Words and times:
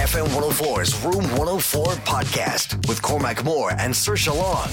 FM 0.00 0.28
104's 0.28 1.04
Room 1.04 1.22
104 1.36 1.84
podcast 2.06 2.88
with 2.88 3.02
Cormac 3.02 3.44
Moore 3.44 3.72
and 3.72 3.92
Saoirse 3.92 4.34
Long. 4.34 4.70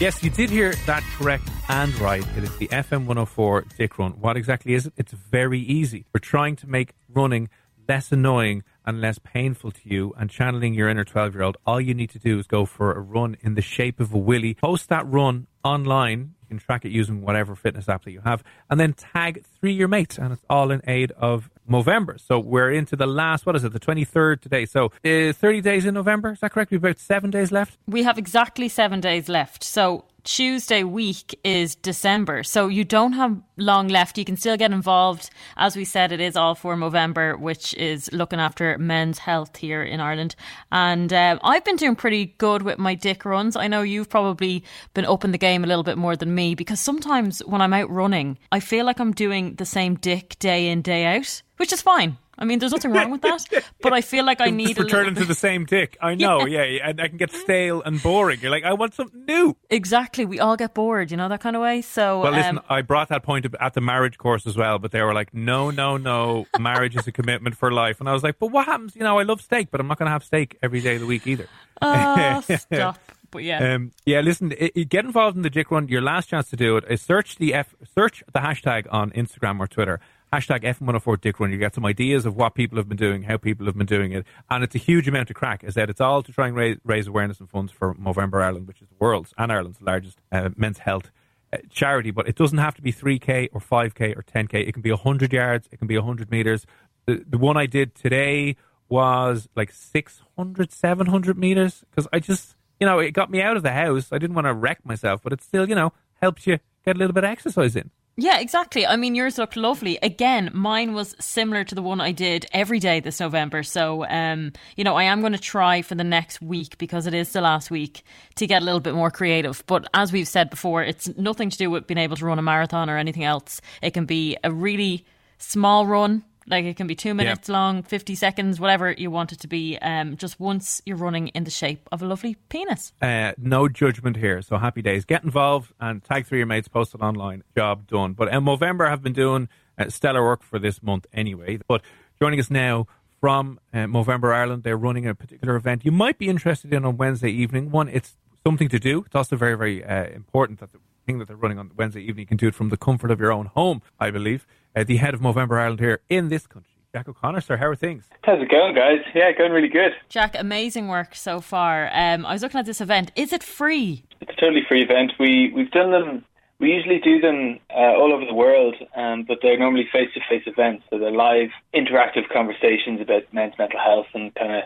Yes, 0.00 0.22
you 0.22 0.30
did 0.30 0.48
hear 0.48 0.72
that 0.86 1.02
correct 1.18 1.46
and 1.68 1.94
right. 2.00 2.24
It 2.34 2.44
is 2.44 2.56
the 2.56 2.68
FM 2.68 3.00
104 3.00 3.66
Dick 3.76 3.98
Run. 3.98 4.12
What 4.12 4.38
exactly 4.38 4.72
is 4.72 4.86
it? 4.86 4.94
It's 4.96 5.12
very 5.12 5.60
easy. 5.60 6.06
We're 6.14 6.20
trying 6.20 6.56
to 6.56 6.66
make 6.66 6.94
running 7.10 7.50
less 7.86 8.10
annoying 8.10 8.62
and 8.86 9.02
less 9.02 9.18
painful 9.18 9.70
to 9.70 9.80
you 9.84 10.14
and 10.16 10.30
channeling 10.30 10.72
your 10.72 10.88
inner 10.88 11.04
12 11.04 11.34
year 11.34 11.42
old, 11.42 11.56
all 11.66 11.80
you 11.80 11.92
need 11.92 12.08
to 12.10 12.18
do 12.18 12.38
is 12.38 12.46
go 12.46 12.64
for 12.64 12.92
a 12.92 13.00
run 13.00 13.36
in 13.42 13.54
the 13.54 13.62
shape 13.62 14.00
of 14.00 14.14
a 14.14 14.18
willy. 14.18 14.54
Post 14.54 14.88
that 14.88 15.06
run 15.06 15.46
online. 15.62 16.34
You 16.42 16.48
can 16.48 16.58
track 16.58 16.84
it 16.84 16.90
using 16.90 17.20
whatever 17.20 17.54
fitness 17.54 17.88
app 17.88 18.04
that 18.04 18.12
you 18.12 18.22
have, 18.22 18.42
and 18.70 18.80
then 18.80 18.94
tag 18.94 19.44
three 19.60 19.72
your 19.72 19.88
mates, 19.88 20.18
and 20.18 20.32
it's 20.32 20.44
all 20.48 20.70
in 20.70 20.80
aid 20.86 21.12
of 21.12 21.50
Movember. 21.70 22.20
So 22.20 22.38
we're 22.38 22.70
into 22.72 22.96
the 22.96 23.06
last, 23.06 23.46
what 23.46 23.54
is 23.56 23.64
it, 23.64 23.72
the 23.72 23.80
23rd 23.80 24.40
today. 24.40 24.66
So 24.66 24.86
uh, 25.04 25.32
30 25.32 25.60
days 25.60 25.86
in 25.86 25.94
November, 25.94 26.32
is 26.32 26.40
that 26.40 26.52
correct? 26.52 26.70
We've 26.70 26.82
about 26.82 26.98
seven 26.98 27.30
days 27.30 27.52
left? 27.52 27.78
We 27.86 28.02
have 28.02 28.18
exactly 28.18 28.68
seven 28.68 29.00
days 29.00 29.28
left. 29.28 29.62
So 29.62 30.04
Tuesday 30.24 30.84
week 30.84 31.38
is 31.44 31.74
December. 31.74 32.42
So 32.42 32.68
you 32.68 32.84
don't 32.84 33.12
have 33.14 33.40
long 33.56 33.88
left. 33.88 34.18
You 34.18 34.24
can 34.24 34.36
still 34.36 34.56
get 34.56 34.72
involved. 34.72 35.30
As 35.56 35.76
we 35.76 35.84
said, 35.84 36.12
it 36.12 36.20
is 36.20 36.36
all 36.36 36.54
for 36.54 36.76
Movember, 36.76 37.38
which 37.38 37.74
is 37.74 38.12
looking 38.12 38.40
after 38.40 38.76
men's 38.78 39.18
health 39.18 39.56
here 39.56 39.82
in 39.82 40.00
Ireland. 40.00 40.34
And 40.72 41.12
uh, 41.12 41.38
I've 41.42 41.64
been 41.64 41.76
doing 41.76 41.96
pretty 41.96 42.26
good 42.38 42.62
with 42.62 42.78
my 42.78 42.94
dick 42.94 43.24
runs. 43.24 43.56
I 43.56 43.68
know 43.68 43.82
you've 43.82 44.08
probably 44.08 44.64
been 44.94 45.04
up 45.04 45.24
in 45.24 45.32
the 45.32 45.38
game 45.38 45.64
a 45.64 45.66
little 45.66 45.84
bit 45.84 45.98
more 45.98 46.16
than 46.16 46.34
me 46.34 46.54
because 46.54 46.80
sometimes 46.80 47.40
when 47.40 47.60
I'm 47.60 47.72
out 47.72 47.90
running, 47.90 48.38
I 48.52 48.60
feel 48.60 48.86
like 48.86 49.00
I'm 49.00 49.12
doing 49.12 49.54
the 49.54 49.66
same 49.66 49.94
dick 49.94 50.38
day 50.38 50.68
in, 50.68 50.82
day 50.82 51.04
out, 51.04 51.42
which 51.56 51.72
is 51.72 51.82
fine. 51.82 52.18
I 52.40 52.46
mean, 52.46 52.58
there's 52.58 52.72
nothing 52.72 52.92
wrong 52.92 53.10
with 53.10 53.20
that, 53.20 53.46
but 53.82 53.92
I 53.92 54.00
feel 54.00 54.24
like 54.24 54.40
I 54.40 54.48
need 54.50 54.76
to 54.76 54.84
return 54.84 55.14
to 55.14 55.24
the 55.26 55.34
same 55.34 55.66
dick. 55.66 55.98
I 56.00 56.14
know, 56.14 56.46
yeah. 56.46 56.64
yeah, 56.64 56.88
and 56.88 57.00
I 57.00 57.08
can 57.08 57.18
get 57.18 57.30
stale 57.32 57.82
and 57.82 58.02
boring. 58.02 58.40
You're 58.40 58.50
like, 58.50 58.64
I 58.64 58.72
want 58.72 58.94
something 58.94 59.26
new. 59.26 59.56
Exactly, 59.68 60.24
we 60.24 60.40
all 60.40 60.56
get 60.56 60.72
bored, 60.72 61.10
you 61.10 61.18
know 61.18 61.28
that 61.28 61.40
kind 61.40 61.54
of 61.54 61.60
way. 61.60 61.82
So, 61.82 62.20
well, 62.20 62.32
listen, 62.32 62.58
um, 62.58 62.64
I 62.70 62.80
brought 62.80 63.10
that 63.10 63.22
point 63.22 63.46
at 63.60 63.74
the 63.74 63.82
marriage 63.82 64.16
course 64.16 64.46
as 64.46 64.56
well, 64.56 64.78
but 64.78 64.90
they 64.90 65.02
were 65.02 65.12
like, 65.12 65.34
no, 65.34 65.70
no, 65.70 65.98
no, 65.98 66.46
marriage 66.58 66.96
is 66.96 67.06
a 67.06 67.12
commitment 67.12 67.56
for 67.56 67.70
life, 67.70 68.00
and 68.00 68.08
I 68.08 68.14
was 68.14 68.22
like, 68.22 68.38
but 68.38 68.46
what 68.46 68.64
happens? 68.64 68.96
You 68.96 69.02
know, 69.02 69.18
I 69.18 69.24
love 69.24 69.42
steak, 69.42 69.70
but 69.70 69.80
I'm 69.80 69.86
not 69.86 69.98
going 69.98 70.06
to 70.06 70.12
have 70.12 70.24
steak 70.24 70.56
every 70.62 70.80
day 70.80 70.94
of 70.94 71.00
the 71.02 71.06
week 71.06 71.26
either. 71.26 71.46
Oh, 71.82 72.40
stop. 72.58 72.98
But 73.30 73.44
yeah, 73.44 73.74
um, 73.74 73.92
yeah. 74.04 74.20
Listen, 74.20 74.52
it, 74.52 74.72
it, 74.74 74.88
get 74.88 75.04
involved 75.04 75.36
in 75.36 75.42
the 75.42 75.50
Dick 75.50 75.70
Run. 75.70 75.86
Your 75.88 76.02
last 76.02 76.28
chance 76.28 76.50
to 76.50 76.56
do 76.56 76.76
it 76.76 76.84
is 76.90 77.00
search 77.00 77.36
the 77.36 77.54
F, 77.54 77.74
search 77.94 78.24
the 78.32 78.40
hashtag 78.40 78.86
on 78.90 79.10
Instagram 79.12 79.60
or 79.60 79.68
Twitter 79.68 80.00
hashtag 80.32 80.62
F104 80.62 81.20
Dick 81.20 81.40
Run. 81.40 81.50
You 81.50 81.58
get 81.58 81.74
some 81.74 81.84
ideas 81.84 82.24
of 82.26 82.36
what 82.36 82.54
people 82.54 82.76
have 82.78 82.88
been 82.88 82.96
doing, 82.96 83.22
how 83.24 83.36
people 83.36 83.66
have 83.66 83.76
been 83.76 83.86
doing 83.86 84.12
it, 84.12 84.24
and 84.48 84.62
it's 84.62 84.74
a 84.74 84.78
huge 84.78 85.08
amount 85.08 85.30
of 85.30 85.36
crack. 85.36 85.64
As 85.64 85.76
I 85.76 85.82
said, 85.82 85.90
it's 85.90 86.00
all 86.00 86.22
to 86.22 86.32
try 86.32 86.48
and 86.48 86.56
raise, 86.56 86.78
raise 86.84 87.06
awareness 87.06 87.40
and 87.40 87.50
funds 87.50 87.72
for 87.72 87.94
Movember 87.94 88.42
Ireland, 88.42 88.68
which 88.68 88.80
is 88.80 88.88
the 88.88 88.96
world's 88.98 89.34
and 89.36 89.52
Ireland's 89.52 89.80
largest 89.80 90.18
uh, 90.30 90.50
men's 90.56 90.78
health 90.78 91.10
uh, 91.52 91.58
charity. 91.68 92.10
But 92.10 92.28
it 92.28 92.36
doesn't 92.36 92.58
have 92.58 92.74
to 92.76 92.82
be 92.82 92.92
3k 92.92 93.48
or 93.52 93.60
5k 93.60 94.16
or 94.16 94.22
10k. 94.22 94.54
It 94.68 94.72
can 94.72 94.82
be 94.82 94.90
100 94.90 95.32
yards. 95.32 95.68
It 95.72 95.78
can 95.78 95.88
be 95.88 95.96
100 95.96 96.30
meters. 96.30 96.66
The, 97.06 97.24
the 97.28 97.38
one 97.38 97.56
I 97.56 97.66
did 97.66 97.94
today 97.94 98.56
was 98.88 99.48
like 99.56 99.72
600, 99.72 100.72
700 100.72 101.38
meters 101.38 101.84
because 101.90 102.08
I 102.12 102.18
just, 102.18 102.56
you 102.78 102.86
know, 102.86 102.98
it 102.98 103.12
got 103.12 103.30
me 103.30 103.40
out 103.40 103.56
of 103.56 103.62
the 103.62 103.72
house. 103.72 104.12
I 104.12 104.18
didn't 104.18 104.34
want 104.34 104.46
to 104.46 104.54
wreck 104.54 104.84
myself, 104.84 105.22
but 105.22 105.32
it 105.32 105.42
still, 105.42 105.68
you 105.68 105.74
know, 105.74 105.92
helps 106.20 106.46
you 106.46 106.58
get 106.84 106.96
a 106.96 106.98
little 106.98 107.14
bit 107.14 107.24
of 107.24 107.30
exercise 107.30 107.76
in. 107.76 107.90
Yeah, 108.22 108.38
exactly. 108.38 108.86
I 108.86 108.96
mean, 108.96 109.14
yours 109.14 109.38
looked 109.38 109.56
lovely. 109.56 109.98
Again, 110.02 110.50
mine 110.52 110.92
was 110.92 111.16
similar 111.18 111.64
to 111.64 111.74
the 111.74 111.80
one 111.80 112.02
I 112.02 112.12
did 112.12 112.44
every 112.52 112.78
day 112.78 113.00
this 113.00 113.18
November. 113.18 113.62
So, 113.62 114.04
um, 114.08 114.52
you 114.76 114.84
know, 114.84 114.94
I 114.94 115.04
am 115.04 115.20
going 115.20 115.32
to 115.32 115.38
try 115.38 115.80
for 115.80 115.94
the 115.94 116.04
next 116.04 116.42
week 116.42 116.76
because 116.76 117.06
it 117.06 117.14
is 117.14 117.32
the 117.32 117.40
last 117.40 117.70
week 117.70 118.02
to 118.34 118.46
get 118.46 118.60
a 118.60 118.64
little 118.66 118.80
bit 118.80 118.94
more 118.94 119.10
creative. 119.10 119.64
But 119.66 119.88
as 119.94 120.12
we've 120.12 120.28
said 120.28 120.50
before, 120.50 120.82
it's 120.82 121.08
nothing 121.16 121.48
to 121.48 121.56
do 121.56 121.70
with 121.70 121.86
being 121.86 121.96
able 121.96 122.16
to 122.16 122.26
run 122.26 122.38
a 122.38 122.42
marathon 122.42 122.90
or 122.90 122.98
anything 122.98 123.24
else. 123.24 123.62
It 123.80 123.92
can 123.92 124.04
be 124.04 124.36
a 124.44 124.52
really 124.52 125.06
small 125.38 125.86
run 125.86 126.22
like 126.50 126.64
it 126.64 126.76
can 126.76 126.86
be 126.86 126.94
two 126.94 127.14
minutes 127.14 127.48
yeah. 127.48 127.54
long, 127.54 127.82
50 127.82 128.14
seconds, 128.14 128.58
whatever 128.60 128.90
you 128.92 129.10
want 129.10 129.32
it 129.32 129.40
to 129.40 129.48
be. 129.48 129.78
Um, 129.78 130.16
just 130.16 130.40
once 130.40 130.82
you're 130.84 130.96
running 130.96 131.28
in 131.28 131.44
the 131.44 131.50
shape 131.50 131.88
of 131.92 132.02
a 132.02 132.06
lovely 132.06 132.34
penis. 132.48 132.92
Uh, 133.00 133.32
no 133.38 133.68
judgment 133.68 134.16
here. 134.16 134.42
So 134.42 134.58
happy 134.58 134.82
days. 134.82 135.04
Get 135.04 135.24
involved 135.24 135.72
and 135.80 136.02
tag 136.02 136.26
three 136.26 136.38
of 136.38 136.40
your 136.40 136.46
mates, 136.46 136.68
post 136.68 136.94
it 136.94 137.00
online. 137.00 137.44
Job 137.56 137.86
done. 137.86 138.12
But 138.14 138.32
uh, 138.32 138.40
Movember 138.40 138.88
have 138.88 139.02
been 139.02 139.12
doing 139.12 139.48
uh, 139.78 139.88
stellar 139.88 140.22
work 140.22 140.42
for 140.42 140.58
this 140.58 140.82
month 140.82 141.06
anyway. 141.12 141.58
But 141.68 141.82
joining 142.20 142.40
us 142.40 142.50
now 142.50 142.86
from 143.20 143.60
uh, 143.72 143.78
Movember 143.78 144.34
Ireland, 144.34 144.62
they're 144.62 144.76
running 144.76 145.06
a 145.06 145.14
particular 145.14 145.56
event 145.56 145.84
you 145.84 145.92
might 145.92 146.18
be 146.18 146.28
interested 146.28 146.72
in 146.72 146.84
on 146.84 146.96
Wednesday 146.96 147.30
evening. 147.30 147.70
One, 147.70 147.88
it's 147.88 148.16
something 148.46 148.68
to 148.68 148.78
do. 148.78 149.04
It's 149.06 149.14
also 149.14 149.36
very, 149.36 149.56
very 149.56 149.84
uh, 149.84 150.06
important 150.06 150.60
that 150.60 150.72
the 150.72 150.78
thing 151.10 151.18
that 151.18 151.26
they're 151.26 151.36
running 151.36 151.58
on 151.58 151.72
Wednesday 151.76 152.00
evening 152.00 152.20
you 152.20 152.26
can 152.26 152.36
do 152.36 152.46
it 152.46 152.54
from 152.54 152.68
the 152.68 152.76
comfort 152.76 153.10
of 153.10 153.18
your 153.18 153.32
own 153.32 153.46
home, 153.46 153.82
I 153.98 154.10
believe 154.10 154.46
uh, 154.76 154.84
the 154.84 154.98
head 154.98 155.12
of 155.12 155.20
Movember 155.20 155.58
Ireland 155.58 155.80
here 155.80 156.00
in 156.08 156.28
this 156.28 156.46
country. 156.46 156.70
Jack 156.94 157.08
O'Connor, 157.08 157.40
sir, 157.40 157.56
how 157.56 157.66
are 157.66 157.76
things? 157.76 158.04
How's 158.22 158.40
it 158.40 158.48
going, 158.48 158.74
guys? 158.74 159.00
Yeah, 159.14 159.32
going 159.32 159.52
really 159.52 159.68
good. 159.68 159.92
Jack, 160.08 160.36
amazing 160.38 160.86
work 160.88 161.14
so 161.14 161.40
far. 161.40 161.88
Um, 161.92 162.24
I 162.26 162.32
was 162.32 162.42
looking 162.42 162.60
at 162.60 162.66
this 162.66 162.80
event. 162.80 163.10
Is 163.16 163.32
it 163.32 163.42
free? 163.42 164.04
It's 164.20 164.30
a 164.30 164.40
totally 164.40 164.62
free 164.68 164.82
event. 164.82 165.12
We 165.18 165.52
we've 165.54 165.70
done 165.70 165.90
them. 165.90 166.24
We 166.60 166.72
usually 166.72 166.98
do 166.98 167.20
them 167.20 167.58
uh, 167.70 167.94
all 167.98 168.12
over 168.12 168.24
the 168.24 168.34
world, 168.34 168.76
um, 168.94 169.24
but 169.26 169.38
they're 169.40 169.58
normally 169.58 169.88
face-to-face 169.90 170.42
events. 170.46 170.84
So 170.90 170.98
they're 170.98 171.10
live, 171.10 171.48
interactive 171.74 172.28
conversations 172.30 173.00
about 173.00 173.22
men's 173.32 173.54
mental 173.58 173.80
health 173.80 174.08
and 174.12 174.34
kind 174.34 174.52
of 174.56 174.62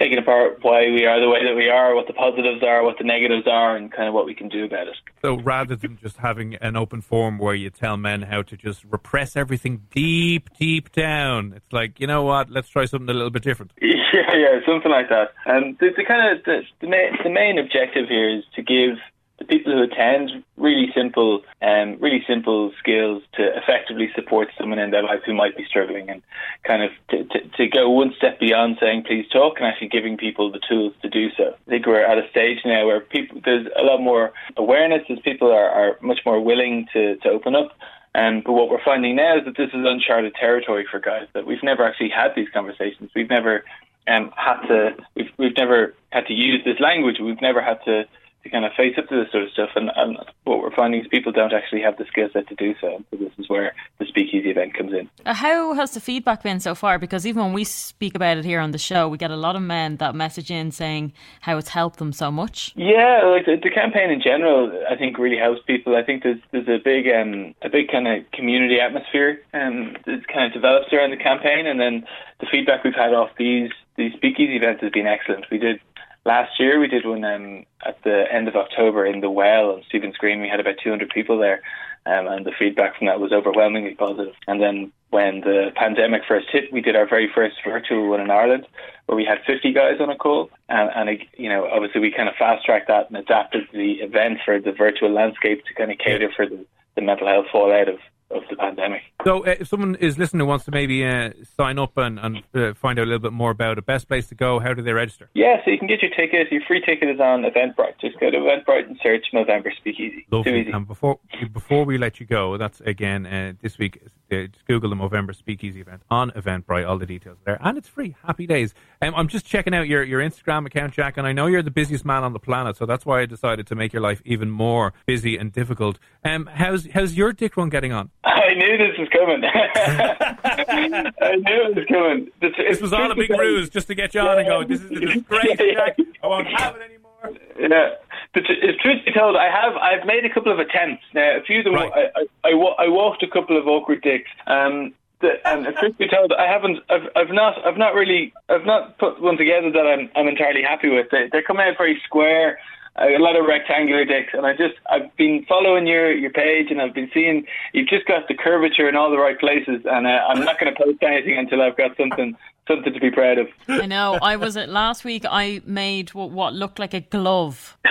taking 0.00 0.18
apart 0.18 0.58
why 0.62 0.90
we 0.90 1.04
are 1.04 1.20
the 1.20 1.28
way 1.28 1.44
that 1.44 1.54
we 1.54 1.68
are, 1.68 1.94
what 1.94 2.06
the 2.06 2.14
positives 2.14 2.62
are, 2.62 2.82
what 2.82 2.96
the 2.96 3.04
negatives 3.04 3.46
are, 3.46 3.76
and 3.76 3.92
kind 3.92 4.08
of 4.08 4.14
what 4.14 4.24
we 4.24 4.34
can 4.34 4.48
do 4.48 4.64
about 4.64 4.88
it. 4.88 4.96
So 5.20 5.38
rather 5.38 5.76
than 5.76 5.98
just 5.98 6.16
having 6.16 6.54
an 6.56 6.74
open 6.74 7.02
forum 7.02 7.38
where 7.38 7.54
you 7.54 7.68
tell 7.68 7.98
men 7.98 8.22
how 8.22 8.42
to 8.42 8.56
just 8.56 8.82
repress 8.84 9.36
everything 9.36 9.82
deep, 9.90 10.48
deep 10.58 10.90
down, 10.92 11.52
it's 11.54 11.72
like, 11.72 12.00
you 12.00 12.06
know 12.06 12.22
what, 12.22 12.50
let's 12.50 12.68
try 12.68 12.86
something 12.86 13.10
a 13.10 13.12
little 13.12 13.30
bit 13.30 13.42
different. 13.42 13.72
Yeah, 14.12 14.34
yeah, 14.34 14.58
something 14.66 14.90
like 14.90 15.08
that. 15.08 15.30
And 15.46 15.78
the, 15.78 15.90
the 15.96 16.04
kind 16.04 16.36
of 16.36 16.44
the, 16.44 16.62
the, 16.80 16.88
main, 16.88 17.12
the 17.22 17.30
main 17.30 17.58
objective 17.60 18.08
here 18.08 18.28
is 18.28 18.42
to 18.56 18.62
give 18.62 18.98
the 19.40 19.46
people 19.46 19.72
who 19.72 19.82
attend 19.82 20.44
really 20.58 20.92
simple, 20.94 21.42
um, 21.62 21.96
really 21.98 22.22
simple 22.28 22.72
skills 22.78 23.22
to 23.34 23.56
effectively 23.56 24.10
support 24.14 24.48
someone 24.56 24.78
in 24.78 24.90
their 24.90 25.02
life 25.02 25.20
who 25.24 25.34
might 25.34 25.56
be 25.56 25.64
struggling, 25.64 26.10
and 26.10 26.22
kind 26.62 26.82
of 26.82 26.90
to, 27.08 27.24
to, 27.24 27.48
to 27.56 27.66
go 27.66 27.88
one 27.88 28.12
step 28.16 28.38
beyond 28.38 28.76
saying 28.80 29.02
please 29.04 29.26
talk 29.32 29.56
and 29.56 29.66
actually 29.66 29.88
giving 29.88 30.16
people 30.18 30.52
the 30.52 30.60
tools 30.68 30.92
to 31.00 31.08
do 31.08 31.30
so. 31.36 31.54
I 31.66 31.70
think 31.70 31.86
we're 31.86 32.04
at 32.04 32.18
a 32.18 32.28
stage 32.28 32.58
now 32.64 32.86
where 32.86 33.00
people 33.00 33.40
there's 33.44 33.66
a 33.76 33.82
lot 33.82 34.00
more 34.00 34.32
awareness 34.56 35.02
as 35.08 35.18
people 35.20 35.50
are, 35.50 35.70
are 35.70 35.96
much 36.02 36.20
more 36.26 36.40
willing 36.40 36.86
to, 36.92 37.16
to 37.16 37.28
open 37.30 37.56
up. 37.56 37.72
Um, 38.14 38.42
but 38.44 38.52
what 38.52 38.68
we're 38.68 38.84
finding 38.84 39.16
now 39.16 39.38
is 39.38 39.44
that 39.46 39.56
this 39.56 39.68
is 39.68 39.86
uncharted 39.86 40.34
territory 40.34 40.84
for 40.90 40.98
guys 40.98 41.28
that 41.32 41.46
we've 41.46 41.62
never 41.62 41.84
actually 41.84 42.10
had 42.10 42.32
these 42.36 42.48
conversations. 42.52 43.10
We've 43.14 43.30
never 43.30 43.64
um, 44.06 44.32
had 44.36 44.60
to 44.66 44.96
we've 45.14 45.30
we've 45.38 45.56
never 45.56 45.94
had 46.10 46.26
to 46.26 46.34
use 46.34 46.62
this 46.64 46.80
language. 46.80 47.16
We've 47.20 47.40
never 47.40 47.62
had 47.62 47.78
to 47.84 48.04
to 48.42 48.50
kind 48.50 48.64
of 48.64 48.72
face 48.76 48.94
up 48.98 49.08
to 49.08 49.22
this 49.22 49.30
sort 49.30 49.44
of 49.44 49.50
stuff. 49.50 49.70
And, 49.76 49.90
and 49.96 50.18
what 50.44 50.60
we're 50.60 50.74
finding 50.74 51.00
is 51.00 51.08
people 51.08 51.32
don't 51.32 51.52
actually 51.52 51.82
have 51.82 51.96
the 51.98 52.04
skill 52.06 52.28
set 52.32 52.48
to 52.48 52.54
do 52.54 52.74
so. 52.80 53.02
So 53.10 53.16
this 53.16 53.32
is 53.38 53.48
where 53.48 53.74
the 53.98 54.06
speakeasy 54.06 54.50
event 54.50 54.74
comes 54.74 54.92
in. 54.92 55.08
Uh, 55.26 55.34
how 55.34 55.74
has 55.74 55.92
the 55.92 56.00
feedback 56.00 56.42
been 56.42 56.60
so 56.60 56.74
far? 56.74 56.98
Because 56.98 57.26
even 57.26 57.42
when 57.42 57.52
we 57.52 57.64
speak 57.64 58.14
about 58.14 58.38
it 58.38 58.44
here 58.44 58.60
on 58.60 58.70
the 58.70 58.78
show, 58.78 59.08
we 59.08 59.18
get 59.18 59.30
a 59.30 59.36
lot 59.36 59.56
of 59.56 59.62
men 59.62 59.96
that 59.96 60.14
message 60.14 60.50
in 60.50 60.70
saying 60.70 61.12
how 61.40 61.58
it's 61.58 61.68
helped 61.68 61.98
them 61.98 62.12
so 62.12 62.30
much. 62.30 62.72
Yeah, 62.76 63.22
like 63.24 63.46
the, 63.46 63.56
the 63.62 63.70
campaign 63.70 64.10
in 64.10 64.20
general, 64.22 64.72
I 64.90 64.96
think 64.96 65.18
really 65.18 65.38
helps 65.38 65.60
people. 65.66 65.96
I 65.96 66.02
think 66.02 66.22
there's 66.22 66.40
there's 66.52 66.68
a 66.68 66.78
big 66.82 67.06
um, 67.08 67.54
a 67.62 67.68
big 67.68 67.90
kind 67.90 68.08
of 68.08 68.30
community 68.32 68.80
atmosphere 68.80 69.40
um, 69.52 69.96
that 70.06 70.26
kind 70.28 70.46
of 70.46 70.52
develops 70.52 70.92
around 70.92 71.10
the 71.10 71.16
campaign, 71.16 71.66
and 71.66 71.80
then 71.80 72.06
the 72.40 72.46
feedback 72.50 72.84
we've 72.84 72.94
had 72.94 73.12
off 73.12 73.30
these 73.38 73.70
these 73.96 74.12
speakeasy 74.14 74.56
events 74.56 74.82
has 74.82 74.92
been 74.92 75.06
excellent. 75.06 75.44
We 75.50 75.58
did 75.58 75.80
last 76.24 76.58
year 76.58 76.78
we 76.78 76.88
did 76.88 77.06
one 77.06 77.24
um, 77.24 77.64
at 77.84 78.02
the 78.02 78.24
end 78.32 78.48
of 78.48 78.56
October 78.56 79.06
in 79.06 79.20
the 79.20 79.30
Well 79.30 79.72
on 79.72 79.82
Stephen's 79.88 80.16
Green. 80.16 80.40
We 80.40 80.48
had 80.48 80.60
about 80.60 80.76
200 80.82 81.10
people 81.10 81.38
there, 81.38 81.62
um, 82.06 82.26
and 82.26 82.44
the 82.44 82.52
feedback 82.58 82.96
from 82.96 83.06
that 83.06 83.20
was 83.20 83.32
overwhelmingly 83.32 83.94
positive. 83.94 84.34
And 84.46 84.60
then 84.60 84.92
when 85.10 85.40
the 85.40 85.72
pandemic 85.74 86.22
first 86.26 86.48
hit, 86.50 86.72
we 86.72 86.80
did 86.80 86.96
our 86.96 87.08
very 87.08 87.30
first 87.34 87.56
virtual 87.64 88.08
one 88.08 88.20
in 88.20 88.30
Ireland, 88.30 88.66
where 89.06 89.16
we 89.16 89.24
had 89.24 89.38
50 89.46 89.72
guys 89.72 90.00
on 90.00 90.10
a 90.10 90.16
call, 90.16 90.50
and, 90.68 90.90
and 90.94 91.18
you 91.36 91.48
know 91.48 91.68
obviously 91.70 92.00
we 92.00 92.12
kind 92.12 92.28
of 92.28 92.36
fast 92.36 92.64
tracked 92.64 92.88
that 92.88 93.08
and 93.08 93.16
adapted 93.16 93.68
the 93.72 93.94
event 93.94 94.38
for 94.44 94.60
the 94.60 94.72
virtual 94.72 95.10
landscape 95.10 95.64
to 95.66 95.74
kind 95.74 95.90
of 95.90 95.98
cater 95.98 96.30
for 96.34 96.46
the, 96.46 96.64
the 96.94 97.02
mental 97.02 97.26
health 97.26 97.46
fallout 97.50 97.88
of 97.88 97.98
of 98.30 98.44
the 98.48 98.56
pandemic. 98.56 99.02
So, 99.24 99.44
uh, 99.44 99.56
if 99.60 99.68
someone 99.68 99.96
is 99.96 100.18
listening 100.18 100.40
who 100.40 100.46
wants 100.46 100.64
to 100.64 100.70
maybe 100.70 101.04
uh, 101.04 101.32
sign 101.56 101.78
up 101.78 101.96
and, 101.96 102.18
and 102.18 102.42
uh, 102.54 102.74
find 102.74 102.98
out 102.98 103.02
a 103.02 103.06
little 103.06 103.18
bit 103.18 103.32
more 103.32 103.50
about 103.50 103.76
it, 103.76 103.84
best 103.84 104.08
place 104.08 104.28
to 104.28 104.34
go, 104.34 104.58
how 104.60 104.72
do 104.72 104.82
they 104.82 104.92
register? 104.92 105.28
Yeah, 105.34 105.56
so 105.64 105.70
you 105.70 105.78
can 105.78 105.88
get 105.88 106.00
your 106.00 106.10
ticket. 106.10 106.50
Your 106.50 106.62
free 106.66 106.80
ticket 106.80 107.08
is 107.08 107.20
on 107.20 107.42
Eventbrite. 107.42 108.00
Just 108.00 108.18
go 108.18 108.30
to 108.30 108.38
Eventbrite 108.38 108.86
and 108.86 108.98
search 109.02 109.26
Movember 109.34 109.76
Speakeasy. 109.76 110.26
Lovely. 110.30 110.70
And 110.70 110.86
before 110.86 111.18
before 111.52 111.84
we 111.84 111.98
let 111.98 112.20
you 112.20 112.26
go, 112.26 112.56
that's 112.56 112.80
again 112.80 113.26
uh, 113.26 113.52
this 113.60 113.78
week. 113.78 114.00
Uh, 114.32 114.46
just 114.46 114.64
Google 114.66 114.90
the 114.90 114.96
Movember 114.96 115.34
Speakeasy 115.34 115.80
event 115.80 116.02
on 116.10 116.30
Eventbrite. 116.30 116.88
All 116.88 116.98
the 116.98 117.06
details 117.06 117.38
there, 117.44 117.58
and 117.60 117.76
it's 117.76 117.88
free. 117.88 118.16
Happy 118.24 118.46
days. 118.46 118.74
Um, 119.02 119.14
I'm 119.14 119.28
just 119.28 119.44
checking 119.44 119.74
out 119.74 119.88
your, 119.88 120.02
your 120.02 120.20
Instagram 120.20 120.66
account, 120.66 120.92
Jack, 120.92 121.16
and 121.16 121.26
I 121.26 121.32
know 121.32 121.46
you're 121.46 121.62
the 121.62 121.70
busiest 121.70 122.04
man 122.04 122.22
on 122.22 122.32
the 122.32 122.38
planet, 122.38 122.76
so 122.76 122.86
that's 122.86 123.04
why 123.04 123.20
I 123.20 123.26
decided 123.26 123.66
to 123.66 123.74
make 123.74 123.92
your 123.92 124.02
life 124.02 124.22
even 124.24 124.50
more 124.50 124.92
busy 125.06 125.36
and 125.36 125.52
difficult. 125.52 125.98
Um, 126.24 126.48
how's 126.52 126.86
how's 126.92 127.14
your 127.14 127.32
dick 127.32 127.56
run 127.56 127.68
getting 127.68 127.92
on? 127.92 128.10
I 128.50 128.54
knew 128.54 128.76
this 128.78 128.98
was 128.98 129.08
coming. 129.10 129.44
I 129.44 131.36
knew 131.36 131.62
it 131.70 131.76
was 131.76 131.84
coming. 131.88 132.30
This, 132.40 132.52
This 132.56 132.80
was 132.80 132.92
all 132.92 133.10
a 133.10 133.14
big 133.14 133.30
ruse 133.30 133.68
just 133.70 133.86
to 133.88 133.94
get 133.94 134.14
you 134.14 134.20
on 134.20 134.38
and 134.38 134.48
go. 134.48 134.64
This 134.64 134.80
is 134.82 134.90
a 134.90 135.00
disgrace, 135.00 135.58
Jack. 135.74 135.96
I 136.22 136.26
won't 136.26 136.48
have 136.48 136.76
it 136.76 136.82
anymore. 136.82 137.40
Yeah. 137.58 137.94
But 138.32 138.44
if 138.48 138.78
truth 138.78 139.04
be 139.04 139.12
told, 139.12 139.36
I 139.36 139.50
have 139.50 139.74
I've 139.76 140.06
made 140.06 140.24
a 140.24 140.32
couple 140.32 140.52
of 140.52 140.58
attempts. 140.58 141.02
Now, 141.14 141.36
a 141.36 141.42
few 141.42 141.58
of 141.58 141.64
them, 141.64 141.74
Right. 141.74 141.92
I, 141.92 142.20
I, 142.44 142.50
I, 142.50 142.84
I 142.84 142.88
walked 142.88 143.22
a 143.22 143.28
couple 143.28 143.58
of 143.58 143.66
awkward 143.66 144.02
dicks. 144.02 144.30
Um, 144.46 144.94
the, 145.20 145.32
and 145.46 145.66
truth 145.76 145.98
be 145.98 146.08
told, 146.08 146.32
I 146.32 146.46
haven't. 146.46 146.78
I've, 146.88 147.08
I've 147.14 147.30
not. 147.30 147.64
I've 147.66 147.76
not 147.76 147.94
really. 147.94 148.32
I've 148.48 148.64
not 148.64 148.98
put 148.98 149.20
one 149.20 149.36
together 149.36 149.70
that 149.72 149.86
I'm. 149.86 150.10
I'm 150.16 150.28
entirely 150.28 150.62
happy 150.62 150.88
with. 150.88 151.08
They, 151.10 151.28
they're 151.30 151.42
coming 151.42 151.66
out 151.66 151.76
very 151.76 152.00
square. 152.06 152.58
A 152.96 153.18
lot 153.18 153.36
of 153.36 153.46
rectangular 153.46 154.04
dicks, 154.04 154.30
and 154.34 154.44
I 154.44 154.52
just 154.52 154.74
I've 154.90 155.14
been 155.16 155.44
following 155.48 155.86
your 155.86 156.12
your 156.12 156.30
page, 156.30 156.70
and 156.70 156.82
I've 156.82 156.92
been 156.94 157.10
seeing 157.14 157.46
you've 157.72 157.88
just 157.88 158.04
got 158.06 158.28
the 158.28 158.34
curvature 158.34 158.88
in 158.88 158.96
all 158.96 159.10
the 159.10 159.16
right 159.18 159.38
places, 159.38 159.80
and 159.84 160.06
uh, 160.06 160.20
I'm 160.28 160.44
not 160.44 160.58
going 160.60 160.74
to 160.74 160.78
post 160.82 160.98
anything 161.02 161.38
until 161.38 161.62
I've 161.62 161.76
got 161.76 161.96
something 161.96 162.36
something 162.68 162.92
to 162.92 163.00
be 163.00 163.10
proud 163.10 163.38
of. 163.38 163.48
I 163.68 163.86
know. 163.86 164.18
I 164.20 164.36
was 164.36 164.56
at 164.56 164.68
last 164.68 165.04
week. 165.04 165.24
I 165.28 165.62
made 165.64 166.12
what, 166.14 166.30
what 166.30 166.52
looked 166.54 166.78
like 166.78 166.92
a 166.94 167.00
glove. 167.00 167.78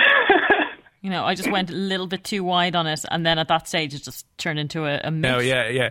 You 1.02 1.10
know, 1.10 1.24
I 1.24 1.34
just 1.34 1.50
went 1.50 1.70
a 1.70 1.74
little 1.74 2.08
bit 2.08 2.26
too 2.26 2.44
wide 2.44 2.76
on 2.76 2.86
it, 2.86 3.06
and 3.10 3.26
then 3.26 3.40
at 3.40 3.48
that 3.48 3.70
stage, 3.70 3.94
it 3.94 4.04
just 4.04 4.26
turned 4.38 4.60
into 4.60 4.84
a, 4.86 5.00
a 5.02 5.10
No, 5.10 5.38
mitt. 5.38 5.46
yeah, 5.46 5.70
yeah. 5.70 5.90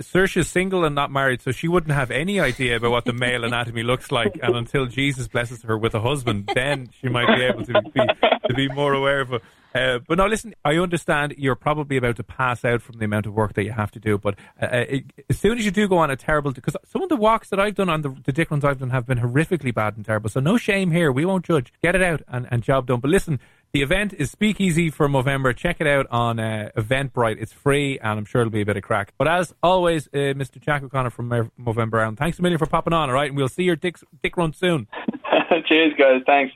Saoirse's 0.00 0.48
single 0.48 0.84
and 0.84 0.94
not 0.94 1.10
married, 1.10 1.42
so 1.42 1.52
she 1.52 1.68
wouldn't 1.68 1.92
have 1.92 2.10
any 2.10 2.40
idea 2.40 2.76
about 2.76 2.90
what 2.90 3.04
the 3.04 3.12
male 3.12 3.44
anatomy 3.44 3.82
looks 3.82 4.10
like. 4.10 4.38
And 4.42 4.56
until 4.56 4.86
Jesus 4.86 5.28
blesses 5.28 5.62
her 5.62 5.78
with 5.78 5.94
a 5.94 6.00
husband, 6.00 6.50
then 6.54 6.90
she 7.00 7.08
might 7.08 7.34
be 7.36 7.44
able 7.44 7.64
to 7.64 7.82
be 7.94 8.00
to 8.48 8.54
be 8.54 8.68
more 8.68 8.94
aware 8.94 9.20
of 9.20 9.32
it. 9.32 9.42
Uh, 9.74 9.98
but 10.06 10.16
now, 10.16 10.26
listen. 10.26 10.54
I 10.64 10.76
understand 10.76 11.34
you're 11.36 11.54
probably 11.54 11.96
about 11.98 12.16
to 12.16 12.22
pass 12.22 12.64
out 12.64 12.80
from 12.80 12.98
the 12.98 13.04
amount 13.04 13.26
of 13.26 13.34
work 13.34 13.54
that 13.54 13.64
you 13.64 13.72
have 13.72 13.90
to 13.92 14.00
do. 14.00 14.16
But 14.16 14.36
uh, 14.60 14.68
it, 14.72 15.04
as 15.28 15.38
soon 15.38 15.58
as 15.58 15.64
you 15.64 15.70
do 15.70 15.86
go 15.86 15.98
on 15.98 16.10
a 16.10 16.16
terrible, 16.16 16.52
because 16.52 16.76
some 16.84 17.02
of 17.02 17.08
the 17.08 17.16
walks 17.16 17.50
that 17.50 17.60
I've 17.60 17.74
done 17.74 17.90
on 17.90 18.00
the, 18.02 18.16
the 18.24 18.32
dick 18.32 18.50
runs 18.50 18.64
I've 18.64 18.78
done 18.78 18.90
have 18.90 19.06
been 19.06 19.18
horrifically 19.18 19.74
bad 19.74 19.96
and 19.96 20.04
terrible. 20.04 20.30
So 20.30 20.40
no 20.40 20.56
shame 20.56 20.90
here. 20.90 21.12
We 21.12 21.24
won't 21.24 21.44
judge. 21.44 21.72
Get 21.82 21.94
it 21.94 22.02
out 22.02 22.22
and, 22.26 22.48
and 22.50 22.62
job 22.62 22.86
done. 22.86 23.00
But 23.00 23.10
listen, 23.10 23.38
the 23.72 23.82
event 23.82 24.14
is 24.14 24.30
Speakeasy 24.30 24.90
for 24.90 25.08
Movember. 25.08 25.54
Check 25.54 25.76
it 25.80 25.86
out 25.86 26.06
on 26.10 26.38
uh, 26.38 26.70
Eventbrite. 26.76 27.36
It's 27.40 27.52
free, 27.52 27.98
and 27.98 28.18
I'm 28.18 28.24
sure 28.24 28.40
it'll 28.40 28.50
be 28.50 28.62
a 28.62 28.66
bit 28.66 28.76
of 28.76 28.82
crack. 28.82 29.12
But 29.18 29.28
as 29.28 29.54
always, 29.62 30.06
uh, 30.08 30.32
Mr. 30.34 30.60
Jack 30.60 30.82
O'Connor 30.82 31.10
from 31.10 31.28
Mo- 31.28 31.50
Movember 31.60 31.98
Ireland, 31.98 32.18
thanks 32.18 32.38
a 32.38 32.42
million 32.42 32.58
for 32.58 32.66
popping 32.66 32.92
on. 32.92 33.08
All 33.10 33.14
right, 33.14 33.28
and 33.28 33.36
we'll 33.36 33.48
see 33.48 33.64
your 33.64 33.76
dick, 33.76 33.96
dick 34.22 34.36
run 34.36 34.52
soon. 34.52 34.86
Cheers, 35.68 35.92
guys. 35.98 36.22
Thanks. 36.26 36.54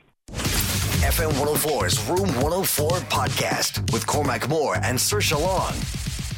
FM 1.01 1.31
104's 1.31 2.07
Room 2.09 2.27
104 2.43 2.89
podcast 3.09 3.91
with 3.91 4.05
Cormac 4.05 4.47
Moore 4.47 4.75
and 4.75 4.97
Saoirse 4.97 5.39
Long. 5.39 5.73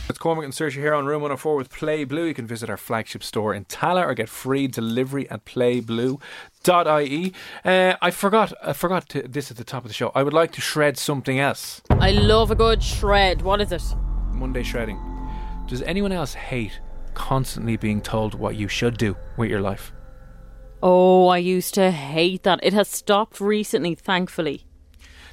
It's 0.09 0.19
Cormac 0.19 0.43
and 0.43 0.51
Saoirse 0.53 0.73
here 0.73 0.93
on 0.93 1.05
Room 1.05 1.21
104 1.21 1.55
with 1.55 1.69
Play 1.69 2.03
Blue. 2.03 2.25
You 2.25 2.33
can 2.33 2.45
visit 2.45 2.69
our 2.69 2.75
flagship 2.75 3.23
store 3.23 3.53
in 3.53 3.63
Tallaght 3.63 4.05
or 4.05 4.13
get 4.13 4.27
free 4.27 4.67
delivery 4.67 5.29
at 5.29 5.45
playblue.ie. 5.45 7.33
Uh, 7.63 7.95
I 8.01 8.11
forgot, 8.11 8.51
I 8.61 8.73
forgot 8.73 9.07
to, 9.09 9.21
this 9.21 9.49
at 9.49 9.55
the 9.55 9.63
top 9.63 9.85
of 9.85 9.87
the 9.87 9.93
show. 9.93 10.11
I 10.13 10.23
would 10.23 10.33
like 10.33 10.51
to 10.53 10.61
shred 10.61 10.97
something 10.97 11.39
else. 11.39 11.81
I 11.89 12.11
love 12.11 12.51
a 12.51 12.55
good 12.55 12.83
shred. 12.83 13.43
What 13.43 13.61
is 13.61 13.71
it? 13.71 13.81
Monday 14.33 14.63
shredding. 14.63 14.99
Does 15.67 15.81
anyone 15.83 16.11
else 16.11 16.33
hate 16.33 16.81
constantly 17.13 17.77
being 17.77 18.01
told 18.01 18.33
what 18.33 18.57
you 18.57 18.67
should 18.67 18.97
do 18.97 19.15
with 19.37 19.49
your 19.49 19.61
life? 19.61 19.93
Oh, 20.81 21.29
I 21.29 21.37
used 21.37 21.75
to 21.75 21.91
hate 21.91 22.43
that. 22.43 22.59
It 22.61 22.73
has 22.73 22.89
stopped 22.89 23.39
recently, 23.39 23.95
thankfully. 23.95 24.65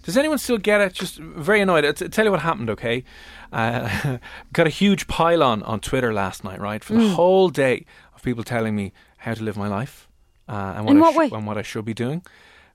Does 0.02 0.17
anyone 0.17 0.38
still 0.38 0.58
get 0.58 0.81
it? 0.81 0.93
Just 0.94 1.17
very 1.19 1.61
annoyed. 1.61 1.85
I'll 1.85 1.93
t- 1.93 2.08
tell 2.08 2.25
you 2.25 2.31
what 2.31 2.41
happened, 2.41 2.70
okay? 2.70 3.05
Uh, 3.52 4.19
got 4.52 4.67
a 4.67 4.70
huge 4.70 5.06
pile-on 5.08 5.62
on 5.64 5.81
Twitter 5.81 6.12
last 6.12 6.43
night, 6.44 6.61
right? 6.61 6.82
For 6.82 6.94
the 6.94 7.00
Mm. 7.00 7.14
whole 7.14 7.49
day 7.50 7.85
of 8.14 8.23
people 8.23 8.43
telling 8.44 8.75
me 8.75 8.93
how 9.19 9.35
to 9.35 9.43
live 9.43 9.56
my 9.56 9.69
life 9.69 10.08
uh, 10.49 10.75
and 10.76 10.85
what, 10.87 10.93
In 10.93 11.00
what 11.00 11.12
sh- 11.14 11.17
way? 11.19 11.31
and 11.32 11.47
what 11.47 11.58
I 11.58 11.62
should 11.62 11.85
be 11.85 11.94
doing, 11.94 12.23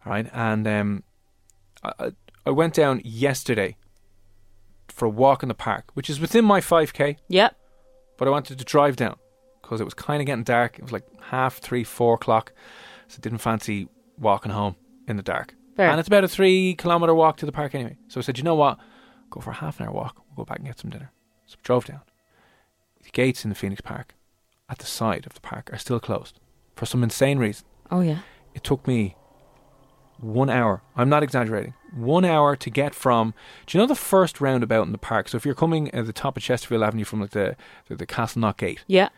right? 0.05 0.27
And 0.33 0.67
um, 0.67 1.03
I, 1.83 1.91
I- 1.99 2.11
I 2.47 2.51
went 2.51 2.75
down 2.75 3.01
yesterday 3.03 3.75
for 4.87 5.05
a 5.05 5.09
walk 5.09 5.41
in 5.41 5.49
the 5.49 5.55
park, 5.55 5.85
which 5.95 6.11
is 6.11 6.19
within 6.19 6.45
my 6.45 6.61
5k, 6.61 7.17
Yep. 7.27 7.57
but 8.17 8.27
I 8.27 8.31
wanted 8.31 8.59
to 8.59 8.63
drive 8.65 8.95
down 8.97 9.15
because 9.63 9.81
it 9.81 9.83
was 9.83 9.95
kind 9.95 10.21
of 10.21 10.27
getting 10.27 10.43
dark. 10.43 10.77
It 10.77 10.83
was 10.83 10.91
like 10.91 11.05
half 11.31 11.57
three, 11.57 11.83
four 11.83 12.13
o'clock, 12.13 12.53
so 13.07 13.15
I 13.17 13.21
didn't 13.21 13.39
fancy 13.39 13.87
walking 14.19 14.51
home 14.51 14.75
in 15.07 15.17
the 15.17 15.23
dark. 15.23 15.55
Fair. 15.75 15.89
And 15.89 15.99
it's 15.99 16.07
about 16.07 16.23
a 16.23 16.27
three 16.27 16.73
kilometre 16.75 17.13
walk 17.13 17.37
to 17.37 17.45
the 17.45 17.51
park 17.51 17.75
anyway. 17.75 17.97
So 18.07 18.19
I 18.19 18.23
said, 18.23 18.37
you 18.37 18.43
know 18.43 18.55
what? 18.55 18.77
Go 19.29 19.41
for 19.41 19.51
a 19.51 19.55
half 19.55 19.79
an 19.79 19.87
hour 19.87 19.93
walk. 19.93 20.15
We'll 20.35 20.45
go 20.45 20.49
back 20.49 20.59
and 20.59 20.67
get 20.67 20.79
some 20.79 20.89
dinner. 20.89 21.11
So 21.45 21.55
we 21.59 21.63
drove 21.63 21.85
down. 21.85 22.01
The 23.03 23.09
gates 23.11 23.43
in 23.43 23.49
the 23.49 23.55
Phoenix 23.55 23.81
Park 23.81 24.15
at 24.69 24.79
the 24.79 24.85
side 24.85 25.25
of 25.25 25.33
the 25.33 25.41
park 25.41 25.69
are 25.73 25.77
still 25.77 25.99
closed 25.99 26.39
for 26.75 26.85
some 26.85 27.03
insane 27.03 27.37
reason. 27.39 27.65
Oh, 27.91 28.01
yeah. 28.01 28.19
It 28.53 28.63
took 28.63 28.87
me 28.87 29.15
one 30.19 30.49
hour. 30.49 30.81
I'm 30.95 31.09
not 31.09 31.23
exaggerating. 31.23 31.73
One 31.93 32.25
hour 32.25 32.55
to 32.55 32.69
get 32.69 32.95
from. 32.95 33.33
Do 33.65 33.77
you 33.77 33.81
know 33.83 33.87
the 33.87 33.95
first 33.95 34.39
roundabout 34.41 34.85
in 34.85 34.91
the 34.91 34.97
park? 34.97 35.27
So 35.29 35.35
if 35.37 35.45
you're 35.45 35.53
coming 35.55 35.93
at 35.93 36.05
the 36.05 36.13
top 36.13 36.37
of 36.37 36.43
Chesterfield 36.43 36.83
Avenue 36.83 37.03
from 37.03 37.21
like 37.21 37.31
the 37.31 37.55
the, 37.87 37.95
the 37.95 38.07
Castleknock 38.07 38.57
Gate, 38.57 38.83
Yeah. 38.87 39.09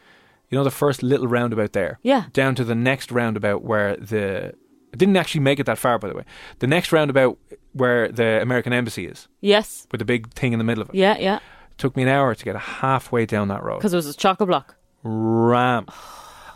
you 0.49 0.57
know 0.57 0.63
the 0.63 0.71
first 0.71 1.03
little 1.03 1.27
roundabout 1.27 1.73
there. 1.73 1.99
Yeah. 2.01 2.25
Down 2.33 2.55
to 2.55 2.63
the 2.63 2.75
next 2.75 3.11
roundabout 3.11 3.63
where 3.63 3.95
the. 3.95 4.55
I 4.94 4.98
didn't 4.98 5.17
actually 5.17 5.41
make 5.41 5.60
it 5.60 5.65
that 5.65 5.77
far, 5.77 6.00
by 6.00 6.08
the 6.08 6.15
way. 6.15 6.24
The 6.60 6.67
next 6.67 6.91
roundabout 6.91 7.38
where 7.74 8.10
the 8.10 8.41
American 8.41 8.74
Embassy 8.74 9.06
is, 9.06 9.27
Yes. 9.41 9.86
with 9.91 10.00
the 10.00 10.06
big 10.06 10.32
thing 10.34 10.53
in 10.53 10.60
the 10.60 10.65
middle 10.65 10.82
of 10.82 10.89
it. 10.89 10.96
Yeah, 10.96 11.17
yeah. 11.17 11.39
took 11.77 11.96
me 11.96 12.03
an 12.03 12.10
hour 12.10 12.34
to 12.34 12.44
get 12.46 12.56
halfway 12.56 13.25
down 13.25 13.50
that 13.50 13.63
road. 13.63 13.77
Because 13.77 13.94
it 13.94 13.98
was 13.98 14.08
a 14.08 14.13
chocolate 14.15 14.48
block. 14.48 14.75
Ram, 15.03 15.86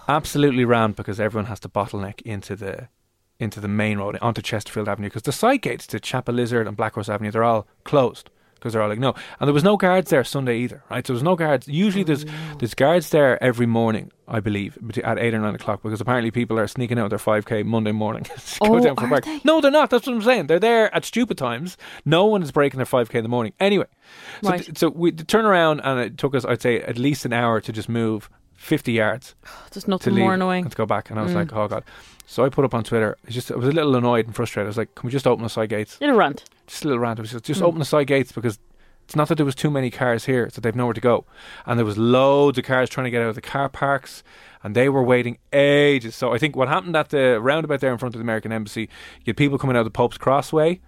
absolutely 0.07 0.65
rammed 0.65 0.95
because 0.95 1.19
everyone 1.19 1.45
has 1.45 1.59
to 1.61 1.69
bottleneck 1.69 2.21
into 2.23 2.55
the 2.55 2.87
into 3.39 3.59
the 3.59 3.67
main 3.67 3.97
road 3.97 4.17
onto 4.21 4.41
Chesterfield 4.41 4.87
Avenue 4.87 5.07
because 5.07 5.23
the 5.23 5.31
side 5.31 5.61
gates 5.63 5.87
to 5.87 5.99
Chapelizod 5.99 6.67
and 6.67 6.77
Blackhorse 6.77 7.09
Avenue 7.09 7.31
they're 7.31 7.43
all 7.43 7.67
closed 7.83 8.29
because 8.61 8.73
they're 8.73 8.81
all 8.83 8.89
like 8.89 8.99
no, 8.99 9.15
and 9.39 9.47
there 9.47 9.53
was 9.53 9.63
no 9.63 9.75
guards 9.75 10.11
there 10.11 10.23
Sunday 10.23 10.59
either, 10.59 10.83
right? 10.91 11.05
So 11.05 11.13
there 11.13 11.15
was 11.15 11.23
no 11.23 11.35
guards. 11.35 11.67
Usually 11.67 12.03
there's 12.03 12.25
there's 12.59 12.75
guards 12.75 13.09
there 13.09 13.41
every 13.43 13.65
morning, 13.65 14.11
I 14.27 14.39
believe, 14.39 14.77
at 15.03 15.17
eight 15.17 15.33
or 15.33 15.39
nine 15.39 15.55
o'clock 15.55 15.81
because 15.81 15.99
apparently 15.99 16.29
people 16.29 16.59
are 16.59 16.67
sneaking 16.67 16.99
out 16.99 17.09
their 17.09 17.17
five 17.19 17.45
k 17.45 17.63
Monday 17.63 17.91
morning. 17.91 18.23
to 18.23 18.31
go 18.61 18.75
Oh, 18.75 18.79
down 18.79 18.95
for 18.95 19.03
a 19.03 19.07
are 19.07 19.09
park. 19.09 19.25
they? 19.25 19.41
No, 19.43 19.59
they're 19.61 19.71
not. 19.71 19.89
That's 19.89 20.05
what 20.05 20.15
I'm 20.15 20.21
saying. 20.21 20.45
They're 20.47 20.59
there 20.59 20.93
at 20.95 21.03
stupid 21.05 21.37
times. 21.39 21.75
No 22.05 22.25
one 22.25 22.43
is 22.43 22.51
breaking 22.51 22.77
their 22.77 22.85
five 22.85 23.09
k 23.09 23.17
in 23.17 23.23
the 23.23 23.29
morning. 23.29 23.53
Anyway, 23.59 23.87
so 24.43 24.49
Right. 24.51 24.63
th- 24.63 24.77
so 24.77 24.89
we 24.89 25.11
turn 25.11 25.45
around 25.45 25.81
and 25.81 25.99
it 25.99 26.17
took 26.19 26.35
us, 26.35 26.45
I'd 26.45 26.61
say, 26.61 26.81
at 26.81 26.97
least 26.99 27.25
an 27.25 27.33
hour 27.33 27.59
to 27.61 27.71
just 27.71 27.89
move 27.89 28.29
50 28.55 28.91
yards 28.91 29.33
There's 29.71 29.87
nothing 29.87 30.13
more 30.15 30.35
annoying. 30.35 30.65
and 30.65 30.71
to 30.71 30.77
go 30.77 30.85
back. 30.85 31.09
And 31.09 31.19
I 31.19 31.23
was 31.23 31.31
Mm. 31.31 31.35
like, 31.35 31.53
oh 31.53 31.67
god. 31.67 31.83
So 32.25 32.45
I 32.45 32.49
put 32.49 32.63
up 32.65 32.73
on 32.73 32.83
Twitter. 32.83 33.17
It's 33.25 33.33
just 33.33 33.51
I 33.51 33.55
was 33.55 33.67
a 33.67 33.71
little 33.71 33.95
annoyed 33.95 34.25
and 34.25 34.35
frustrated. 34.35 34.67
I 34.67 34.69
was 34.69 34.77
like, 34.77 34.95
can 34.95 35.07
we 35.07 35.11
just 35.11 35.27
open 35.27 35.43
the 35.43 35.49
side 35.49 35.69
gates? 35.69 35.99
Little 35.99 36.15
rant. 36.15 36.45
Just 36.67 36.83
a 36.85 36.87
little 36.87 37.01
rant. 37.01 37.19
It 37.19 37.23
was 37.23 37.31
just, 37.31 37.43
just 37.45 37.61
Mm. 37.61 37.65
open 37.65 37.79
the 37.79 37.85
side 37.85 38.07
gates 38.07 38.31
because 38.31 38.57
it's 39.03 39.15
not 39.15 39.27
that 39.27 39.35
there 39.35 39.45
was 39.45 39.55
too 39.55 39.69
many 39.69 39.89
cars 39.91 40.25
here, 40.25 40.45
it's 40.45 40.55
that 40.55 40.61
they've 40.61 40.75
nowhere 40.75 40.93
to 40.93 41.01
go. 41.01 41.25
And 41.65 41.77
there 41.77 41.85
was 41.85 41.97
loads 41.97 42.57
of 42.57 42.63
cars 42.63 42.89
trying 42.89 43.03
to 43.05 43.11
get 43.11 43.21
out 43.21 43.27
of 43.29 43.35
the 43.35 43.41
car 43.41 43.67
parks 43.67 44.23
and 44.63 44.73
they 44.75 44.87
were 44.87 45.03
waiting 45.03 45.37
ages. 45.51 46.15
So 46.15 46.33
I 46.33 46.37
think 46.37 46.55
what 46.55 46.69
happened 46.69 46.95
at 46.95 47.09
the 47.09 47.41
roundabout 47.41 47.81
there 47.81 47.91
in 47.91 47.97
front 47.97 48.15
of 48.15 48.19
the 48.19 48.23
American 48.23 48.53
Embassy, 48.53 48.83
you 49.25 49.31
had 49.31 49.37
people 49.37 49.57
coming 49.57 49.75
out 49.75 49.79
of 49.81 49.85
the 49.85 49.91
Pope's 49.91 50.17
Crossway, 50.17 50.79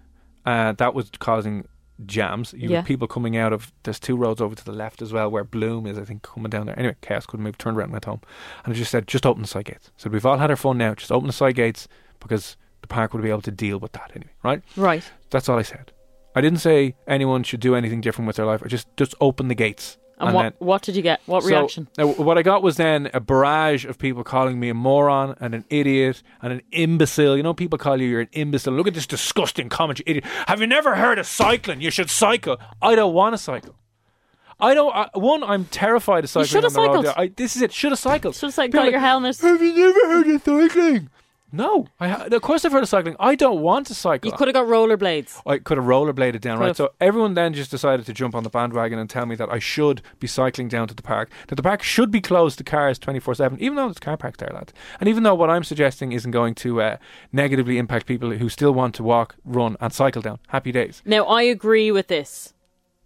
uh, 0.46 0.72
that 0.74 0.94
was 0.94 1.10
causing 1.20 1.68
jams. 2.07 2.53
You 2.57 2.69
Yeah. 2.69 2.77
had 2.77 2.86
people 2.86 3.07
coming 3.07 3.36
out 3.38 3.53
of 3.53 3.72
there's 3.83 4.00
two 4.00 4.15
roads 4.15 4.41
over 4.41 4.55
to 4.55 4.63
the 4.65 4.72
left 4.72 5.01
as 5.01 5.12
well 5.13 5.29
where 5.29 5.43
Bloom 5.43 5.86
is, 5.88 5.98
I 5.98 6.03
think, 6.05 6.22
coming 6.24 6.50
down 6.50 6.65
there. 6.65 6.77
Anyway, 6.77 6.95
chaos 7.01 7.25
couldn't 7.25 7.43
move, 7.43 7.57
turned 7.57 7.77
around 7.77 7.86
and 7.86 7.93
went 7.93 8.05
home. 8.05 8.22
And 8.65 8.74
I 8.74 8.77
just 8.77 8.91
said, 8.91 9.07
just 9.07 9.25
open 9.25 9.41
the 9.41 9.48
side 9.48 9.65
gates. 9.65 9.91
So 9.98 10.10
we've 10.10 10.25
all 10.25 10.38
had 10.38 10.50
our 10.50 10.55
fun 10.55 10.77
now, 10.77 10.93
just 10.95 11.12
open 11.12 11.27
the 11.27 11.33
side 11.33 11.55
gates 11.55 11.88
because 12.19 12.57
the 12.81 12.88
park 12.88 13.13
would 13.13 13.24
be 13.24 13.29
able 13.29 13.41
to 13.41 13.51
deal 13.51 13.77
with 13.79 13.93
that 13.93 14.12
anyway, 14.15 14.31
right? 14.43 14.62
Right. 14.75 15.03
That's 15.29 15.48
all 15.50 15.57
I 15.57 15.63
said. 15.63 15.91
I 16.36 16.41
didn't 16.41 16.60
say 16.60 16.95
anyone 17.07 17.43
should 17.43 17.60
do 17.60 17.75
anything 17.75 18.01
different 18.01 18.27
with 18.27 18.38
their 18.38 18.45
life. 18.45 18.62
I 18.63 18.67
just 18.67 18.88
just 18.98 19.13
open 19.22 19.48
the 19.50 19.55
gates. 19.55 19.98
And, 20.27 20.36
what 20.36 20.42
then- 20.44 20.53
what 20.60 20.82
did 20.82 20.96
you 20.96 21.01
get? 21.01 21.22
What 21.25 21.44
so, 21.44 21.50
reaction? 21.50 21.88
now, 21.98 22.08
what 22.08 22.38
I 22.38 22.42
got 22.42 22.63
was 22.63 22.77
then 22.77 23.10
a 23.13 23.20
barrage 23.20 23.86
of 23.86 23.98
people 23.98 24.24
calling 24.24 24.60
me 24.60 24.70
a 24.70 24.74
moron 24.74 25.36
and 25.39 25.53
an 25.53 25.65
idiot 25.70 26.24
and 26.42 26.53
an 26.53 26.62
imbecile. 26.72 27.38
You 27.38 27.44
know, 27.44 27.53
people 27.53 27.77
call 27.77 28.00
you 28.00 28.08
you're 28.08 28.22
an 28.22 28.30
imbecile. 28.34 28.74
Look 28.74 28.88
at 28.88 28.94
this 28.94 29.08
disgusting 29.08 29.70
comment, 29.70 30.00
you 30.00 30.06
idiot. 30.08 30.25
Have 30.48 30.62
you 30.62 30.68
never 30.68 30.96
heard 30.96 31.20
of 31.20 31.25
cycling? 31.27 31.82
You 31.82 31.92
should 31.92 32.10
cycle. 32.10 32.58
I 32.82 32.96
don't 32.96 33.13
want 33.13 33.34
to 33.34 33.38
cycle. 33.38 33.75
I 34.60 34.74
don't. 34.74 34.96
I, 34.96 35.10
one, 35.13 35.44
I'm 35.44 35.65
terrified 35.65 36.24
of 36.24 36.30
cycling. 36.30 36.44
You 36.44 36.48
should 36.48 36.63
have 36.63 36.77
on 36.77 36.84
the 36.84 36.89
road. 36.89 37.06
cycled. 37.06 37.32
I, 37.32 37.34
this 37.36 37.56
is 37.56 37.62
it. 37.62 37.74
Should 37.74 37.92
have 37.92 38.00
cycled. 38.00 38.36
Should 38.36 38.48
have 38.48 38.58
like, 38.58 38.72
got 38.72 38.88
are 38.88 38.92
your 38.92 39.00
helmet. 39.00 39.38
Have 39.39 39.62
you 39.62 39.74
never 39.74 40.08
heard 40.08 40.27
of 40.27 40.44
cycling? 40.44 41.10
No, 41.55 41.86
I 42.00 42.07
ha- 42.07 42.24
of 42.31 42.41
course 42.41 42.65
I've 42.65 42.72
heard 42.72 42.81
of 42.81 42.89
cycling. 42.89 43.15
I 43.19 43.36
don't 43.36 43.62
want 43.62 43.86
to 43.88 43.93
cycle. 43.93 44.31
You 44.31 44.36
could 44.36 44.48
have 44.48 44.55
got 44.55 44.65
rollerblades. 44.65 45.39
I 45.45 45.60
could 45.60 45.77
have 45.77 45.86
rollerbladed 45.86 46.41
down, 46.41 46.57
right? 46.57 46.75
So 46.75 46.93
everyone 47.00 47.36
then 47.36 47.53
just 47.53 47.69
decided 47.69 48.07
to 48.07 48.13
jump 48.13 48.33
on 48.33 48.41
the 48.43 48.50
bandwagon 48.50 48.98
and 48.98 49.07
tell 49.07 49.27
me 49.27 49.36
that 49.36 49.50
I 49.50 49.60
should 49.60 50.01
be 50.19 50.25
cycling 50.25 50.67
down 50.67 50.88
to 50.88 50.95
the 50.95 51.03
park. 51.03 51.29
That 51.50 51.55
the 51.55 51.62
park 51.63 51.83
should 51.83 52.10
be 52.10 52.22
closed 52.22 52.57
to 52.57 52.63
cars 52.63 52.98
24 52.98 53.36
7, 53.36 53.62
even 53.62 53.75
though 53.75 53.86
there's 53.86 54.00
car 54.00 54.17
parks 54.17 54.38
there, 54.39 54.50
lads. 54.51 54.74
And 55.00 55.07
even 55.07 55.22
though 55.22 55.36
what 55.36 55.51
I'm 55.51 55.63
suggesting 55.63 56.12
isn't 56.12 56.31
going 56.31 56.55
to 56.55 56.81
uh, 56.81 56.98
negatively 57.31 57.77
impact 57.77 58.07
people 58.07 58.31
who 58.31 58.50
still 58.50 58.74
want 58.74 58.95
to 58.95 59.03
walk, 59.03 59.36
run, 59.45 59.77
and 59.79 59.93
cycle 59.93 60.24
down. 60.24 60.39
Happy 60.48 60.72
days. 60.72 61.03
Now, 61.05 61.24
I 61.25 61.43
agree 61.43 61.91
with 61.91 62.07
this. 62.07 62.53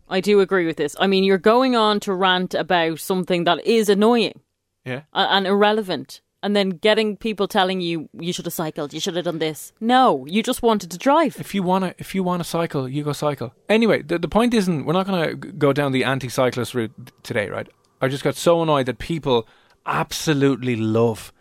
I 0.09 0.21
do 0.21 0.39
agree 0.39 0.65
with 0.65 0.77
this. 0.77 0.95
I 1.01 1.07
mean, 1.07 1.25
you're 1.25 1.37
going 1.37 1.75
on 1.75 1.99
to 1.99 2.13
rant 2.13 2.53
about 2.53 2.99
something 3.01 3.43
that 3.43 3.65
is 3.65 3.89
annoying 3.89 4.39
Yeah. 4.85 5.01
and 5.11 5.45
irrelevant, 5.45 6.21
and 6.44 6.56
then 6.56 6.70
getting 6.70 7.17
people 7.17 7.48
telling 7.48 7.82
you 7.82 8.10
you 8.13 8.32
should 8.34 8.46
have 8.46 8.53
cycled, 8.53 8.94
you 8.94 9.00
should 9.00 9.15
have 9.15 9.25
done 9.25 9.39
this. 9.39 9.74
No, 9.79 10.25
you 10.27 10.44
just 10.44 10.62
wanted 10.62 10.91
to 10.91 10.98
drive. 10.98 11.38
If 11.39 11.53
you 11.56 11.63
wanna, 11.63 11.94
if 11.98 12.13
you 12.15 12.24
wanna 12.24 12.44
cycle, 12.44 12.88
you 12.88 13.03
go 13.03 13.13
cycle. 13.13 13.53
Anyway, 13.70 14.01
the 14.01 14.20
the 14.20 14.27
point 14.27 14.53
isn't 14.53 14.86
we're 14.86 14.94
not 14.94 15.06
gonna 15.08 15.34
go 15.36 15.74
down 15.74 15.91
the 15.91 16.03
anti-cyclist 16.03 16.74
route 16.75 16.94
today, 17.24 17.50
right? 17.50 17.67
I 18.01 18.08
just 18.08 18.24
got 18.24 18.36
so 18.36 18.62
annoyed 18.62 18.86
that 18.86 19.00
people 19.00 19.48
absolutely 19.86 20.75
love 20.75 21.34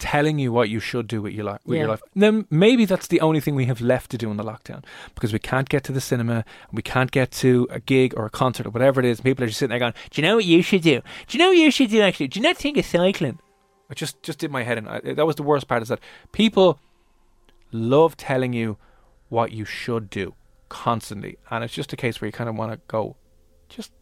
telling 0.00 0.40
you 0.40 0.52
what 0.52 0.68
you 0.68 0.80
should 0.80 1.06
do 1.06 1.22
with 1.22 1.32
your 1.32 1.44
life. 1.44 1.60
With 1.64 1.78
your 1.78 1.86
Yeah. 1.86 1.90
life. 1.92 2.02
Then 2.16 2.46
maybe 2.50 2.84
that's 2.84 3.06
the 3.06 3.20
only 3.20 3.40
thing 3.40 3.54
we 3.54 3.66
have 3.66 3.80
left 3.80 4.10
to 4.10 4.18
do 4.18 4.28
in 4.30 4.36
the 4.36 4.42
lockdown 4.42 4.82
because 5.14 5.32
we 5.32 5.38
can't 5.38 5.68
get 5.68 5.84
to 5.84 5.92
the 5.92 6.00
cinema, 6.00 6.44
we 6.72 6.82
can't 6.82 7.12
get 7.12 7.30
to 7.30 7.68
a 7.70 7.78
gig 7.78 8.12
or 8.16 8.26
a 8.26 8.30
concert 8.30 8.66
or 8.66 8.70
whatever 8.70 9.00
it 9.00 9.06
is. 9.06 9.20
People 9.20 9.44
are 9.44 9.46
just 9.46 9.60
sitting 9.60 9.70
there 9.70 9.78
going, 9.78 9.94
"Do 10.10 10.20
you 10.20 10.26
know 10.26 10.36
what 10.36 10.44
you 10.44 10.62
should 10.62 10.82
do? 10.82 11.00
Do 11.28 11.38
you 11.38 11.38
know 11.38 11.50
what 11.50 11.56
you 11.58 11.70
should 11.70 11.90
do? 11.90 12.00
Actually, 12.00 12.28
do 12.28 12.40
you 12.40 12.42
not 12.42 12.56
think 12.56 12.76
of 12.76 12.84
cycling?" 12.84 13.38
I 13.90 13.94
just 13.94 14.22
just 14.22 14.38
did 14.38 14.50
my 14.50 14.62
head 14.62 14.78
in. 14.78 14.88
I, 14.88 15.00
that 15.00 15.26
was 15.26 15.36
the 15.36 15.42
worst 15.42 15.68
part. 15.68 15.82
Is 15.82 15.88
that 15.88 16.00
people 16.32 16.78
love 17.72 18.16
telling 18.16 18.52
you 18.52 18.76
what 19.28 19.52
you 19.52 19.64
should 19.64 20.10
do 20.10 20.34
constantly, 20.68 21.36
and 21.50 21.62
it's 21.64 21.74
just 21.74 21.92
a 21.92 21.96
case 21.96 22.20
where 22.20 22.26
you 22.26 22.32
kind 22.32 22.48
of 22.48 22.56
want 22.56 22.72
to 22.72 22.80
go, 22.88 23.16
just 23.68 23.92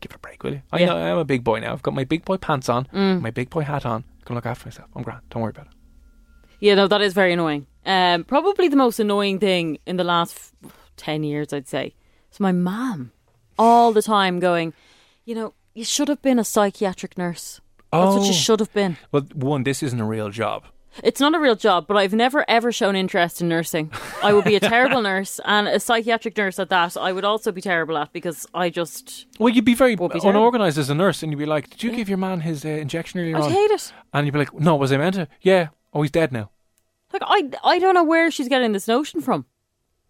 give 0.00 0.10
it 0.12 0.16
a 0.16 0.18
break, 0.18 0.42
will 0.42 0.52
you? 0.54 0.62
I 0.72 0.80
Yeah. 0.80 0.86
know 0.86 0.96
I'm 0.96 1.18
a 1.18 1.24
big 1.24 1.44
boy 1.44 1.60
now. 1.60 1.72
I've 1.72 1.82
got 1.82 1.94
my 1.94 2.04
big 2.04 2.24
boy 2.24 2.36
pants 2.36 2.68
on, 2.68 2.86
Mm. 2.86 3.20
my 3.22 3.30
big 3.30 3.50
boy 3.50 3.62
hat 3.62 3.86
on. 3.86 4.04
I 4.20 4.24
can 4.24 4.34
look 4.36 4.46
after 4.46 4.66
myself. 4.66 4.88
I'm 4.94 5.02
grand. 5.02 5.22
Don't 5.30 5.42
worry 5.42 5.50
about 5.50 5.66
it. 5.66 5.72
Yeah, 6.60 6.74
no, 6.74 6.86
that 6.88 7.00
is 7.00 7.12
very 7.14 7.32
annoying. 7.32 7.66
Um, 7.86 8.24
probably 8.24 8.68
the 8.68 8.76
most 8.76 9.00
annoying 9.00 9.38
thing 9.40 9.78
in 9.86 9.96
the 9.96 10.04
last 10.04 10.52
f- 10.64 10.90
10 10.96 11.24
years, 11.24 11.52
I'd 11.52 11.66
say. 11.66 11.94
It's 12.28 12.38
my 12.38 12.52
mum 12.52 13.10
all 13.58 13.92
the 13.92 14.02
time 14.02 14.38
going, 14.38 14.72
you 15.24 15.34
know, 15.34 15.54
you 15.74 15.84
should 15.84 16.08
have 16.08 16.22
been 16.22 16.38
a 16.38 16.44
psychiatric 16.44 17.18
nurse. 17.18 17.60
That's 17.92 18.14
what 18.16 18.22
Oh. 18.22 18.24
you 18.26 18.32
should 18.32 18.60
have 18.60 18.72
been. 18.72 18.96
Well, 19.12 19.22
one, 19.34 19.64
this 19.64 19.82
isn't 19.82 20.00
a 20.00 20.04
real 20.04 20.30
job. 20.30 20.64
It's 21.02 21.20
not 21.20 21.34
a 21.34 21.38
real 21.38 21.56
job, 21.56 21.86
but 21.86 21.96
I've 21.96 22.12
never 22.12 22.44
ever 22.48 22.70
shown 22.70 22.96
interest 22.96 23.40
in 23.40 23.48
nursing. 23.48 23.90
I 24.22 24.32
would 24.34 24.44
be 24.44 24.56
a 24.56 24.60
terrible 24.74 25.00
nurse 25.00 25.40
and 25.46 25.66
a 25.66 25.80
psychiatric 25.80 26.36
nurse 26.36 26.58
at 26.58 26.68
that. 26.68 26.96
I 26.98 27.12
would 27.12 27.24
also 27.24 27.50
be 27.50 27.62
terrible 27.62 27.96
at 27.96 28.12
because 28.12 28.46
I 28.54 28.68
just 28.68 29.26
Well, 29.38 29.48
you'd 29.54 29.64
be 29.64 29.74
very 29.74 29.94
be 29.96 30.06
unorganized 30.22 30.76
as 30.78 30.90
a 30.90 30.94
nurse, 30.94 31.22
and 31.22 31.32
you'd 31.32 31.38
be 31.38 31.46
like, 31.46 31.70
"Did 31.70 31.82
you 31.82 31.92
give 31.92 32.10
your 32.10 32.18
man 32.18 32.40
his 32.40 32.64
uh, 32.64 32.68
injection 32.68 33.20
earlier 33.20 33.36
I'd 33.38 33.44
on?" 33.44 33.50
hate 33.52 33.70
it. 33.70 33.92
And 34.12 34.26
you'd 34.26 34.32
be 34.32 34.38
like, 34.40 34.52
"No, 34.52 34.76
was 34.76 34.92
I 34.92 34.98
meant 34.98 35.14
to?" 35.14 35.28
Yeah. 35.40 35.68
Oh, 35.94 36.02
he's 36.02 36.10
dead 36.10 36.30
now. 36.30 36.50
Like 37.12 37.22
I 37.24 37.50
I 37.64 37.78
don't 37.78 37.94
know 37.94 38.04
where 38.04 38.30
she's 38.30 38.48
getting 38.48 38.72
this 38.72 38.86
notion 38.88 39.22
from. 39.22 39.46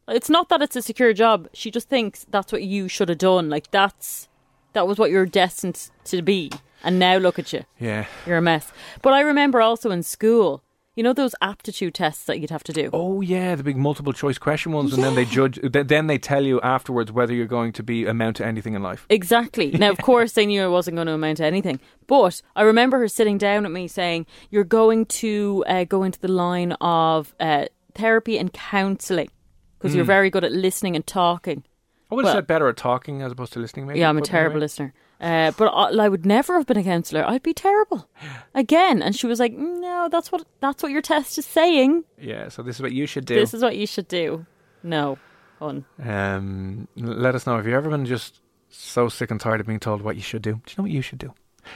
It's 0.09 0.29
not 0.31 0.49
that 0.49 0.63
it's 0.63 0.75
a 0.75 0.83
secure 0.83 1.13
job. 1.13 1.49
She 1.53 1.71
just 1.71 1.89
thinks 1.89 2.27
that's 2.29 2.51
what 2.53 2.63
you 2.65 2.89
should 2.89 3.09
have 3.09 3.19
done. 3.19 3.49
Like 3.51 3.71
that's 3.71 4.29
that 4.73 4.89
was 4.89 4.99
what 4.99 5.11
you're 5.13 5.27
destined 5.27 5.91
to 6.07 6.23
be. 6.23 6.51
And 6.85 6.99
now 6.99 7.17
look 7.17 7.39
at 7.39 7.53
you. 7.53 7.65
Yeah. 7.79 8.07
You're 8.27 8.39
a 8.39 8.43
mess. 8.43 8.73
But 9.03 9.13
I 9.13 9.21
remember 9.21 9.61
also 9.61 9.91
in 9.91 10.03
school, 10.03 10.63
you 10.95 11.03
know 11.03 11.15
those 11.15 11.35
aptitude 11.41 11.95
tests 11.95 12.25
that 12.25 12.39
you'd 12.39 12.51
have 12.51 12.65
to 12.65 12.73
do. 12.73 12.91
Oh 12.93 13.23
yeah, 13.23 13.55
the 13.55 13.63
big 13.63 13.79
multiple 13.79 14.13
choice 14.13 14.37
question 14.37 14.73
ones, 14.73 14.93
and 14.93 15.03
then 15.03 15.15
they 15.15 15.25
judge. 15.25 15.59
Then 15.63 16.07
they 16.07 16.19
tell 16.19 16.45
you 16.45 16.61
afterwards 16.61 17.11
whether 17.11 17.33
you're 17.33 17.47
going 17.47 17.73
to 17.73 17.83
be 17.83 18.05
amount 18.05 18.37
to 18.37 18.47
anything 18.47 18.75
in 18.75 18.83
life. 18.83 19.07
Exactly. 19.09 19.71
Now, 19.71 19.91
of 19.91 19.99
course, 20.03 20.33
they 20.33 20.45
knew 20.45 20.63
I 20.63 20.67
wasn't 20.67 20.97
going 20.97 21.07
to 21.07 21.15
amount 21.15 21.39
to 21.39 21.47
anything. 21.47 21.81
But 22.07 22.43
I 22.55 22.63
remember 22.63 22.99
her 22.99 23.09
sitting 23.09 23.39
down 23.39 23.65
at 23.65 23.73
me 23.73 23.89
saying, 23.89 24.27
You're 24.51 24.65
going 24.65 25.07
to 25.07 25.65
uh, 25.67 25.85
go 25.85 26.03
into 26.03 26.21
the 26.21 26.29
line 26.29 26.73
of 26.73 27.35
uh, 27.41 27.67
therapy 27.95 28.37
and 28.37 28.53
counselling 28.53 29.31
because 29.79 29.95
you're 29.95 30.05
very 30.05 30.29
good 30.29 30.45
at 30.45 30.53
listening 30.53 30.95
and 30.95 31.07
talking. 31.07 31.65
I 32.11 32.15
would 32.15 32.27
have 32.27 32.35
Well- 32.35 32.39
said 32.43 32.47
better 32.47 32.69
at 32.69 32.77
talking 32.77 33.23
as 33.23 33.33
opposed 33.33 33.55
to 33.55 33.61
listening. 33.61 33.87
Maybe. 33.87 34.01
Yeah, 34.01 34.11
I'm 34.11 34.19
a 34.19 34.21
terrible 34.21 34.61
listener. 34.61 34.93
Uh, 35.23 35.53
but 35.57 35.67
I, 35.67 36.05
I 36.05 36.09
would 36.09 36.27
never 36.27 36.57
have 36.59 36.67
been 36.67 36.77
a 36.77 36.83
counsellor. 36.83 37.25
I'd 37.25 37.45
be 37.45 37.55
terrible. 37.55 38.09
Again. 38.55 39.01
And 39.01 39.15
she 39.15 39.27
was 39.29 39.39
like, 39.39 39.53
No, 39.53 40.09
that's 40.11 40.33
what 40.33 40.45
that's 40.61 40.83
what 40.83 40.91
your 40.91 41.01
test 41.01 41.39
is 41.39 41.47
saying. 41.47 42.05
Yeah, 42.19 42.49
so 42.49 42.63
this 42.63 42.77
is 42.77 42.83
what 42.83 42.93
you 42.93 43.07
should 43.07 43.25
do. 43.25 43.37
This 43.37 43.55
is 43.55 43.63
what 43.63 43.77
you 43.77 43.87
should 43.87 44.09
do. 44.09 44.47
No. 44.83 45.19
Fun. 45.61 45.85
Um, 46.03 46.89
let 46.97 47.37
us 47.37 47.47
know 47.47 47.57
if 47.59 47.65
you've 47.65 47.75
ever 47.75 47.89
been 47.89 48.05
just 48.05 48.41
so 48.69 49.09
sick 49.09 49.31
and 49.31 49.41
tired 49.41 49.61
of 49.61 49.67
being 49.67 49.79
told 49.79 50.03
what 50.03 50.17
you 50.17 50.23
should 50.23 50.43
do. 50.43 50.55
Do 50.55 50.71
you 50.71 50.75
know 50.79 50.83
what 50.83 50.91
you 50.91 51.03
should 51.03 51.19
do? 51.19 51.33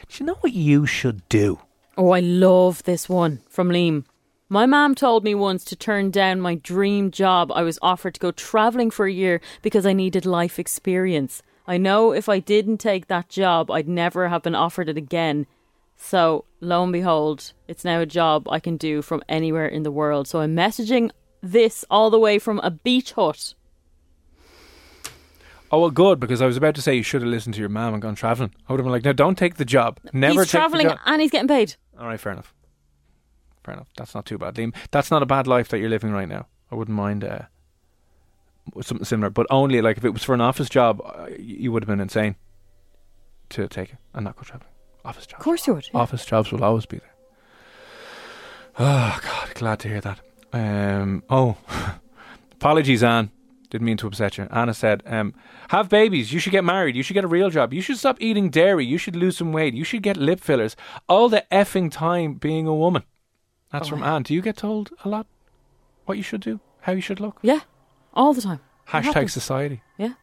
Do 0.09 0.19
you 0.19 0.27
know 0.27 0.39
what 0.41 0.53
you 0.53 0.87
should 0.87 1.29
do? 1.29 1.61
Oh, 1.97 2.11
I 2.11 2.21
love 2.21 2.83
this 2.83 3.09
one 3.09 3.43
from 3.49 3.69
Liam. 3.69 4.05
My 4.49 4.67
mom 4.67 4.95
told 4.95 5.25
me 5.25 5.35
once 5.35 5.65
to 5.67 5.77
turn 5.77 6.11
down 6.11 6.41
my 6.41 6.57
dream 6.57 7.11
job. 7.11 7.53
I 7.53 7.63
was 7.63 7.79
offered 7.83 8.15
to 8.15 8.21
go 8.21 8.33
travelling 8.33 8.91
for 8.91 9.07
a 9.07 9.13
year 9.13 9.41
because 9.63 9.87
I 9.87 9.93
needed 9.93 10.27
life 10.27 10.59
experience. 10.59 11.43
I 11.67 11.79
know 11.79 12.13
if 12.13 12.29
I 12.29 12.39
didn't 12.39 12.79
take 12.79 13.09
that 13.09 13.29
job, 13.29 13.71
I'd 13.71 13.89
never 13.89 14.29
have 14.29 14.43
been 14.43 14.55
offered 14.55 14.89
it 14.89 14.97
again. 14.97 15.47
So, 15.97 16.45
lo 16.61 16.83
and 16.83 16.93
behold, 16.93 17.53
it's 17.69 17.85
now 17.85 18.01
a 18.01 18.07
job 18.07 18.49
I 18.51 18.61
can 18.61 18.77
do 18.77 19.03
from 19.03 19.23
anywhere 19.29 19.67
in 19.67 19.83
the 19.83 19.91
world. 19.91 20.29
So, 20.29 20.41
I'm 20.41 20.55
messaging 20.55 21.11
this 21.43 21.85
all 21.91 22.11
the 22.11 22.19
way 22.19 22.39
from 22.39 22.61
a 22.61 22.71
beach 22.71 23.13
hut. 23.13 23.55
Oh, 25.73 25.81
well, 25.81 25.91
good, 25.91 26.21
because 26.21 26.41
I 26.41 26.47
was 26.47 26.57
about 26.57 26.77
to 26.77 26.83
say 26.83 26.95
you 26.95 27.03
should 27.03 27.23
have 27.23 27.31
listened 27.31 27.55
to 27.55 27.61
your 27.61 27.69
mum 27.69 27.93
and 27.93 28.01
gone 28.01 28.15
travelling. 28.15 28.55
I 28.69 28.73
would 28.73 28.79
have 28.79 28.85
been 28.85 28.93
like, 28.93 29.05
no, 29.05 29.13
don't 29.13 29.37
take 29.37 29.57
the 29.57 29.65
job. 29.65 29.99
Never 30.13 30.35
He's 30.43 30.53
take 30.53 30.61
travelling 30.61 30.87
the 30.87 30.95
job. 30.95 31.01
and 31.07 31.21
he's 31.21 31.31
getting 31.31 31.49
paid. 31.49 31.75
All 31.99 32.07
right, 32.07 32.21
fair 32.21 32.33
enough. 32.33 32.55
Fair 33.65 33.75
enough. 33.75 33.89
That's 33.97 34.15
not 34.15 34.27
too 34.27 34.39
bad, 34.39 34.55
Liam. 34.55 34.73
That's 34.93 35.11
not 35.11 35.23
a 35.23 35.27
bad 35.27 35.49
life 35.49 35.69
that 35.69 35.79
you're 35.79 35.89
living 35.91 36.13
right 36.13 36.29
now. 36.29 36.47
I 36.71 36.77
wouldn't 36.77 36.97
mind 36.97 37.25
uh, 37.25 37.43
something 38.83 39.05
similar, 39.05 39.31
but 39.31 39.47
only 39.51 39.81
like 39.81 39.97
if 39.97 40.05
it 40.05 40.11
was 40.11 40.23
for 40.25 40.35
an 40.35 40.41
office 40.41 40.69
job, 40.69 41.01
uh, 41.05 41.29
you 41.39 41.73
would 41.73 41.83
have 41.83 41.89
been 41.89 42.01
insane 42.01 42.37
to 43.51 43.69
take 43.69 43.91
it 43.91 43.99
and 44.15 44.25
not 44.25 44.37
go 44.37 44.43
travelling. 44.43 44.71
Office 45.05 45.27
jobs. 45.27 45.41
Of 45.41 45.45
course 45.45 45.67
you 45.67 45.75
would. 45.75 45.89
yeah. 45.93 46.01
Office 46.01 46.25
jobs 46.25 46.51
will 46.53 46.65
always 46.65 46.87
be 46.87 46.99
there. 46.99 47.15
Oh 48.79 49.19
God, 49.23 49.55
glad 49.55 49.79
to 49.81 49.89
hear 49.89 50.01
that. 50.01 50.21
Um, 50.53 51.23
oh, 51.31 51.57
apologies, 52.53 53.03
Anne. 53.03 53.31
Didn't 53.71 53.85
mean 53.87 53.97
to 53.99 54.07
upset 54.07 54.39
you. 54.39 54.47
Anna 54.51 54.75
said, 54.75 55.03
um, 55.07 55.35
"Have 55.69 55.89
babies. 55.89 56.33
You 56.33 56.39
should 56.39 56.53
get 56.53 56.65
married. 56.65 56.95
You 56.95 57.03
should 57.03 57.15
get 57.15 57.25
a 57.25 57.29
real 57.29 57.51
job. 57.51 57.73
You 57.73 57.81
should 57.83 57.99
stop 57.99 58.17
eating 58.21 58.49
dairy. 58.49 58.85
You 58.85 58.97
should 58.99 59.17
lose 59.17 59.37
some 59.37 59.53
weight. 59.53 59.75
You 59.75 59.83
should 59.85 60.03
get 60.03 60.17
lip 60.17 60.41
fillers. 60.41 60.77
All 61.09 61.29
the 61.29 61.45
effing 61.51 61.91
time 61.91 62.35
being 62.35 62.67
a 62.67 62.75
woman." 62.75 63.03
That's 63.73 63.89
from 63.89 64.03
Anne. 64.05 64.23
Do 64.23 64.35
you 64.35 64.41
get 64.43 64.57
told 64.57 64.91
a 65.05 65.09
lot 65.09 65.27
what 66.05 66.17
you 66.17 66.23
should 66.23 66.41
do, 66.41 66.61
how 66.83 66.93
you 66.93 67.01
should 67.01 67.19
look? 67.21 67.39
Yeah, 67.43 67.61
all 68.17 68.35
the 68.35 68.43
time. 68.43 68.61
Hashtag 68.89 69.31
society. 69.31 69.83
Yeah. 69.99 70.15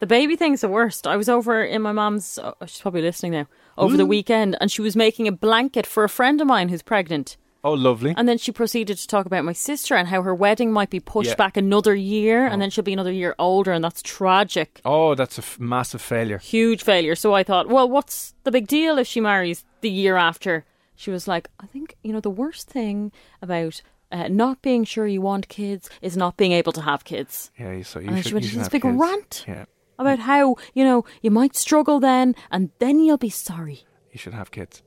The 0.00 0.06
baby 0.06 0.36
thing's 0.36 0.60
the 0.60 0.68
worst. 0.68 1.06
I 1.06 1.16
was 1.16 1.28
over 1.28 1.62
in 1.64 1.82
my 1.82 1.92
mom's, 1.92 2.38
Oh, 2.42 2.54
she's 2.66 2.80
probably 2.80 3.02
listening 3.02 3.32
now. 3.32 3.46
Over 3.76 3.96
the 3.96 4.06
weekend, 4.06 4.56
and 4.60 4.70
she 4.70 4.82
was 4.82 4.96
making 4.96 5.28
a 5.28 5.32
blanket 5.32 5.86
for 5.86 6.02
a 6.04 6.08
friend 6.08 6.40
of 6.40 6.46
mine 6.46 6.68
who's 6.68 6.82
pregnant. 6.82 7.36
Oh, 7.64 7.72
lovely. 7.72 8.14
And 8.16 8.28
then 8.28 8.38
she 8.38 8.52
proceeded 8.52 8.96
to 8.98 9.06
talk 9.06 9.26
about 9.26 9.44
my 9.44 9.52
sister 9.52 9.94
and 9.96 10.06
how 10.08 10.22
her 10.22 10.34
wedding 10.34 10.72
might 10.72 10.90
be 10.90 11.00
pushed 11.00 11.30
Yeah. 11.30 11.34
back 11.36 11.56
another 11.56 11.94
year, 11.94 12.44
and 12.46 12.56
oh. 12.56 12.58
then 12.60 12.70
she'll 12.70 12.84
be 12.84 12.92
another 12.92 13.12
year 13.12 13.34
older, 13.38 13.72
and 13.72 13.82
that's 13.84 14.02
tragic. 14.02 14.80
oh, 14.84 15.14
that's 15.14 15.38
a 15.38 15.42
f- 15.42 15.58
massive 15.60 16.00
failure. 16.00 16.38
Huge 16.38 16.82
failure. 16.82 17.14
So 17.16 17.34
I 17.34 17.42
thought, 17.42 17.68
well, 17.68 17.88
what's 17.88 18.34
the 18.44 18.50
big 18.52 18.66
deal 18.68 18.98
if 18.98 19.06
she 19.06 19.20
marries 19.20 19.64
the 19.80 19.90
year 19.90 20.16
after? 20.16 20.64
She 20.94 21.10
was 21.10 21.26
like, 21.28 21.48
I 21.60 21.66
think, 21.66 21.96
you 22.02 22.12
know, 22.12 22.20
the 22.20 22.30
worst 22.30 22.68
thing 22.68 23.12
about 23.42 23.82
uh, 24.12 24.28
not 24.28 24.62
being 24.62 24.84
sure 24.84 25.06
you 25.06 25.20
want 25.20 25.48
kids 25.48 25.90
is 26.02 26.16
not 26.16 26.36
being 26.36 26.52
able 26.52 26.72
to 26.72 26.80
have 26.82 27.04
kids. 27.04 27.50
Yeah, 27.58 27.72
you- 27.72 27.84
so 27.84 27.98
you 28.00 28.06
And 28.08 28.16
then 28.16 28.22
should, 28.22 28.28
she 28.30 28.34
went 28.34 28.44
into 28.46 28.58
this 28.58 28.68
big 28.68 28.82
kids. 28.82 28.96
rant. 28.98 29.44
Yeah, 29.48 29.64
About 29.98 30.18
how, 30.20 30.56
you 30.74 30.84
know, 30.84 31.04
you 31.22 31.30
might 31.30 31.54
struggle 31.56 32.00
then, 32.00 32.34
and 32.50 32.70
then 32.78 33.00
you'll 33.00 33.16
be 33.18 33.30
sorry. 33.30 33.84
you 34.12 34.18
should 34.18 34.34
have 34.34 34.50
kids. 34.50 34.82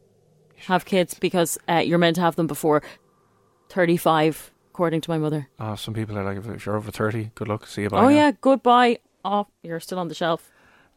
Should 0.57 0.67
Have 0.67 0.85
kids 0.85 1.13
because 1.19 1.57
uh, 1.69 1.77
you're 1.85 1.97
meant 1.99 2.15
to 2.15 2.21
have 2.21 2.35
them 2.35 2.47
before 2.47 2.81
35, 3.69 4.51
according 4.69 5.01
to 5.01 5.09
my 5.09 5.17
mother. 5.17 5.47
Oh, 5.59 5.75
some 5.75 5.93
people 5.93 6.17
are 6.17 6.23
like, 6.23 6.45
if 6.45 6.65
you're 6.65 6.75
over 6.75 6.91
30, 6.91 7.31
good 7.35 7.47
luck. 7.47 7.65
See 7.67 7.83
you 7.83 7.89
bye. 7.89 7.99
oh, 7.99 8.03
now. 8.03 8.09
yeah, 8.09 8.31
goodbye. 8.41 8.99
Oh, 9.23 9.47
you're 9.63 9.79
still 9.79 9.99
on 9.99 10.07
the 10.07 10.15
shelf. 10.15 10.49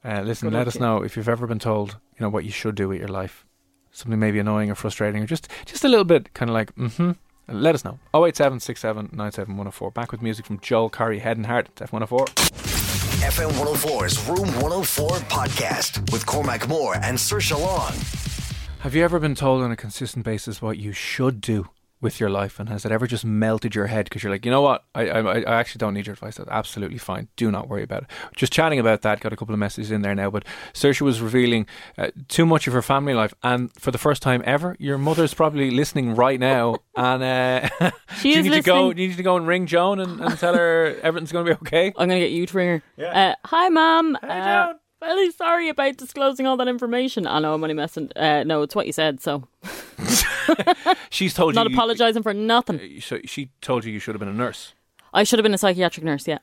Uh, 0.04 0.20
listen, 0.22 0.50
Good 0.50 0.56
let 0.58 0.66
us 0.68 0.74
you. 0.74 0.80
know 0.80 1.02
if 1.02 1.16
you've 1.16 1.28
ever 1.28 1.46
been 1.46 1.58
told, 1.58 1.90
you 2.18 2.20
know, 2.20 2.28
what 2.28 2.44
you 2.44 2.50
should 2.50 2.74
do 2.74 2.88
with 2.88 2.98
your 2.98 3.08
life. 3.08 3.46
Something 3.90 4.18
maybe 4.18 4.38
annoying 4.38 4.70
or 4.70 4.74
frustrating, 4.74 5.22
or 5.22 5.26
just 5.26 5.48
just 5.66 5.84
a 5.84 5.88
little 5.88 6.04
bit 6.04 6.34
kind 6.34 6.50
of 6.50 6.54
like, 6.54 6.74
mm-hmm. 6.74 7.12
Let 7.48 7.74
us 7.74 7.84
know. 7.84 7.98
087 8.14 8.60
97104. 9.12 9.90
Back 9.90 10.12
with 10.12 10.22
music 10.22 10.46
from 10.46 10.60
Joel 10.60 10.90
Corry, 10.90 11.20
Head 11.20 11.36
and 11.36 11.46
Heart, 11.46 11.74
F104. 11.76 12.26
FM 13.24 13.50
104's 13.52 14.28
Room 14.28 14.48
104 14.60 15.08
podcast 15.28 16.12
with 16.12 16.24
Cormac 16.26 16.68
Moore 16.68 16.94
and 16.96 17.16
Saoirse 17.16 17.58
Long. 17.58 17.92
Have 18.80 18.94
you 18.94 19.02
ever 19.02 19.18
been 19.18 19.34
told 19.34 19.62
on 19.62 19.72
a 19.72 19.76
consistent 19.76 20.24
basis 20.24 20.60
what 20.60 20.78
you 20.78 20.92
should 20.92 21.40
do 21.40 21.68
with 22.04 22.20
your 22.20 22.30
life, 22.30 22.60
and 22.60 22.68
has 22.68 22.84
it 22.84 22.92
ever 22.92 23.08
just 23.08 23.24
melted 23.24 23.74
your 23.74 23.86
head 23.86 24.04
because 24.04 24.22
you're 24.22 24.30
like, 24.30 24.44
you 24.44 24.52
know 24.52 24.60
what, 24.62 24.84
I, 24.94 25.08
I 25.08 25.40
I 25.40 25.54
actually 25.56 25.80
don't 25.80 25.94
need 25.94 26.06
your 26.06 26.12
advice. 26.12 26.36
That's 26.36 26.48
absolutely 26.50 26.98
fine. 26.98 27.26
Do 27.34 27.50
not 27.50 27.68
worry 27.68 27.82
about 27.82 28.04
it. 28.04 28.10
Just 28.36 28.52
chatting 28.52 28.78
about 28.78 29.02
that. 29.02 29.18
Got 29.18 29.32
a 29.32 29.36
couple 29.36 29.52
of 29.54 29.58
messages 29.58 29.90
in 29.90 30.02
there 30.02 30.14
now, 30.14 30.30
but 30.30 30.44
Saoirse 30.72 31.00
was 31.00 31.20
revealing 31.20 31.66
uh, 31.98 32.10
too 32.28 32.46
much 32.46 32.68
of 32.68 32.72
her 32.74 32.82
family 32.82 33.14
life, 33.14 33.34
and 33.42 33.72
for 33.72 33.90
the 33.90 33.98
first 33.98 34.22
time 34.22 34.42
ever, 34.44 34.76
your 34.78 34.98
mother's 34.98 35.34
probably 35.34 35.72
listening 35.72 36.14
right 36.14 36.38
now, 36.38 36.76
and 36.94 37.22
uh, 37.24 37.90
She 38.20 38.28
do 38.28 38.28
you 38.28 38.38
is 38.40 38.44
need 38.44 38.54
to 38.54 38.62
go. 38.62 38.88
You 38.90 38.94
need 38.94 39.16
to 39.16 39.22
go 39.24 39.36
and 39.36 39.46
ring 39.46 39.66
Joan 39.66 39.98
and, 39.98 40.20
and 40.20 40.38
tell 40.38 40.54
her 40.54 40.96
everything's 41.02 41.32
going 41.32 41.46
to 41.46 41.54
be 41.54 41.58
okay. 41.62 41.86
I'm 41.96 42.08
going 42.08 42.20
to 42.20 42.26
get 42.28 42.30
you 42.30 42.46
to 42.46 42.56
ring 42.56 42.82
her. 42.98 43.06
Uh, 43.06 43.34
hi, 43.44 43.68
Mum. 43.70 44.16
Hey, 44.20 44.28
uh, 44.28 44.66
Joan. 44.66 44.78
Really 45.04 45.30
sorry 45.32 45.68
about 45.68 45.96
disclosing 45.96 46.46
all 46.46 46.56
that 46.56 46.68
information. 46.68 47.26
I 47.26 47.38
know 47.38 47.54
I'm 47.54 47.62
only 47.62 47.74
messing. 47.74 48.10
Uh, 48.16 48.42
no, 48.44 48.62
it's 48.62 48.74
what 48.74 48.86
you 48.86 48.92
said, 48.92 49.20
so 49.20 49.46
She's 51.10 51.34
told 51.34 51.54
not 51.54 51.64
you. 51.64 51.70
Not 51.70 51.72
apologising 51.78 52.22
for 52.22 52.34
nothing. 52.34 53.00
So 53.00 53.20
she 53.24 53.50
told 53.60 53.84
you 53.84 53.92
you 53.92 53.98
should 54.00 54.14
have 54.14 54.20
been 54.20 54.28
a 54.28 54.32
nurse, 54.32 54.72
I 55.12 55.24
should 55.24 55.38
have 55.38 55.44
been 55.44 55.54
a 55.54 55.58
psychiatric 55.58 56.04
nurse, 56.04 56.26
yeah. 56.26 56.38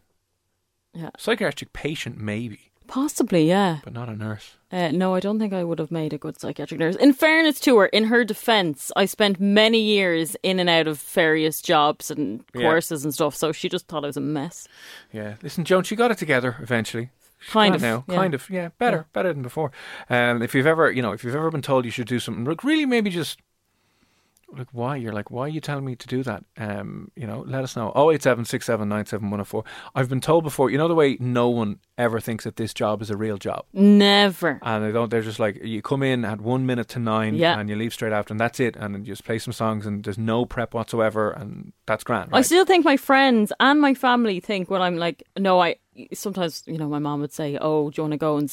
psychiatric 1.17 1.73
patient 1.73 2.17
maybe, 2.17 2.71
Possibly, 2.87 3.47
yeah. 3.47 3.79
but 3.83 3.93
not 3.93 4.09
a 4.09 4.15
nurse. 4.15 4.55
Uh, 4.71 4.91
no, 4.91 5.13
I 5.15 5.19
don't 5.19 5.39
think 5.39 5.53
I 5.53 5.63
would 5.63 5.79
have 5.79 5.91
made 5.91 6.13
a 6.13 6.17
good 6.17 6.39
psychiatric 6.39 6.79
nurse. 6.79 6.95
In 6.97 7.13
fairness 7.13 7.59
to 7.61 7.77
her, 7.79 7.85
in 7.87 8.05
her 8.05 8.23
defence, 8.23 8.91
I 8.95 9.05
spent 9.05 9.39
many 9.39 9.79
years 9.81 10.35
in 10.43 10.59
and 10.59 10.69
out 10.69 10.87
of 10.87 10.99
various 10.99 11.61
jobs 11.61 12.11
and 12.11 12.43
Yeah. 12.53 12.61
courses 12.61 13.03
and 13.03 13.13
stuff, 13.13 13.35
so 13.35 13.51
she 13.51 13.69
just 13.69 13.87
thought 13.87 14.03
I 14.03 14.07
was 14.07 14.17
a 14.17 14.21
mess. 14.21 14.67
Yeah, 15.11 15.35
listen, 15.41 15.63
Joan, 15.65 15.83
she 15.83 15.95
got 15.95 16.11
it 16.11 16.17
together 16.17 16.57
eventually. 16.61 17.09
She's 17.41 17.51
Kind 17.53 17.75
of, 17.75 17.81
now, 17.81 18.03
yeah. 18.07 18.15
kind 18.15 18.33
of, 18.33 18.49
yeah, 18.49 18.69
better, 18.77 19.07
better 19.13 19.33
than 19.33 19.41
before. 19.41 19.71
Um, 20.09 20.41
if 20.41 20.53
you've 20.55 20.67
ever, 20.67 20.91
you 20.91 21.01
know, 21.01 21.11
if 21.11 21.23
you've 21.23 21.35
ever 21.35 21.49
been 21.51 21.61
told 21.63 21.85
you 21.85 21.91
should 21.91 22.07
do 22.07 22.19
something, 22.19 22.45
like 22.45 22.63
really, 22.63 22.85
maybe 22.85 23.09
just 23.09 23.39
like 24.53 24.67
why 24.73 24.97
you're 24.97 25.13
like, 25.13 25.31
why 25.31 25.43
are 25.45 25.47
you 25.49 25.61
telling 25.61 25.85
me 25.85 25.95
to 25.95 26.07
do 26.07 26.23
that? 26.23 26.43
Um, 26.57 27.09
you 27.15 27.25
know, 27.25 27.41
let 27.47 27.63
us 27.63 27.77
know. 27.77 27.93
Oh 27.95 28.11
eight 28.11 28.21
seven 28.21 28.43
six 28.43 28.65
seven 28.65 28.89
nine 28.89 29.05
seven 29.05 29.29
one 29.29 29.37
zero 29.37 29.45
four. 29.45 29.63
I've 29.95 30.09
been 30.09 30.19
told 30.19 30.43
before, 30.43 30.69
you 30.69 30.77
know, 30.77 30.89
the 30.89 30.93
way 30.93 31.15
no 31.21 31.47
one 31.47 31.79
ever 31.97 32.19
thinks 32.19 32.43
that 32.43 32.57
this 32.57 32.73
job 32.73 33.01
is 33.01 33.09
a 33.09 33.15
real 33.15 33.37
job, 33.37 33.63
Never. 33.71 34.59
and 34.61 34.83
they 34.83 34.91
don't. 34.91 35.09
They're 35.09 35.21
just 35.21 35.39
like 35.39 35.63
you 35.63 35.81
come 35.81 36.03
in 36.03 36.25
at 36.25 36.41
one 36.41 36.65
minute 36.65 36.89
to 36.89 36.99
nine, 36.99 37.35
Yeah. 37.35 37.57
and 37.57 37.69
you 37.69 37.77
leave 37.77 37.93
straight 37.93 38.11
after, 38.11 38.33
and 38.33 38.39
that's 38.41 38.59
it, 38.59 38.75
and 38.75 39.07
you 39.07 39.13
just 39.13 39.23
play 39.23 39.39
some 39.39 39.53
songs, 39.53 39.85
and 39.85 40.03
there's 40.03 40.17
no 40.17 40.45
prep 40.45 40.73
whatsoever, 40.73 41.31
and 41.31 41.71
that's 41.85 42.03
grand. 42.03 42.31
I 42.33 42.41
still 42.41 42.65
think 42.65 42.83
my 42.83 42.97
friends 42.97 43.53
and 43.61 43.79
my 43.79 43.93
family 43.93 44.41
think 44.41 44.69
when 44.69 44.81
I'm 44.81 44.97
like, 44.97 45.23
no, 45.39 45.61
I 45.61 45.77
sometimes, 46.13 46.63
you 46.67 46.77
know, 46.77 46.87
my 46.87 46.99
mom 46.99 47.21
would 47.21 47.33
say, 47.33 47.57
oh, 47.61 47.89
do 47.89 47.99
you 48.01 48.03
want 48.03 48.13
to 48.13 48.17
go 48.17 48.37
and 48.37 48.51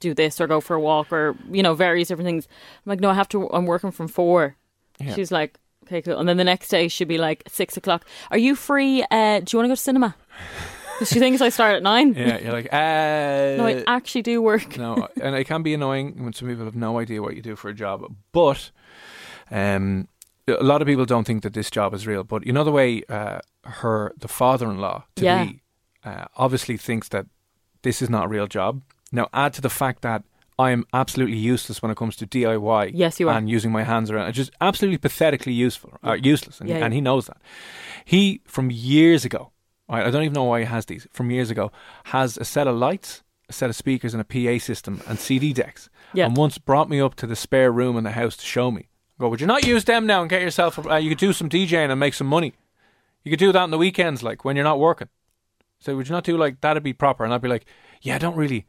do 0.00 0.14
this 0.14 0.40
or 0.40 0.46
go 0.46 0.60
for 0.60 0.74
a 0.76 0.80
walk 0.80 1.12
or, 1.12 1.36
you 1.50 1.62
know, 1.62 1.74
various 1.74 2.08
different 2.08 2.26
things. 2.26 2.48
I'm 2.86 2.90
like, 2.90 3.00
no, 3.00 3.10
I 3.10 3.14
have 3.14 3.28
to, 3.30 3.48
I'm 3.50 3.66
working 3.66 3.90
from 3.90 4.08
four. 4.08 4.56
Yeah. 4.98 5.14
She's 5.14 5.30
like, 5.30 5.58
okay, 5.84 6.00
cool. 6.02 6.18
And 6.18 6.28
then 6.28 6.36
the 6.38 6.44
next 6.44 6.68
day 6.68 6.88
she'd 6.88 7.08
be 7.08 7.18
like, 7.18 7.42
six 7.48 7.76
o'clock, 7.76 8.06
are 8.30 8.38
you 8.38 8.54
free? 8.54 9.02
Uh, 9.10 9.40
do 9.40 9.46
you 9.52 9.58
want 9.58 9.64
to 9.64 9.68
go 9.68 9.74
to 9.74 9.76
cinema? 9.76 10.16
she 11.04 11.18
thinks 11.18 11.40
I 11.40 11.48
start 11.50 11.76
at 11.76 11.82
nine. 11.82 12.14
yeah, 12.14 12.38
you're 12.38 12.52
like, 12.52 12.72
uh, 12.72 13.56
No, 13.56 13.66
I 13.66 13.84
actually 13.86 14.22
do 14.22 14.40
work. 14.42 14.76
no, 14.78 15.06
and 15.20 15.34
it 15.36 15.44
can 15.44 15.62
be 15.62 15.74
annoying 15.74 16.24
when 16.24 16.32
some 16.32 16.48
people 16.48 16.64
have 16.64 16.76
no 16.76 16.98
idea 16.98 17.20
what 17.22 17.36
you 17.36 17.42
do 17.42 17.54
for 17.56 17.68
a 17.68 17.74
job. 17.74 18.04
But 18.32 18.70
um, 19.50 20.08
a 20.48 20.62
lot 20.64 20.82
of 20.82 20.86
people 20.88 21.04
don't 21.06 21.26
think 21.26 21.42
that 21.42 21.54
this 21.54 21.70
job 21.70 21.94
is 21.94 22.06
real. 22.06 22.24
But 22.24 22.46
you 22.46 22.52
know 22.52 22.64
the 22.64 22.72
way 22.72 23.02
uh, 23.08 23.40
her, 23.64 24.12
the 24.18 24.28
father-in-law 24.28 25.04
to 25.16 25.24
Yeah. 25.24 25.44
be, 25.44 25.60
uh, 26.04 26.24
obviously 26.36 26.76
thinks 26.76 27.08
that 27.10 27.26
this 27.82 28.02
is 28.02 28.10
not 28.10 28.26
a 28.26 28.28
real 28.28 28.46
job. 28.46 28.82
Now 29.12 29.28
add 29.32 29.52
to 29.54 29.60
the 29.60 29.70
fact 29.70 30.02
that 30.02 30.22
I 30.58 30.72
am 30.72 30.84
absolutely 30.92 31.38
useless 31.38 31.80
when 31.80 31.90
it 31.90 31.96
comes 31.96 32.16
to 32.16 32.26
DIY. 32.26 32.90
Yes, 32.94 33.18
you 33.18 33.28
are. 33.28 33.36
And 33.36 33.48
using 33.48 33.72
my 33.72 33.82
hands 33.82 34.10
around, 34.10 34.32
just 34.34 34.50
absolutely 34.60 34.98
pathetically 34.98 35.54
useful, 35.54 35.96
uh, 36.04 36.12
useless, 36.12 36.60
and, 36.60 36.68
Yeah, 36.68 36.84
and 36.84 36.92
he 36.92 37.00
knows 37.00 37.26
that. 37.26 37.38
He 38.04 38.42
from 38.44 38.70
years 38.70 39.24
ago, 39.24 39.52
right, 39.88 40.06
I 40.06 40.10
don't 40.10 40.22
even 40.22 40.34
know 40.34 40.44
why 40.44 40.60
he 40.60 40.66
has 40.66 40.84
these. 40.86 41.06
From 41.12 41.30
years 41.30 41.50
ago, 41.50 41.72
has 42.04 42.36
a 42.36 42.44
set 42.44 42.66
of 42.66 42.76
lights, 42.76 43.22
a 43.48 43.52
set 43.54 43.70
of 43.70 43.76
speakers, 43.76 44.12
and 44.12 44.20
a 44.20 44.24
PA 44.24 44.62
system 44.62 45.00
and 45.08 45.18
CD 45.18 45.52
decks. 45.54 45.88
Yeah. 46.12 46.26
And 46.26 46.36
once 46.36 46.58
brought 46.58 46.90
me 46.90 47.00
up 47.00 47.14
to 47.16 47.26
the 47.26 47.36
spare 47.36 47.72
room 47.72 47.96
in 47.96 48.04
the 48.04 48.12
house 48.12 48.36
to 48.36 48.44
show 48.44 48.70
me. 48.70 48.88
Go, 49.18 49.28
would 49.28 49.40
you 49.40 49.46
not 49.46 49.66
use 49.66 49.84
them 49.84 50.06
now 50.06 50.20
and 50.20 50.30
get 50.30 50.42
yourself? 50.42 50.78
Uh, 50.86 50.96
you 50.96 51.08
could 51.10 51.18
do 51.18 51.32
some 51.32 51.48
DJing 51.48 51.90
and 51.90 52.00
make 52.00 52.14
some 52.14 52.26
money. 52.26 52.54
You 53.24 53.30
could 53.30 53.38
do 53.38 53.52
that 53.52 53.60
on 53.62 53.70
the 53.70 53.78
weekends, 53.78 54.22
like 54.22 54.44
when 54.44 54.56
you're 54.56 54.64
not 54.64 54.78
working. 54.78 55.08
So 55.80 55.96
would 55.96 56.08
you 56.08 56.12
not 56.12 56.24
do 56.24 56.36
like 56.36 56.60
that'd 56.60 56.82
be 56.82 56.92
proper? 56.92 57.24
And 57.24 57.32
I'd 57.34 57.40
be 57.42 57.48
like, 57.48 57.64
yeah, 58.02 58.14
I 58.14 58.18
don't 58.18 58.36
really, 58.36 58.66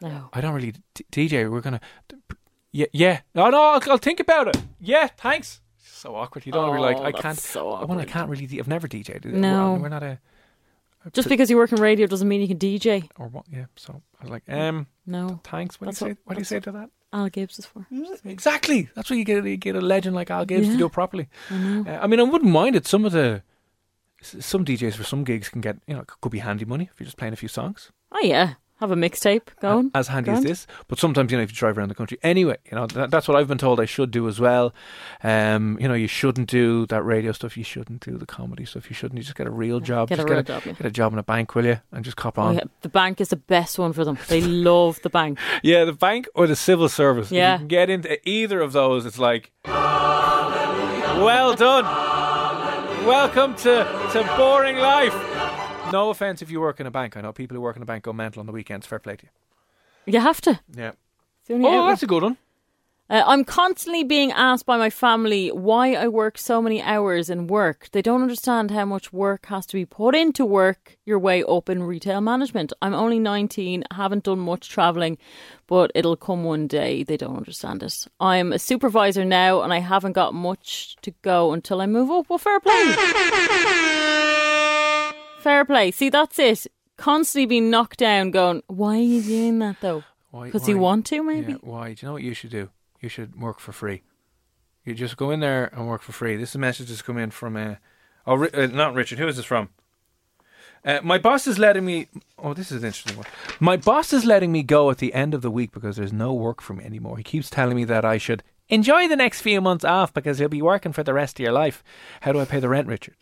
No. 0.00 0.28
I 0.32 0.40
don't 0.40 0.54
really 0.54 0.74
d- 0.94 1.04
DJ. 1.28 1.50
We're 1.50 1.60
gonna, 1.60 1.80
yeah, 2.72 2.86
yeah. 2.92 3.20
No, 3.34 3.50
no, 3.50 3.60
I'll, 3.60 3.80
I'll 3.90 3.98
think 3.98 4.20
about 4.20 4.48
it. 4.48 4.56
Yeah, 4.80 5.08
thanks. 5.16 5.60
So 5.82 6.14
awkward. 6.14 6.46
You 6.46 6.52
don't 6.52 6.68
wanna 6.68 6.78
be 6.78 6.82
like, 6.82 6.96
Oh, 6.98 7.04
I 7.04 7.12
can't. 7.12 7.38
so 7.38 7.84
Well, 7.84 7.98
I 8.00 8.04
can't 8.04 8.28
really. 8.30 8.48
I've 8.58 8.68
never 8.68 8.88
DJed. 8.88 9.24
No. 9.26 9.74
we're, 9.74 9.80
we're 9.80 9.88
not 9.88 10.02
a 10.02 10.18
Just 11.12 11.28
because 11.28 11.50
you 11.50 11.56
work 11.56 11.72
in 11.72 11.80
radio 11.80 12.06
doesn't 12.06 12.28
mean 12.28 12.40
you 12.40 12.48
can 12.48 12.58
DJ. 12.58 13.08
or 13.18 13.26
what? 13.28 13.44
Yeah. 13.52 13.66
So 13.76 14.00
I 14.20 14.24
was 14.24 14.30
like, 14.30 14.44
um, 14.48 14.86
No. 15.06 15.40
thanks. 15.44 15.80
What 15.80 15.86
That's 15.86 15.98
do 15.98 16.06
you 16.06 16.12
say? 16.14 16.18
What 16.24 16.34
do 16.34 16.40
you 16.40 16.44
say 16.44 16.60
to 16.60 16.72
that? 16.72 16.90
Al 17.12 17.28
Gibbs 17.28 17.58
is 17.58 17.66
for. 17.66 17.86
Exactly. 18.24 18.88
That's 18.94 19.10
what 19.10 19.16
you 19.18 19.24
get. 19.24 19.44
You 19.44 19.56
get 19.56 19.74
a 19.74 19.80
legend 19.80 20.14
like 20.14 20.30
Al 20.30 20.44
Gibbs 20.44 20.68
to 20.68 20.76
do 20.76 20.86
it 20.86 20.92
properly. 20.92 21.28
Uh, 21.50 21.82
I 22.00 22.06
mean, 22.06 22.20
I 22.20 22.22
wouldn't 22.22 22.50
mind 22.52 22.76
it. 22.76 22.86
Some 22.86 23.04
of 23.04 23.10
the 23.12 23.42
some 24.22 24.64
DJs 24.64 24.94
for 24.94 25.04
some 25.04 25.24
gigs 25.24 25.48
can 25.48 25.60
get 25.60 25.78
you 25.86 25.94
know 25.94 26.00
it 26.00 26.08
could 26.20 26.32
be 26.32 26.38
handy 26.40 26.64
money 26.64 26.88
if 26.92 26.98
you're 27.00 27.04
just 27.06 27.16
playing 27.16 27.32
a 27.32 27.36
few 27.36 27.48
songs. 27.48 27.90
Oh, 28.12 28.20
yeah. 28.24 28.54
Have 28.80 28.90
a 28.90 28.96
mixtape 28.96 29.42
going. 29.60 29.90
as 29.94 30.08
handy 30.08 30.30
Grand. 30.30 30.38
as 30.46 30.50
this. 30.50 30.66
But 30.88 30.98
sometimes, 30.98 31.30
you 31.30 31.36
know, 31.36 31.42
if 31.44 31.50
you 31.50 31.56
drive 31.56 31.76
around 31.76 31.90
the 31.90 31.94
country, 31.94 32.18
anyway, 32.22 32.56
you 32.64 32.74
know, 32.76 32.86
that, 32.86 33.10
that's 33.10 33.28
what 33.28 33.36
I've 33.36 33.46
been 33.46 33.58
told 33.58 33.78
I 33.78 33.84
should 33.84 34.10
do 34.10 34.26
as 34.26 34.40
well. 34.40 34.72
Um, 35.22 35.76
you 35.78 35.86
know, 35.86 35.92
you 35.92 36.06
shouldn't 36.06 36.48
do 36.48 36.86
that 36.86 37.02
radio 37.02 37.32
stuff. 37.32 37.58
You 37.58 37.62
shouldn't 37.62 38.00
do 38.02 38.16
the 38.16 38.24
comedy 38.24 38.64
stuff. 38.64 38.88
You 38.88 38.94
shouldn't. 38.94 39.18
You 39.18 39.22
just 39.22 39.36
get 39.36 39.46
a 39.46 39.50
real 39.50 39.80
job. 39.80 40.08
Get 40.08 40.14
a 40.18 40.22
just 40.22 40.28
real 40.30 40.38
get 40.42 40.46
job, 40.46 40.62
yeah. 40.64 40.72
Get 40.72 40.86
a 40.86 40.90
job 40.90 41.12
in 41.12 41.18
a 41.18 41.22
bank, 41.22 41.54
will 41.54 41.66
you? 41.66 41.78
And 41.92 42.02
just 42.06 42.16
cop 42.16 42.38
Oh, 42.38 42.42
on. 42.42 42.54
yeah. 42.54 42.64
The 42.80 42.88
bank 42.88 43.20
is 43.20 43.28
the 43.28 43.36
best 43.36 43.78
one 43.78 43.92
for 43.92 44.02
them. 44.06 44.16
They 44.28 44.40
love 44.40 44.98
the 45.02 45.10
bank. 45.10 45.38
Yeah, 45.62 45.84
the 45.84 45.92
bank 45.92 46.26
or 46.34 46.46
the 46.46 46.56
civil 46.56 46.88
service. 46.88 47.30
Yeah. 47.30 47.52
you 47.52 47.58
can 47.58 47.68
get 47.68 47.90
into 47.90 48.18
either 48.26 48.62
of 48.62 48.72
those, 48.72 49.04
it's 49.04 49.18
like, 49.18 49.52
well 49.66 51.54
done. 51.54 52.19
Welcome 53.06 53.54
to, 53.56 54.08
to 54.12 54.34
boring 54.36 54.76
life. 54.76 55.14
No 55.90 56.10
offense 56.10 56.42
if 56.42 56.50
you 56.50 56.60
work 56.60 56.80
in 56.80 56.86
a 56.86 56.90
bank. 56.90 57.16
I 57.16 57.22
know 57.22 57.32
people 57.32 57.54
who 57.56 57.60
work 57.60 57.76
in 57.76 57.82
a 57.82 57.86
bank 57.86 58.04
go 58.04 58.12
mental 58.12 58.40
on 58.40 58.46
the 58.46 58.52
weekends. 58.52 58.86
Fair 58.86 58.98
play 58.98 59.16
to 59.16 59.24
you. 60.06 60.12
You 60.14 60.20
have 60.20 60.40
to. 60.42 60.60
Yeah. 60.76 60.90
It's 61.40 61.48
the 61.48 61.54
only 61.54 61.66
Oh, 61.68 61.78
outlet. 61.78 61.92
that's 61.92 62.02
a 62.02 62.06
good 62.06 62.22
one. 62.22 62.36
Uh, 63.10 63.24
I'm 63.26 63.42
constantly 63.42 64.04
being 64.04 64.30
asked 64.30 64.66
by 64.66 64.76
my 64.76 64.88
family 64.88 65.48
why 65.48 65.94
I 65.94 66.06
work 66.06 66.38
so 66.38 66.62
many 66.62 66.80
hours 66.80 67.28
in 67.28 67.48
work. 67.48 67.88
They 67.90 68.02
don't 68.02 68.22
understand 68.22 68.70
how 68.70 68.84
much 68.84 69.12
work 69.12 69.46
has 69.46 69.66
to 69.66 69.74
be 69.74 69.84
put 69.84 70.14
into 70.14 70.46
work 70.46 70.96
your 71.04 71.18
way 71.18 71.42
up 71.42 71.68
in 71.68 71.82
retail 71.82 72.20
management. 72.20 72.72
I'm 72.80 72.94
only 72.94 73.18
19, 73.18 73.82
haven't 73.90 74.22
done 74.22 74.38
much 74.38 74.68
travelling, 74.68 75.18
but 75.66 75.90
it'll 75.96 76.14
come 76.14 76.44
one 76.44 76.68
day. 76.68 77.02
They 77.02 77.16
don't 77.16 77.36
understand 77.36 77.82
it. 77.82 78.06
I'm 78.20 78.52
a 78.52 78.60
supervisor 78.60 79.24
now 79.24 79.62
and 79.62 79.72
I 79.72 79.78
haven't 79.80 80.12
got 80.12 80.32
much 80.32 80.94
to 81.02 81.10
go 81.22 81.52
until 81.52 81.80
I 81.80 81.86
move 81.86 82.12
up. 82.12 82.26
Well, 82.30 82.38
fair 82.38 82.60
play. 82.60 82.94
fair 85.40 85.64
play. 85.64 85.90
See, 85.90 86.10
that's 86.10 86.38
it. 86.38 86.68
constantly 86.96 87.46
being 87.46 87.70
knocked 87.70 87.98
down, 87.98 88.30
going, 88.30 88.62
"Why 88.68 88.98
are 88.98 89.02
you 89.02 89.22
doing 89.22 89.58
that 89.60 89.76
though? 89.80 90.04
Why- 90.30 90.44
Because 90.46 90.68
you 90.68 90.78
want 90.78 91.06
to, 91.06 91.22
maybe." 91.24 91.52
Yeah, 91.52 91.58
why? 91.62 91.94
Do 91.94 91.96
you 92.02 92.06
know 92.08 92.12
what 92.12 92.22
you 92.22 92.34
should 92.34 92.50
do? 92.50 92.68
You 93.00 93.08
should 93.08 93.40
work 93.40 93.60
for 93.60 93.72
free. 93.72 94.02
You 94.84 94.94
just 94.94 95.16
go 95.16 95.30
in 95.30 95.40
there 95.40 95.66
and 95.74 95.88
work 95.88 96.02
for 96.02 96.12
free. 96.12 96.36
This 96.36 96.56
message 96.56 96.88
has 96.88 97.02
come 97.02 97.18
in 97.18 97.30
from 97.30 97.56
uh, 97.56 97.76
oh, 98.26 98.44
uh, 98.46 98.66
not 98.66 98.94
Richard. 98.94 99.18
Who 99.18 99.28
is 99.28 99.36
this 99.36 99.44
from? 99.44 99.70
Uh, 100.84 101.00
my 101.02 101.18
boss 101.18 101.46
is 101.46 101.58
letting 101.58 101.84
me. 101.84 102.08
Oh, 102.38 102.54
this 102.54 102.72
is 102.72 102.82
an 102.82 102.86
interesting 102.86 103.16
one. 103.16 103.26
My 103.58 103.76
boss 103.76 104.12
is 104.12 104.24
letting 104.24 104.50
me 104.52 104.62
go 104.62 104.90
at 104.90 104.98
the 104.98 105.12
end 105.12 105.34
of 105.34 105.42
the 105.42 105.50
week 105.50 105.72
because 105.72 105.96
there's 105.96 106.12
no 106.12 106.32
work 106.32 106.62
for 106.62 106.72
me 106.72 106.84
anymore. 106.84 107.18
He 107.18 107.22
keeps 107.22 107.50
telling 107.50 107.76
me 107.76 107.84
that 107.84 108.04
I 108.04 108.16
should 108.16 108.42
enjoy 108.68 109.06
the 109.08 109.16
next 109.16 109.42
few 109.42 109.60
months 109.60 109.84
off 109.84 110.14
because 110.14 110.40
you'll 110.40 110.48
be 110.48 110.62
working 110.62 110.92
for 110.92 111.02
the 111.02 111.12
rest 111.12 111.38
of 111.38 111.44
your 111.44 111.52
life. 111.52 111.84
How 112.22 112.32
do 112.32 112.40
I 112.40 112.46
pay 112.46 112.60
the 112.60 112.68
rent, 112.68 112.88
Richard? 112.88 113.16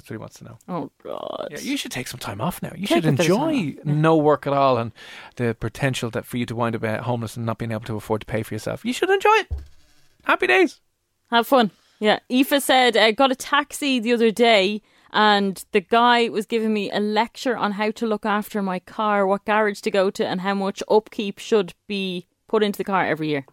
That's 0.00 0.08
what 0.08 0.14
he 0.14 0.18
wants 0.18 0.38
to 0.38 0.44
know. 0.44 0.58
Oh 0.66 0.90
God. 1.04 1.48
Yeah, 1.50 1.58
you 1.58 1.76
should 1.76 1.92
take 1.92 2.08
some 2.08 2.18
time 2.18 2.40
off 2.40 2.62
now. 2.62 2.72
You 2.74 2.86
Take 2.86 3.02
should 3.02 3.04
a 3.04 3.12
bit 3.12 3.20
of 3.20 3.36
time 3.36 3.48
enjoy 3.50 3.76
yeah. 3.76 3.80
no 3.84 4.16
work 4.16 4.46
at 4.46 4.54
all 4.54 4.78
and 4.78 4.92
the 5.36 5.54
potential 5.60 6.08
that 6.12 6.24
for 6.24 6.38
you 6.38 6.46
to 6.46 6.56
wind 6.56 6.74
up 6.74 6.82
uh, 6.82 7.02
homeless 7.02 7.36
and 7.36 7.44
not 7.44 7.58
being 7.58 7.70
able 7.70 7.84
to 7.84 7.96
afford 7.96 8.22
to 8.22 8.26
pay 8.26 8.42
for 8.42 8.54
yourself. 8.54 8.82
You 8.82 8.94
should 8.94 9.10
enjoy 9.10 9.28
it. 9.40 9.52
Happy 10.24 10.46
days. 10.46 10.80
Have 11.30 11.46
fun. 11.46 11.70
Yeah. 11.98 12.20
Aoife 12.32 12.62
said, 12.62 12.96
I 12.96 13.12
got 13.12 13.30
a 13.30 13.36
taxi 13.36 14.00
the 14.00 14.14
other 14.14 14.30
day 14.30 14.80
and 15.12 15.62
the 15.72 15.82
guy 15.82 16.30
was 16.30 16.46
giving 16.46 16.72
me 16.72 16.90
a 16.90 16.98
lecture 16.98 17.58
on 17.58 17.72
how 17.72 17.90
to 17.90 18.06
look 18.06 18.24
after 18.24 18.62
my 18.62 18.78
car, 18.78 19.26
what 19.26 19.44
garage 19.44 19.82
to 19.82 19.90
go 19.90 20.08
to, 20.08 20.26
and 20.26 20.40
how 20.40 20.54
much 20.54 20.82
upkeep 20.88 21.38
should 21.38 21.74
be 21.86 22.26
put 22.48 22.62
into 22.62 22.78
the 22.78 22.84
car 22.84 23.04
every 23.04 23.28
year. 23.28 23.44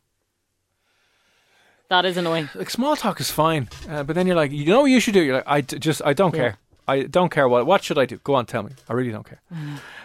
That 1.89 2.05
is 2.05 2.17
annoying. 2.17 2.49
Like 2.53 2.69
small 2.69 2.95
talk 2.95 3.19
is 3.19 3.31
fine, 3.31 3.69
uh, 3.89 4.03
but 4.03 4.15
then 4.15 4.27
you're 4.27 4.35
like, 4.35 4.51
you 4.51 4.65
know 4.65 4.81
what 4.81 4.91
you 4.91 4.99
should 4.99 5.13
do? 5.13 5.21
You're 5.21 5.35
like, 5.35 5.43
I 5.47 5.61
d- 5.61 5.79
just, 5.79 6.01
I 6.03 6.13
don't 6.13 6.33
care. 6.33 6.57
I 6.89 7.03
don't 7.03 7.29
care 7.29 7.47
what. 7.49 7.65
What 7.65 7.83
should 7.83 7.97
I 7.97 8.05
do? 8.05 8.17
Go 8.23 8.35
on, 8.35 8.45
tell 8.45 8.63
me. 8.63 8.71
I 8.89 8.93
really 8.93 9.11
don't 9.11 9.25
care. 9.27 9.41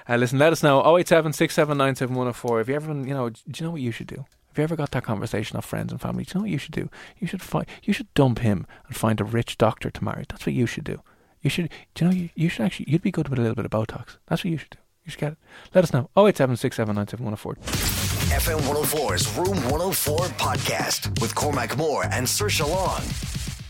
Uh, 0.09 0.17
listen, 0.17 0.39
let 0.39 0.53
us 0.53 0.63
know. 0.63 0.81
087 0.97 1.33
679 1.33 1.95
7104. 1.97 2.61
If 2.61 2.69
you 2.69 2.75
ever, 2.75 2.93
you 2.93 3.15
know, 3.15 3.31
do 3.31 3.41
you 3.57 3.65
know 3.65 3.71
what 3.71 3.81
you 3.81 3.93
should 3.93 4.09
do? 4.09 4.25
If 4.51 4.59
you 4.59 4.65
ever 4.65 4.77
got 4.77 4.91
that 4.91 5.05
conversation 5.05 5.57
of 5.57 5.65
friends 5.65 5.93
and 5.93 6.01
family, 6.01 6.25
do 6.25 6.31
you 6.31 6.35
know 6.41 6.43
what 6.43 6.51
you 6.51 6.59
should 6.59 6.75
do? 6.75 6.91
You 7.19 7.27
should 7.27 7.41
find, 7.41 7.67
you 7.85 7.93
should 7.93 8.13
dump 8.15 8.41
him 8.41 8.67
and 8.87 8.97
find 8.97 9.21
a 9.21 9.25
rich 9.25 9.57
doctor 9.59 9.91
to 9.91 10.05
marry. 10.05 10.25
That's 10.29 10.45
what 10.45 10.55
you 10.55 10.67
should 10.67 10.85
do. 10.85 11.01
You 11.41 11.51
should, 11.51 11.71
do 11.95 12.05
you 12.05 12.11
know, 12.11 12.17
you, 12.17 12.29
you 12.35 12.49
should 12.49 12.67
actually, 12.67 12.87
you'd 12.91 13.01
be 13.03 13.11
good 13.11 13.29
with 13.29 13.39
a 13.39 13.43
little 13.43 13.57
bit 13.57 13.65
of 13.65 13.71
Botox. 13.71 14.19
That's 14.27 14.45
what 14.45 14.51
you 14.51 14.59
should 14.59 14.71
do. 14.71 14.79
You 15.05 15.11
should 15.11 15.21
get 15.21 15.33
it. 15.33 15.39
Let 15.75 15.85
us 15.85 15.93
know. 15.93 16.11
087 16.17 16.57
679 16.57 17.09
7104. 17.09 18.02
FM 18.33 18.61
104's 18.61 19.37
Room 19.37 19.57
104 19.71 20.19
podcast 20.39 21.21
with 21.21 21.35
Cormac 21.35 21.77
Moore 21.77 22.05
and 22.05 22.27
Saoirse 22.27 22.67
Long. 22.67 23.03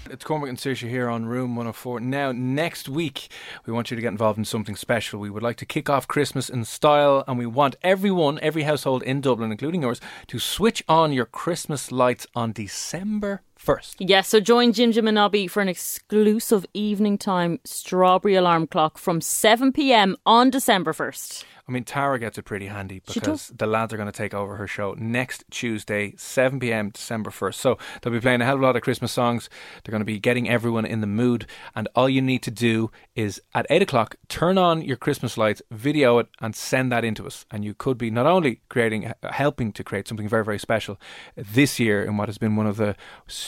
It's 0.09 0.25
Cormac 0.25 0.51
and 0.51 0.57
Saoirse 0.57 0.89
here 0.89 1.09
on 1.09 1.27
Room 1.27 1.57
104. 1.57 1.99
Now, 1.99 2.31
next 2.31 2.89
week, 2.89 3.29
we 3.67 3.73
want 3.73 3.91
you 3.91 3.97
to 3.97 4.01
get 4.01 4.13
involved 4.13 4.39
in 4.39 4.45
something 4.45 4.77
special. 4.77 5.19
We 5.19 5.31
would 5.31 5.43
like 5.43 5.57
to 5.57 5.67
kick 5.67 5.91
off 5.91 6.07
Christmas 6.07 6.49
in 6.49 6.65
style, 6.65 7.25
and 7.27 7.39
we 7.39 7.45
want 7.45 7.75
everyone, 7.83 8.39
every 8.41 8.63
household 8.63 9.03
in 9.03 9.21
Dublin, 9.21 9.51
including 9.51 9.83
yours, 9.83 10.01
to 10.29 10.39
switch 10.39 10.85
on 10.89 11.13
your 11.13 11.27
Christmas 11.27 11.91
lights 11.91 12.29
on 12.37 12.53
December 12.53 13.43
1st. 13.65 13.97
Yes, 14.01 14.29
so 14.29 14.41
join 14.41 14.73
Jim 14.73 14.93
Jim 14.93 15.07
and 15.07 15.15
Nobby 15.15 15.47
for 15.47 15.61
an 15.61 15.69
exclusive 15.69 16.67
evening 16.75 17.19
time 17.19 17.61
strawberry 17.65 18.35
alarm 18.35 18.67
clock 18.67 18.99
from 18.99 19.21
7 19.21 19.73
pm 19.73 20.17
on 20.27 20.51
December 20.51 20.93
1st. 20.93 21.45
I 21.69 21.71
mean, 21.71 21.85
Tara 21.85 22.19
gets 22.19 22.39
it 22.39 22.43
pretty 22.43 22.67
handy 22.67 23.03
because 23.07 23.53
the 23.57 23.67
lads 23.67 23.95
are 23.95 23.97
going 23.97 24.11
to 24.11 24.13
take 24.13 24.35
over 24.35 24.57
her 24.57 24.67
show 24.67 24.95
next 24.99 25.45
Tuesday, 25.51 26.15
7 26.17 26.59
pm, 26.59 26.91
December 26.91 27.31
1st. 27.31 27.55
So 27.55 27.79
they'll 28.01 28.13
be 28.13 28.21
playing 28.21 28.41
a 28.41 28.45
hell 28.45 28.57
of 28.57 28.61
a 28.61 28.65
lot 28.65 28.75
of 28.75 28.83
Christmas 28.83 29.13
songs. 29.13 29.49
They're 29.83 29.93
going 29.93 30.01
to 30.01 30.05
be 30.05 30.19
getting 30.19 30.49
everyone 30.49 30.85
in 30.85 31.01
the 31.01 31.07
mood. 31.07 31.47
And 31.77 31.89
all 31.95 32.09
you 32.09 32.21
need 32.21 32.43
to 32.43 32.51
do 32.51 32.91
is 33.15 33.41
at 33.55 33.67
8 33.71 33.83
o'clock, 33.83 34.17
turn 34.29 34.59
on 34.59 34.83
your 34.83 34.97
Christmas 34.97 35.39
lights, 35.39 35.63
video 35.71 36.19
it, 36.19 36.27
and 36.41 36.57
send 36.57 36.91
that 36.91 37.05
into 37.05 37.27
us. 37.27 37.47
And 37.51 37.65
you 37.65 37.75
could 37.75 37.97
be 37.97 38.11
not 38.11 38.27
only 38.27 38.61
creating, 38.69 39.13
helping 39.23 39.73
to 39.73 39.85
create 39.85 40.09
something 40.09 40.29
very, 40.29 40.45
very 40.45 40.59
special 40.59 40.99
this 41.37 41.79
year 41.79 42.05
in 42.05 42.17
what 42.17 42.29
has 42.29 42.39
been 42.39 42.57
one 42.57 42.67
of 42.67 42.77
the 42.77 42.97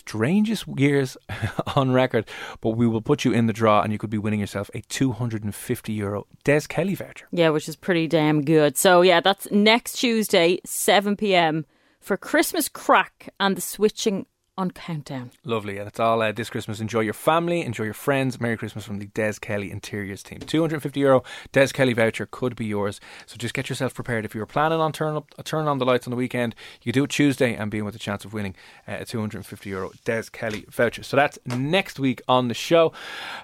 strangest 0.07 0.64
years 0.77 1.17
on 1.77 1.93
record, 1.93 2.29
but 2.61 2.71
we 2.71 2.87
will 2.87 3.01
put 3.01 3.25
you 3.25 3.33
in 3.33 3.47
the 3.47 3.53
draw 3.53 3.83
and 3.83 3.93
you 3.93 3.99
could 3.99 4.11
be 4.11 4.19
winning 4.19 4.40
yourself 4.40 4.71
a 4.75 4.81
250 4.83 5.93
euro 5.93 6.27
Des 6.45 6.62
Kelly 6.69 6.95
voucher. 6.95 7.27
Yeah, 7.33 7.51
which 7.51 7.69
is 7.69 7.77
pretty 7.77 8.07
damn 8.07 8.45
good. 8.45 8.77
So, 8.77 9.03
yeah, 9.03 9.21
that's 9.21 9.51
next 9.51 9.95
Tuesday, 9.95 10.61
7 10.64 11.17
pm 11.17 11.64
for 12.01 12.17
Christmas 12.17 12.69
crack 12.69 13.31
and 13.40 13.57
the 13.57 13.62
switching 13.62 14.27
on 14.57 14.71
countdown. 14.71 15.31
Lovely. 15.45 15.79
And 15.79 15.88
it's 15.88 15.99
all 15.99 16.23
uh, 16.23 16.31
this 16.31 16.49
Christmas. 16.49 16.81
Enjoy 16.81 17.01
your 17.01 17.14
family, 17.14 17.62
enjoy 17.62 17.85
your 17.85 17.95
friends. 17.95 18.40
Merry 18.40 18.57
Christmas 18.57 18.85
from 18.85 18.99
the 18.99 19.07
Des 19.07 19.35
Kelly 19.40 19.71
Interiors 19.71 20.23
team. 20.23 20.38
250 20.38 21.01
euro 21.01 21.25
Des 21.53 21.69
Kelly 21.69 21.93
voucher 21.93 22.27
could 22.27 22.55
be 22.55 22.67
yours. 22.67 23.01
So 23.27 23.37
just 23.37 23.55
get 23.55 23.69
yourself 23.69 23.95
prepared. 23.95 24.25
If 24.25 24.35
you 24.35 24.40
were 24.40 24.47
planning 24.47 24.81
on 24.81 24.93
turn 24.93 25.17
up, 25.17 25.33
turn 25.45 25.67
on 25.67 25.79
the 25.79 25.85
lights 25.85 26.07
on 26.07 26.12
the 26.12 26.17
weekend, 26.17 26.55
you 26.83 26.93
do 26.93 27.05
it 27.05 27.11
Tuesday 27.11 27.55
and 27.55 27.71
be 27.71 27.79
in 27.79 27.85
with 27.85 27.97
a 27.97 27.99
chance 27.99 28.25
of 28.25 28.33
winning 28.33 28.55
uh, 28.87 28.99
a 29.01 29.05
250 29.05 29.69
euro 29.71 29.90
Des 30.05 30.25
Kelly 30.31 30.64
voucher. 30.71 31.03
So 31.03 31.17
that's 31.17 31.38
next 31.47 31.99
week 31.99 32.23
on 32.29 32.49
the 32.49 32.55
show. 32.55 32.93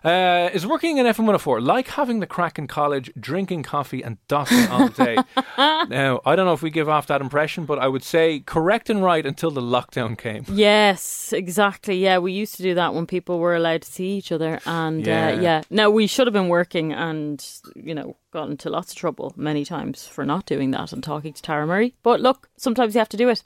Uh, 0.04 0.50
is 0.52 0.66
working 0.66 0.98
in 0.98 1.06
FM 1.06 1.20
104 1.20 1.60
like 1.60 1.88
having 1.88 2.20
the 2.20 2.26
crack 2.26 2.58
in 2.58 2.68
college, 2.68 3.10
drinking 3.18 3.64
coffee 3.64 4.02
and 4.02 4.18
dotting 4.28 4.68
all 4.68 4.88
day? 4.88 5.16
now, 5.58 6.20
I 6.24 6.36
don't 6.36 6.46
know 6.46 6.52
if 6.52 6.62
we 6.62 6.70
give 6.70 6.88
off 6.88 7.08
that 7.08 7.20
impression, 7.20 7.64
but 7.64 7.78
I 7.80 7.88
would 7.88 8.04
say 8.04 8.40
correct 8.40 8.88
and 8.88 9.02
right 9.02 9.26
until 9.26 9.50
the 9.50 9.60
lockdown 9.60 10.16
came. 10.16 10.44
Yes, 10.48 10.99
exactly. 11.32 11.96
Yeah, 11.96 12.18
we 12.18 12.32
used 12.32 12.56
to 12.56 12.62
do 12.62 12.74
that 12.74 12.94
when 12.94 13.06
people 13.06 13.38
were 13.38 13.54
allowed 13.54 13.82
to 13.82 13.90
see 13.90 14.16
each 14.16 14.32
other. 14.32 14.60
And 14.66 15.06
Yeah. 15.06 15.28
uh, 15.28 15.40
yeah, 15.40 15.62
no, 15.70 15.90
we 15.90 16.06
should 16.06 16.26
have 16.26 16.34
been 16.34 16.48
working 16.48 16.92
and, 16.92 17.44
you 17.74 17.94
know, 17.94 18.16
got 18.32 18.50
into 18.50 18.70
lots 18.70 18.92
of 18.92 18.98
trouble 18.98 19.32
many 19.36 19.64
times 19.64 20.06
for 20.06 20.24
not 20.24 20.46
doing 20.46 20.70
that 20.72 20.92
and 20.92 21.02
talking 21.02 21.32
to 21.32 21.42
Tara 21.42 21.66
Murray. 21.66 21.94
But 22.02 22.20
look, 22.20 22.48
sometimes 22.56 22.94
you 22.94 22.98
have 22.98 23.08
to 23.10 23.16
do 23.16 23.28
it 23.28 23.44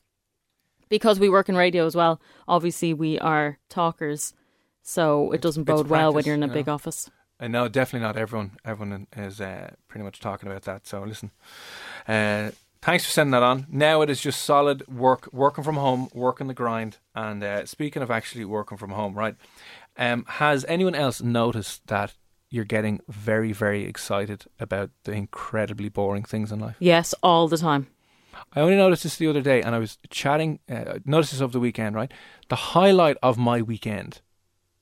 because 0.88 1.18
we 1.18 1.28
work 1.28 1.48
in 1.48 1.56
radio 1.56 1.86
as 1.86 1.96
well. 1.96 2.20
Obviously, 2.46 2.94
we 2.94 3.18
are 3.18 3.58
talkers. 3.68 4.34
So 4.82 5.32
it 5.32 5.40
doesn't 5.40 5.62
it's 5.62 5.70
bode 5.70 5.88
well 5.88 6.12
when 6.12 6.24
you're 6.24 6.34
in 6.34 6.42
a 6.42 6.48
big 6.48 6.66
know. 6.66 6.74
office. 6.74 7.10
Uh, 7.40 7.48
no, 7.48 7.68
definitely 7.68 8.06
not 8.06 8.16
everyone. 8.16 8.52
Everyone 8.64 9.06
is 9.16 9.40
uh, 9.40 9.70
pretty 9.88 10.04
much 10.04 10.20
talking 10.20 10.48
about 10.48 10.62
that. 10.62 10.86
So 10.86 11.02
listen, 11.02 11.30
uh, 12.06 12.50
thanks 12.84 13.04
for 13.04 13.10
sending 13.10 13.32
that 13.32 13.42
on. 13.42 13.66
Now 13.70 14.02
it 14.02 14.10
is 14.10 14.20
just 14.20 14.42
solid 14.42 14.86
work, 14.86 15.28
working 15.32 15.64
from 15.64 15.76
home, 15.76 16.08
working 16.12 16.46
the 16.46 16.54
grind. 16.54 16.98
And 17.14 17.42
uh, 17.42 17.66
speaking 17.66 18.02
of 18.02 18.10
actually 18.10 18.44
working 18.44 18.78
from 18.78 18.90
home, 18.90 19.14
right? 19.14 19.36
Um, 19.96 20.24
has 20.28 20.64
anyone 20.68 20.94
else 20.94 21.22
noticed 21.22 21.86
that 21.86 22.14
you're 22.50 22.64
getting 22.64 23.00
very, 23.08 23.52
very 23.52 23.84
excited 23.84 24.44
about 24.60 24.90
the 25.04 25.12
incredibly 25.12 25.88
boring 25.88 26.24
things 26.24 26.52
in 26.52 26.60
life? 26.60 26.76
Yes, 26.78 27.14
all 27.22 27.48
the 27.48 27.58
time. 27.58 27.86
I 28.52 28.60
only 28.60 28.76
noticed 28.76 29.04
this 29.04 29.16
the 29.16 29.28
other 29.28 29.42
day, 29.42 29.62
and 29.62 29.74
I 29.74 29.78
was 29.78 29.96
chatting. 30.10 30.58
Uh, 30.68 30.98
noticed 31.04 31.32
this 31.32 31.40
over 31.40 31.52
the 31.52 31.60
weekend, 31.60 31.94
right? 31.94 32.12
The 32.48 32.56
highlight 32.56 33.16
of 33.22 33.38
my 33.38 33.62
weekend, 33.62 34.20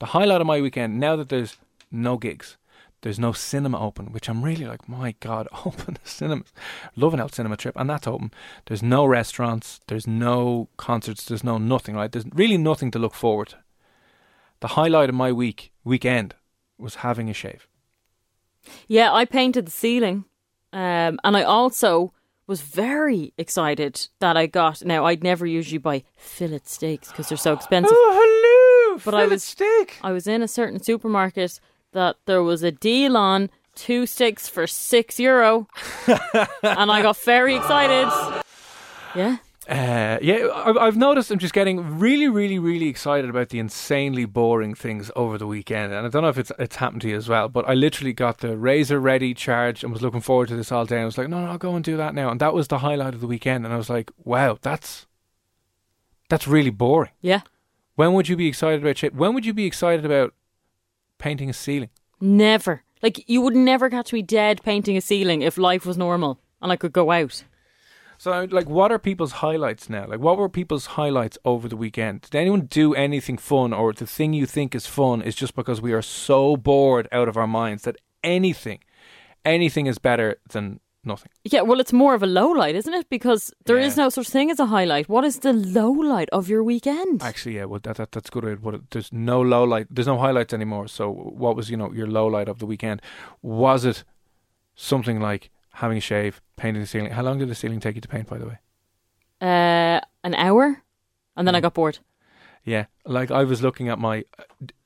the 0.01 0.07
highlight 0.07 0.41
of 0.41 0.47
my 0.47 0.61
weekend. 0.61 0.99
Now 0.99 1.17
that 1.17 1.29
there's 1.29 1.59
no 1.91 2.17
gigs, 2.17 2.57
there's 3.03 3.19
no 3.19 3.33
cinema 3.33 3.79
open, 3.81 4.13
which 4.13 4.29
I'm 4.29 4.43
really 4.45 4.65
like, 4.65 4.89
my 4.89 5.15
God, 5.21 5.49
open 5.67 5.99
the 6.03 6.09
cinemas. 6.09 6.53
Loving 6.97 7.21
out 7.21 7.35
cinema 7.35 7.57
trip, 7.57 7.75
and 7.77 7.91
that's 7.91 8.07
open. 8.07 8.31
There's 8.67 8.83
no 8.83 9.05
restaurants, 9.05 9.81
there's 9.89 10.07
no 10.07 10.69
concerts, 10.77 11.25
there's 11.25 11.45
no 11.45 11.59
nothing, 11.59 11.95
right? 11.97 12.11
There's 12.11 12.25
really 12.33 12.59
nothing 12.59 12.91
to 12.93 12.99
look 12.99 13.15
forward 13.15 13.49
to. 13.49 13.59
The 14.61 14.69
highlight 14.69 15.09
of 15.09 15.15
my 15.17 15.33
week 15.33 15.73
weekend 15.85 16.35
was 16.79 16.97
having 16.97 17.29
a 17.29 17.35
shave. 17.35 17.67
Yeah, 18.87 19.13
I 19.13 19.25
painted 19.25 19.67
the 19.67 19.73
ceiling. 19.73 20.25
Um, 20.73 21.19
and 21.25 21.37
I 21.37 21.43
also 21.43 22.15
was 22.47 22.63
very 22.63 23.33
excited 23.37 24.09
that 24.21 24.37
I 24.37 24.47
got. 24.47 24.85
Now, 24.85 25.05
I'd 25.05 25.23
never 25.23 25.45
usually 25.45 25.79
buy 25.79 26.05
fillet 26.17 26.61
steaks 26.65 27.09
because 27.09 27.29
they're 27.29 27.39
so 27.39 27.53
expensive. 27.53 27.93
Oh, 27.97 28.13
hello! 28.15 29.01
But 29.05 29.15
I 29.15 29.23
fillet 29.23 29.33
was- 29.35 29.43
steak. 29.45 29.99
I 30.03 30.13
was 30.13 30.27
in 30.27 30.43
a 30.43 30.49
certain 30.49 30.83
supermarket 30.83 31.61
that 31.93 32.17
there 32.27 32.43
was 32.43 32.63
a 32.63 32.71
deal 32.73 33.17
on 33.17 33.51
two 33.75 34.07
steaks 34.07 34.49
for 34.49 34.67
six 34.67 35.19
euro, 35.19 35.67
and 36.63 36.91
I 36.91 37.01
got 37.03 37.17
very 37.19 37.57
excited. 37.57 38.43
Yeah, 39.15 39.39
Uh, 39.69 40.19
yeah, 40.21 40.49
I've, 40.55 40.77
I've 40.77 40.97
noticed 40.97 41.31
I'm 41.31 41.39
just 41.39 41.55
getting 41.55 41.99
really, 41.99 42.29
really, 42.29 42.59
really 42.59 42.89
excited 42.89 43.31
about 43.31 43.51
the 43.51 43.59
insanely 43.61 44.25
boring 44.25 44.75
things 44.75 45.11
over 45.15 45.39
the 45.39 45.47
weekend, 45.47 45.93
and 45.93 46.05
I 46.07 46.09
don't 46.11 46.23
know 46.23 46.29
if 46.29 46.39
it's 46.39 46.51
it's 46.59 46.77
happened 46.77 47.03
to 47.03 47.09
you 47.09 47.17
as 47.17 47.29
well. 47.29 47.49
But 47.49 47.69
I 47.69 47.75
literally 47.75 48.13
got 48.13 48.39
the 48.39 48.57
razor 48.57 48.99
ready, 48.99 49.35
charged, 49.35 49.85
and 49.85 49.93
was 49.93 50.03
looking 50.03 50.21
forward 50.21 50.49
to 50.49 50.57
this 50.57 50.73
all 50.73 50.85
day. 50.85 51.01
I 51.01 51.05
was 51.05 51.17
like, 51.17 51.29
no, 51.29 51.45
no, 51.45 51.51
I'll 51.53 51.59
go 51.59 51.75
and 51.77 51.85
do 51.85 51.97
that 51.97 52.15
now, 52.15 52.31
and 52.31 52.41
that 52.41 52.55
was 52.55 52.69
the 52.69 52.79
highlight 52.79 53.15
of 53.15 53.21
the 53.21 53.27
weekend. 53.27 53.65
And 53.65 53.73
I 53.73 53.77
was 53.77 53.89
like, 53.91 54.11
wow, 54.25 54.59
that's 54.61 55.07
that's 56.29 56.49
really 56.49 56.71
boring. 56.71 57.13
yeah. 57.21 57.43
When 57.95 58.15
would 58.15 58.27
you 58.29 58.37
be 58.37 58.47
excited 58.49 58.81
about 58.83 58.97
shit? 58.97 59.15
When 59.15 59.35
would 59.35 59.45
you 59.45 59.53
be 59.53 59.67
excited 59.67 60.05
about 60.07 60.33
painting 61.23 61.49
a 61.49 61.53
ceiling? 61.53 61.91
Never. 62.21 62.83
Like 63.03 63.29
you 63.29 63.41
would 63.43 63.57
never 63.57 63.89
catch 63.89 64.13
me 64.13 64.23
dead 64.23 64.63
painting 64.63 64.97
a 64.97 65.01
ceiling 65.01 65.43
if 65.43 65.57
life 65.57 65.87
was 65.87 65.97
normal 65.97 66.39
and 66.61 66.73
I 66.73 66.77
could 66.77 66.93
go 66.93 67.11
out. 67.11 67.45
So, 68.19 68.47
like, 68.53 68.69
what 68.69 68.93
are 68.93 69.01
people's 69.01 69.33
highlights 69.33 69.91
now? 69.91 70.07
Like, 70.07 70.21
what 70.21 70.39
were 70.39 70.49
people's 70.49 70.87
highlights 70.87 71.37
over 71.45 71.69
the 71.69 71.77
weekend? 71.77 72.21
Did 72.21 72.37
anyone 72.37 72.67
do 72.67 72.95
anything 72.95 73.37
fun, 73.37 73.73
or 73.73 73.93
the 73.93 74.07
thing 74.07 74.33
you 74.33 74.47
think 74.47 74.77
is 74.77 74.87
fun 74.87 75.23
is 75.23 75.35
just 75.35 75.57
because 75.57 75.81
we 75.81 75.93
are 75.93 76.03
so 76.03 76.57
bored 76.57 77.09
out 77.11 77.27
of 77.27 77.37
our 77.37 77.49
minds 77.49 77.83
that 77.83 77.97
anything, 78.23 78.79
anything 79.45 79.87
is 79.89 79.99
better 79.99 80.37
than 80.51 80.79
nothing. 81.05 81.31
Yeah, 81.45 81.63
well, 81.63 81.81
it's 81.81 81.93
more 81.93 82.15
of 82.15 82.23
a 82.23 82.27
low 82.27 82.49
light, 82.51 82.75
isn't 82.75 82.95
it? 82.95 83.09
Because 83.11 83.53
there 83.67 83.79
is 83.79 83.97
Yeah. 83.97 84.05
no 84.05 84.09
such 84.11 84.29
thing 84.29 84.51
as 84.51 84.61
a 84.61 84.67
highlight. 84.67 85.09
What 85.09 85.25
is 85.25 85.39
the 85.41 85.53
low 85.53 85.91
light 85.91 86.29
of 86.33 86.49
your 86.49 86.63
weekend? 86.63 87.23
Actually, 87.23 87.57
yeah, 87.57 87.65
well, 87.67 87.81
that, 87.83 87.97
that 87.97 88.13
that's 88.13 88.31
good 88.31 88.45
way 88.45 88.51
to 88.55 88.61
put 88.61 88.75
it. 88.75 88.91
There's 88.91 89.13
no 89.13 89.41
low 89.41 89.65
light. 89.65 89.87
There's 89.91 90.07
no 90.07 90.19
highlights 90.19 90.53
anymore. 90.55 90.89
So, 90.89 91.11
what 91.11 91.57
was 91.57 91.71
you 91.71 91.77
know 91.77 91.93
your 91.93 92.07
low 92.07 92.27
light 92.27 92.49
of 92.49 92.59
the 92.59 92.67
weekend? 92.67 93.03
Was 93.43 93.85
it 93.85 94.05
something 94.75 95.21
like 95.21 95.51
having 95.77 95.99
a 95.99 96.01
shave, 96.01 96.41
painting 96.57 96.83
the 96.83 96.87
ceiling? 96.87 97.11
How 97.13 97.23
long 97.23 97.39
did 97.39 97.49
the 97.49 97.55
ceiling 97.55 97.81
take 97.81 97.95
you 97.95 98.01
to 98.01 98.09
paint, 98.09 98.29
by 98.29 98.39
the 98.39 98.47
way? 98.47 98.59
Uh, 99.41 100.01
an 100.23 100.35
hour, 100.37 100.83
and 101.37 101.47
then 101.49 101.55
I 101.55 101.59
Mm. 101.59 101.63
got 101.63 101.75
bored. 101.75 101.99
Yeah, 102.65 102.85
like 103.05 103.33
I 103.33 103.43
was 103.43 103.61
looking 103.61 103.89
at 103.89 103.99
my. 103.99 104.25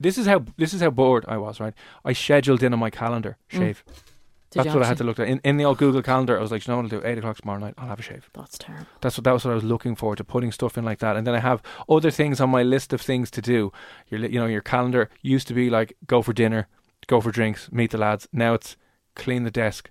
This 0.00 0.16
is 0.16 0.26
how 0.26 0.44
this 0.56 0.72
is 0.72 0.80
how 0.80 0.88
bored 0.90 1.26
I 1.28 1.36
was. 1.36 1.60
Right, 1.60 1.74
I 2.06 2.14
scheduled 2.14 2.62
in 2.62 2.72
on 2.72 2.78
my 2.78 2.88
calendar 2.90 3.36
shave. 3.48 3.84
Mm. 3.86 4.02
Did 4.50 4.60
That's 4.60 4.66
you 4.66 4.74
what 4.74 4.84
I 4.84 4.86
had 4.86 4.98
to 4.98 5.04
look 5.04 5.18
at 5.18 5.26
in, 5.26 5.40
in 5.44 5.56
the 5.56 5.64
old 5.64 5.78
Google 5.78 6.02
Calendar. 6.02 6.38
I 6.38 6.40
was 6.40 6.52
like, 6.52 6.66
you 6.66 6.72
know 6.72 6.76
what 6.76 6.92
I'll 6.92 7.00
do? 7.00 7.06
Eight 7.06 7.18
o'clock 7.18 7.36
tomorrow 7.36 7.58
night. 7.58 7.74
I'll 7.76 7.88
have 7.88 7.98
a 7.98 8.02
shave. 8.02 8.30
That's 8.32 8.56
terrible. 8.56 8.86
That's 9.00 9.18
what 9.18 9.24
that 9.24 9.32
was 9.32 9.44
what 9.44 9.50
I 9.50 9.54
was 9.54 9.64
looking 9.64 9.96
forward 9.96 10.18
to 10.18 10.24
putting 10.24 10.52
stuff 10.52 10.78
in 10.78 10.84
like 10.84 11.00
that. 11.00 11.16
And 11.16 11.26
then 11.26 11.34
I 11.34 11.40
have 11.40 11.62
other 11.88 12.12
things 12.12 12.40
on 12.40 12.50
my 12.50 12.62
list 12.62 12.92
of 12.92 13.00
things 13.00 13.30
to 13.32 13.42
do. 13.42 13.72
Your 14.08 14.20
you 14.20 14.38
know 14.38 14.46
your 14.46 14.60
calendar 14.60 15.10
used 15.20 15.48
to 15.48 15.54
be 15.54 15.68
like 15.68 15.96
go 16.06 16.22
for 16.22 16.32
dinner, 16.32 16.68
go 17.06 17.20
for 17.20 17.32
drinks, 17.32 17.70
meet 17.72 17.90
the 17.90 17.98
lads. 17.98 18.28
Now 18.32 18.54
it's 18.54 18.76
clean 19.14 19.42
the 19.42 19.50
desk. 19.50 19.90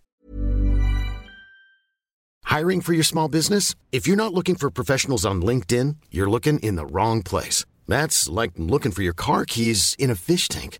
Hiring 2.46 2.80
for 2.80 2.94
your 2.94 3.04
small 3.04 3.28
business? 3.28 3.76
If 3.92 4.08
you're 4.08 4.16
not 4.16 4.34
looking 4.34 4.56
for 4.56 4.70
professionals 4.70 5.26
on 5.26 5.42
LinkedIn, 5.42 5.98
you're 6.12 6.30
looking 6.30 6.60
in 6.60 6.76
the 6.76 6.86
wrong 6.86 7.24
place. 7.24 7.66
That's 7.88 8.30
like 8.30 8.52
looking 8.56 8.94
for 8.94 9.02
your 9.02 9.14
car 9.14 9.46
keys 9.46 9.96
in 10.00 10.10
a 10.10 10.16
fish 10.16 10.48
tank. 10.48 10.80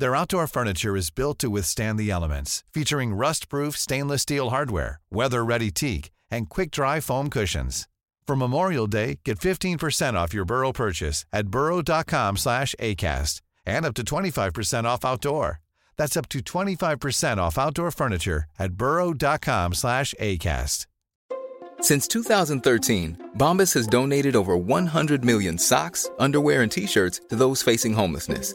Their 0.00 0.16
outdoor 0.16 0.46
furniture 0.46 0.96
is 0.96 1.10
built 1.10 1.38
to 1.40 1.50
withstand 1.50 1.98
the 1.98 2.10
elements, 2.10 2.64
featuring 2.72 3.12
rust-proof 3.12 3.76
stainless 3.76 4.22
steel 4.22 4.48
hardware, 4.48 4.98
weather-ready 5.10 5.70
teak, 5.72 6.10
and 6.30 6.48
quick-dry 6.48 7.00
foam 7.00 7.28
cushions. 7.28 7.86
For 8.26 8.34
Memorial 8.34 8.86
Day, 8.86 9.20
get 9.26 9.38
15% 9.38 10.14
off 10.14 10.32
your 10.32 10.46
Burrow 10.46 10.72
purchase 10.72 11.26
at 11.34 11.48
burrow.com 11.48 12.38
slash 12.38 12.74
ACAST 12.80 13.42
and 13.66 13.84
up 13.84 13.92
to 13.96 14.02
25% 14.02 14.84
off 14.84 15.04
outdoor. 15.04 15.60
That's 15.98 16.16
up 16.16 16.30
to 16.30 16.38
25% 16.38 17.36
off 17.36 17.58
outdoor 17.58 17.90
furniture 17.90 18.44
at 18.58 18.72
burrow.com 18.72 19.74
slash 19.74 20.14
ACAST. 20.18 20.86
Since 21.82 22.08
2013, 22.08 23.32
Bombas 23.36 23.74
has 23.74 23.86
donated 23.86 24.34
over 24.34 24.56
100 24.56 25.22
million 25.22 25.58
socks, 25.58 26.08
underwear, 26.18 26.62
and 26.62 26.72
t-shirts 26.72 27.20
to 27.28 27.36
those 27.36 27.60
facing 27.60 27.92
homelessness. 27.92 28.54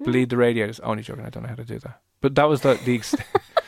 Bleed 0.00 0.30
the 0.30 0.36
radiators. 0.36 0.80
Only 0.80 1.02
joking. 1.02 1.24
I 1.24 1.30
don't 1.30 1.42
know 1.42 1.48
how 1.48 1.56
to 1.56 1.64
do 1.64 1.78
that. 1.80 2.00
But 2.20 2.34
that 2.34 2.48
was 2.48 2.62
the 2.62 2.74
the 2.84 2.94
extent. 2.94 3.26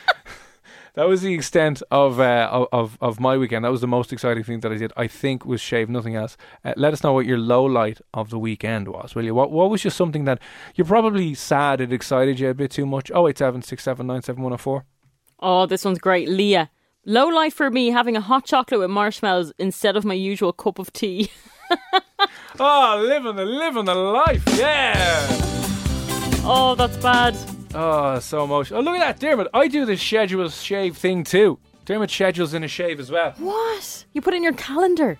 that 0.94 1.08
was 1.08 1.22
the 1.22 1.34
extent 1.34 1.82
of, 1.90 2.20
uh, 2.20 2.48
of 2.50 2.68
of 2.72 2.98
of 3.00 3.20
my 3.20 3.36
weekend. 3.36 3.64
That 3.64 3.70
was 3.70 3.80
the 3.80 3.86
most 3.86 4.12
exciting 4.12 4.44
thing 4.44 4.60
that 4.60 4.72
I 4.72 4.76
did. 4.76 4.92
I 4.96 5.06
think 5.06 5.44
was 5.44 5.60
shave, 5.60 5.88
nothing 5.88 6.16
else. 6.16 6.36
Uh, 6.64 6.74
let 6.76 6.92
us 6.92 7.02
know 7.02 7.12
what 7.12 7.26
your 7.26 7.38
low 7.38 7.64
light 7.64 8.00
of 8.14 8.30
the 8.30 8.38
weekend 8.38 8.88
was, 8.88 9.14
will 9.14 9.24
you? 9.24 9.34
What 9.34 9.50
what 9.50 9.70
was 9.70 9.82
just 9.82 9.96
something 9.96 10.24
that 10.24 10.40
you're 10.74 10.86
probably 10.86 11.34
sad 11.34 11.80
it 11.80 11.92
excited 11.92 12.40
you 12.40 12.48
a 12.48 12.54
bit 12.54 12.70
too 12.70 12.86
much? 12.86 13.10
Oh 13.14 13.28
eight 13.28 13.38
seven 13.38 13.62
six 13.62 13.82
seven 13.82 14.06
nine 14.06 14.22
seven 14.22 14.42
one 14.42 14.50
zero 14.50 14.58
four. 14.58 14.84
Oh, 15.40 15.66
this 15.66 15.84
one's 15.84 15.98
great. 15.98 16.28
Leah. 16.28 16.70
Low 17.06 17.28
light 17.28 17.54
for 17.54 17.70
me 17.70 17.88
having 17.88 18.14
a 18.14 18.20
hot 18.20 18.44
chocolate 18.44 18.80
with 18.80 18.90
marshmallows 18.90 19.54
instead 19.58 19.96
of 19.96 20.04
my 20.04 20.12
usual 20.12 20.52
cup 20.52 20.78
of 20.78 20.92
tea. 20.92 21.30
Oh, 22.58 23.02
living 23.08 23.36
the 23.36 23.46
living 23.46 23.86
the 23.86 23.94
life, 23.94 24.42
yeah. 24.58 25.49
Oh, 26.42 26.74
that's 26.74 26.96
bad. 26.96 27.36
Oh, 27.74 28.18
so 28.18 28.44
emotional. 28.44 28.80
Oh, 28.80 28.82
look 28.82 28.96
at 28.96 29.00
that, 29.00 29.20
Dermot. 29.20 29.48
I 29.54 29.68
do 29.68 29.84
the 29.84 29.96
schedule 29.96 30.48
shave 30.48 30.96
thing 30.96 31.22
too. 31.22 31.58
Dermot 31.84 32.10
schedules 32.10 32.54
in 32.54 32.64
a 32.64 32.68
shave 32.68 32.98
as 32.98 33.10
well. 33.10 33.32
What? 33.38 34.04
You 34.12 34.20
put 34.20 34.34
in 34.34 34.42
your 34.42 34.54
calendar. 34.54 35.18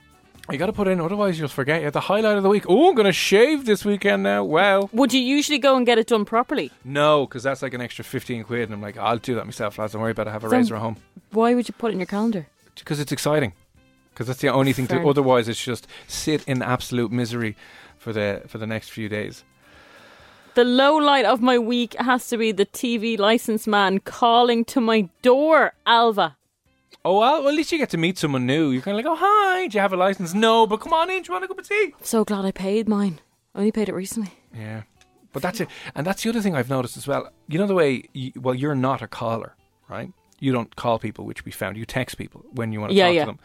You 0.51 0.59
got 0.59 0.67
to 0.67 0.73
put 0.73 0.89
in, 0.89 1.01
otherwise 1.01 1.39
you'll 1.39 1.49
forget. 1.49 1.83
You're 1.83 1.93
the 1.93 2.01
highlight 2.01 2.37
of 2.37 2.43
the 2.43 2.49
week. 2.49 2.65
Oh, 2.69 2.89
I'm 2.89 2.95
going 2.97 3.07
to 3.07 3.13
shave 3.13 3.67
this 3.67 3.85
weekend 3.85 4.25
now. 4.25 4.43
Wow. 4.43 4.89
Would 4.93 5.13
you 5.13 5.21
usually 5.21 5.59
go 5.59 5.77
and 5.77 5.87
get 5.87 5.99
it 5.99 6.09
done 6.09 6.25
properly? 6.25 6.73
No, 6.85 7.27
because 7.27 7.45
that's 7.45 7.63
like 7.63 7.75
an 7.75 7.81
extra 7.81 8.03
15 8.05 8.43
quid. 8.45 8.63
And 8.65 8.73
I'm 8.75 8.81
like, 8.83 8.97
I'll 8.97 9.19
do 9.19 9.37
that 9.37 9.45
myself, 9.45 9.79
lads. 9.79 9.93
Don't 9.93 10.03
worry 10.03 10.11
about 10.11 10.27
it. 10.27 10.31
I 10.31 10.33
have 10.33 10.43
a 10.45 10.49
Then- 10.49 10.61
razor 10.61 10.75
at 10.77 10.81
home. 10.81 10.97
Why 11.31 11.55
would 11.55 11.69
you 11.69 11.75
put 11.79 11.91
it 11.91 11.95
in 11.95 12.01
your 12.01 12.07
calendar? 12.07 12.49
Because 12.75 12.99
it's 12.99 13.13
exciting. 13.13 13.53
Because 14.13 14.27
that's 14.27 14.41
the 14.41 14.49
only 14.49 14.73
thing 14.73 14.89
to. 14.89 15.07
Otherwise, 15.09 15.49
it's 15.49 15.63
just 15.63 15.87
sit 16.09 16.43
in 16.49 16.63
absolute 16.63 17.13
misery 17.13 17.57
for 17.99 18.13
the 18.13 18.43
for 18.49 18.59
the 18.59 18.67
next 18.67 18.89
few 18.91 19.09
days. 19.09 19.45
The 20.55 20.65
low 20.65 20.97
light 20.97 21.25
of 21.25 21.41
my 21.41 21.59
week 21.59 21.95
has 22.01 22.29
to 22.29 22.37
be 22.37 22.51
the 22.53 22.67
TV 22.67 23.19
license 23.19 23.67
man 23.67 24.01
calling 24.01 24.65
to 24.67 24.81
my 24.81 25.09
door, 25.23 25.73
Alva. 25.87 26.37
Oh, 27.05 27.19
well, 27.21 27.41
well, 27.41 27.49
at 27.49 27.55
least 27.55 27.73
you 27.73 27.79
get 27.79 27.91
to 27.91 27.97
meet 27.97 28.19
someone 28.19 28.47
new. 28.47 28.71
You're 28.71 28.83
kind 28.83 28.99
of 28.99 29.05
like, 29.05 29.11
oh, 29.11 29.17
hi, 29.19 29.69
do 29.69 29.77
you 29.77 29.81
have 29.81 29.93
a 29.93 29.97
license? 29.97 30.35
No, 30.35 30.67
but 30.67 30.79
come 30.81 30.93
on 30.93 31.09
in. 31.09 31.23
Do 31.23 31.29
you 31.29 31.33
want 31.33 31.45
a 31.45 31.49
cup 31.49 31.59
of 31.59 31.67
tea? 31.69 31.95
So 32.03 32.25
glad 32.25 32.45
I 32.45 32.51
paid 32.51 32.89
mine. 32.89 33.21
I 33.55 33.61
only 33.61 33.73
paid 33.73 33.89
it 33.89 33.95
recently. 33.95 34.33
Yeah, 34.55 34.83
but 35.33 35.41
that's 35.41 35.61
it, 35.61 35.69
and 35.95 36.07
that's 36.07 36.23
the 36.25 36.29
other 36.31 36.41
thing 36.43 36.55
I've 36.57 36.69
noticed 36.69 36.97
as 36.97 37.07
well. 37.07 37.31
You 37.49 37.59
know 37.59 37.67
the 37.67 37.75
way, 37.75 38.05
you, 38.13 38.33
well, 38.37 38.55
you're 38.55 38.75
not 38.75 39.01
a 39.03 39.07
caller, 39.09 39.55
right? 39.89 40.13
You 40.41 40.53
don't 40.53 40.75
call 40.75 40.99
people, 40.99 41.25
which 41.27 41.45
we 41.45 41.53
found. 41.53 41.77
You 41.77 41.85
text 41.85 42.17
people 42.19 42.45
when 42.53 42.73
you 42.73 42.81
want 42.81 42.91
to 42.93 42.97
Yeah, 42.97 43.07
talk 43.07 43.15
yeah. 43.15 43.21
to 43.25 43.27
them. 43.27 43.39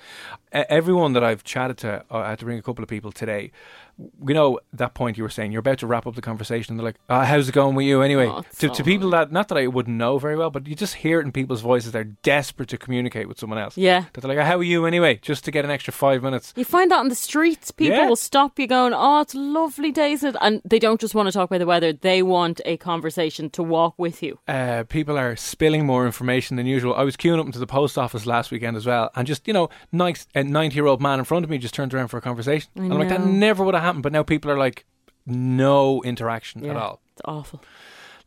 Uh, 0.54 0.64
everyone 0.70 1.14
that 1.14 1.24
I've 1.24 1.44
chatted 1.44 1.78
to, 1.80 2.04
uh, 2.10 2.18
I 2.18 2.30
had 2.32 2.40
to 2.40 2.46
ring 2.46 2.58
a 2.58 2.62
couple 2.62 2.84
of 2.84 2.90
people 2.90 3.12
today. 3.12 3.52
You 3.98 4.34
know 4.34 4.60
that 4.74 4.94
point 4.94 5.18
you 5.18 5.24
were 5.24 5.30
saying 5.30 5.52
you're 5.52 5.60
about 5.62 5.78
to 5.80 5.88
wrap 5.88 6.06
up 6.06 6.16
the 6.16 6.22
conversation, 6.22 6.74
and 6.74 6.80
they're 6.80 6.86
like, 6.86 6.98
uh, 7.10 7.24
"How's 7.26 7.48
it 7.48 7.54
going 7.54 7.76
with 7.76 7.86
you?" 7.86 8.02
Anyway, 8.02 8.28
Oh, 8.28 8.42
to, 8.42 8.48
so 8.68 8.74
to 8.74 8.84
people 8.84 9.10
that 9.12 9.32
not 9.32 9.48
that 9.48 9.58
I 9.58 9.68
wouldn't 9.68 9.96
know 9.96 10.18
very 10.18 10.36
well, 10.36 10.50
but 10.50 10.68
you 10.68 10.76
just 10.76 10.96
hear 10.96 11.20
it 11.22 11.26
in 11.26 11.32
people's 11.32 11.62
voices. 11.62 11.92
They're 11.94 12.04
desperate 12.04 12.68
to 12.70 12.78
communicate 12.78 13.28
with 13.30 13.40
someone 13.40 13.60
else. 13.60 13.78
Yeah. 13.78 14.06
that 14.14 14.22
they're 14.22 14.36
like, 14.36 14.46
"How 14.46 14.58
are 14.58 14.64
you?" 14.64 14.86
Anyway, 14.86 15.20
just 15.22 15.46
to 15.46 15.52
get 15.52 15.64
an 15.64 15.72
extra 15.72 15.94
five 15.94 16.22
minutes. 16.24 16.54
You 16.58 16.66
find 16.66 16.92
that 16.92 17.00
on 17.00 17.08
the 17.10 17.16
streets. 17.16 17.72
People 17.72 17.98
Yeah. 17.98 18.08
will 18.10 18.16
stop 18.18 18.60
you 18.60 18.68
going, 18.68 18.94
Oh, 18.94 19.22
it's 19.22 19.34
lovely 19.36 19.92
day. 19.92 20.12
isn't 20.12 20.36
it?" 20.36 20.42
And 20.42 20.62
they 20.66 20.80
don't 20.80 21.00
just 21.00 21.16
want 21.16 21.28
to 21.28 21.32
talk 21.32 21.50
about 21.50 21.60
the 21.60 21.66
weather, 21.66 21.94
they 21.94 22.22
want 22.22 22.60
a 22.66 22.76
conversation 22.78 23.50
to 23.52 23.64
walk 23.64 23.94
with 23.98 24.22
you. 24.22 24.40
uh, 24.48 24.84
people 24.90 25.18
are 25.18 25.36
spilling 25.36 25.86
more 25.86 26.06
information 26.06 26.58
than 26.58 26.66
usual. 26.66 26.94
I 26.96 27.04
was 27.04 27.16
queuing 27.16 27.40
up 27.40 27.46
into 27.46 27.60
the 27.60 27.68
post 27.68 27.98
office 27.98 28.26
last 28.26 28.52
weekend 28.52 28.76
as 28.76 28.86
well, 28.86 29.10
and 29.16 29.26
just 29.26 29.48
you 29.48 29.54
know, 29.54 29.70
nice 29.92 30.28
a 30.36 30.44
ninety-year-old 30.44 31.02
man 31.02 31.20
in 31.20 31.26
front 31.26 31.44
of 31.46 31.50
me 31.50 31.58
just 31.58 31.74
turned 31.74 31.94
around 31.94 32.10
for 32.10 32.18
a 32.18 32.22
conversation. 32.22 32.70
I 32.76 32.82
and 32.82 32.94
I'm 32.94 33.00
like, 33.00 33.10
that 33.10 33.26
never 33.26 33.64
would 33.64 33.74
have 33.76 33.85
happened. 33.86 34.04
But 34.04 34.12
now 34.12 34.24
people 34.24 34.52
are 34.52 34.58
like, 34.58 34.86
no 35.26 36.04
interaction 36.04 36.66
at 36.66 36.76
all. 36.76 37.02
It's 37.14 37.22
awful. 37.26 37.62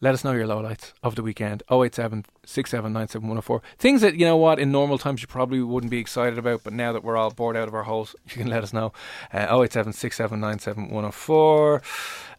Let 0.01 0.15
us 0.15 0.23
know 0.23 0.31
your 0.33 0.47
lowlights 0.47 0.93
of 1.03 1.17
the 1.17 1.25
weekend. 1.25 1.65
087 1.71 2.25
6797104. 2.47 3.61
Things 3.79 4.01
that, 4.03 4.15
you 4.15 4.25
know 4.25 4.37
what, 4.37 4.61
in 4.61 4.71
normal 4.71 4.97
times 4.97 5.23
you 5.23 5.27
probably 5.27 5.61
wouldn't 5.61 5.91
be 5.91 5.99
excited 5.99 6.39
about, 6.39 6.63
but 6.63 6.73
now 6.73 6.93
that 6.93 7.03
we're 7.03 7.17
all 7.17 7.31
bored 7.31 7.57
out 7.57 7.67
of 7.67 7.75
our 7.75 7.83
holes, 7.83 8.15
you 8.27 8.37
can 8.37 8.47
let 8.47 8.63
us 8.63 8.73
know. 8.73 8.93
Uh, 9.33 9.47
087 9.51 9.93
6797104. 9.93 11.83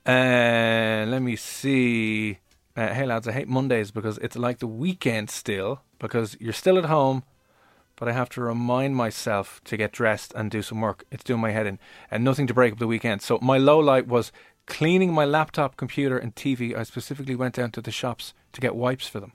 And 0.06 1.12
let 1.12 1.22
me 1.22 1.36
see. 1.36 2.40
Uh, 2.78 2.94
hey 2.94 3.06
lads, 3.06 3.28
I 3.28 3.34
hate 3.34 3.50
Mondays 3.50 3.92
because 3.92 4.18
it's 4.20 4.38
like 4.38 4.60
the 4.60 4.68
weekend 4.68 5.30
still, 5.30 5.82
because 6.00 6.38
you're 6.40 6.54
still 6.54 6.78
at 6.78 6.86
home, 6.86 7.24
but 8.00 8.08
I 8.08 8.14
have 8.14 8.30
to 8.30 8.42
remind 8.42 8.96
myself 8.96 9.62
to 9.66 9.76
get 9.76 9.92
dressed 9.92 10.32
and 10.34 10.50
do 10.50 10.62
some 10.62 10.80
work. 10.80 11.04
It's 11.12 11.24
doing 11.24 11.42
my 11.42 11.52
head 11.52 11.68
in, 11.68 11.78
and 12.10 12.24
nothing 12.24 12.48
to 12.48 12.54
break 12.54 12.72
up 12.72 12.80
the 12.80 12.88
weekend. 12.88 13.22
So 13.22 13.38
my 13.42 13.58
low 13.58 13.78
light 13.78 14.08
was 14.08 14.32
cleaning 14.66 15.14
my 15.14 15.26
laptop, 15.26 15.76
computer, 15.76 16.18
and 16.18 16.34
TV. 16.34 16.76
I 16.76 16.84
specifically 16.84 17.36
went 17.36 17.56
down 17.56 17.72
to 17.72 17.82
the 17.82 17.92
shops 17.92 18.34
to 18.54 18.62
get 18.62 18.76
wipes 18.76 19.08
for 19.08 19.20
them. 19.20 19.34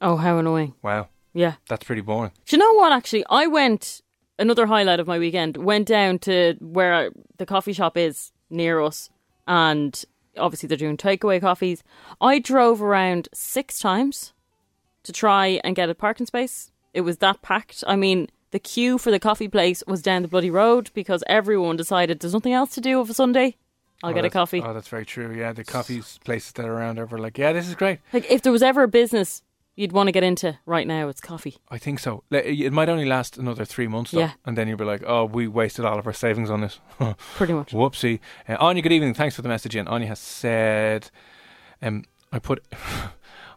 Oh, 0.00 0.16
how 0.16 0.38
annoying. 0.38 0.74
Wow. 0.80 1.08
Yeah. 1.34 1.54
That's 1.68 1.84
pretty 1.84 2.02
boring. 2.02 2.30
Do 2.46 2.56
you 2.56 2.60
know 2.60 2.72
what? 2.74 2.92
Actually, 2.92 3.24
I 3.28 3.46
went. 3.48 4.00
Another 4.38 4.66
highlight 4.66 4.98
of 4.98 5.06
my 5.06 5.18
weekend 5.18 5.56
went 5.58 5.86
down 5.86 6.18
to 6.20 6.56
where 6.60 7.10
the 7.36 7.46
coffee 7.46 7.74
shop 7.74 7.96
is 7.96 8.32
near 8.48 8.80
us, 8.80 9.10
and 9.46 10.04
obviously 10.36 10.66
they're 10.66 10.78
doing 10.78 10.96
takeaway 10.96 11.40
coffees. 11.40 11.82
I 12.20 12.38
drove 12.38 12.80
around 12.80 13.28
six 13.34 13.78
times 13.78 14.32
to 15.02 15.12
try 15.12 15.60
and 15.62 15.76
get 15.76 15.90
a 15.90 15.94
parking 15.94 16.26
space. 16.26 16.71
It 16.94 17.02
was 17.02 17.18
that 17.18 17.42
packed. 17.42 17.82
I 17.86 17.96
mean, 17.96 18.28
the 18.50 18.58
queue 18.58 18.98
for 18.98 19.10
the 19.10 19.18
coffee 19.20 19.48
place 19.48 19.82
was 19.86 20.02
down 20.02 20.22
the 20.22 20.28
bloody 20.28 20.50
road 20.50 20.90
because 20.94 21.24
everyone 21.26 21.76
decided 21.76 22.20
there's 22.20 22.34
nothing 22.34 22.52
else 22.52 22.74
to 22.74 22.80
do 22.80 23.00
of 23.00 23.08
a 23.10 23.14
Sunday. 23.14 23.56
I'll 24.04 24.10
Oh, 24.10 24.14
get 24.14 24.24
a 24.24 24.30
coffee. 24.30 24.60
Oh, 24.60 24.74
that's 24.74 24.88
very 24.88 25.06
true. 25.06 25.32
Yeah, 25.32 25.52
the 25.52 25.64
coffee 25.64 26.02
places 26.24 26.52
that 26.52 26.66
are 26.66 26.72
around 26.74 26.98
are 26.98 27.06
like, 27.06 27.38
yeah, 27.38 27.52
this 27.52 27.68
is 27.68 27.74
great. 27.74 28.00
Like 28.12 28.30
if 28.30 28.42
there 28.42 28.52
was 28.52 28.62
ever 28.62 28.82
a 28.82 28.88
business 28.88 29.42
you'd 29.74 29.92
want 29.92 30.08
to 30.08 30.12
get 30.12 30.22
into 30.24 30.58
right 30.66 30.86
now, 30.86 31.08
it's 31.08 31.20
coffee. 31.20 31.56
I 31.70 31.78
think 31.78 31.98
so. 32.00 32.24
It 32.30 32.72
might 32.74 32.88
only 32.90 33.06
last 33.06 33.38
another 33.38 33.64
three 33.64 33.86
months, 33.86 34.10
though. 34.10 34.18
Yeah. 34.20 34.32
And 34.44 34.58
then 34.58 34.68
you'll 34.68 34.76
be 34.76 34.84
like, 34.84 35.02
oh, 35.06 35.24
we 35.24 35.46
wasted 35.48 35.84
all 35.86 35.98
of 35.98 36.06
our 36.06 36.12
savings 36.12 36.50
on 36.50 36.60
this. 36.60 36.78
Pretty 37.36 37.54
much. 37.54 37.72
Whoopsie. 37.72 38.18
Uh, 38.46 38.56
Anya, 38.60 38.82
good 38.82 38.92
evening. 38.92 39.14
Thanks 39.14 39.34
for 39.36 39.40
the 39.42 39.48
message 39.48 39.74
in. 39.76 39.88
Anya 39.88 40.08
has 40.08 40.18
said, 40.18 41.10
um, 41.80 42.04
I 42.32 42.38
put. 42.38 42.62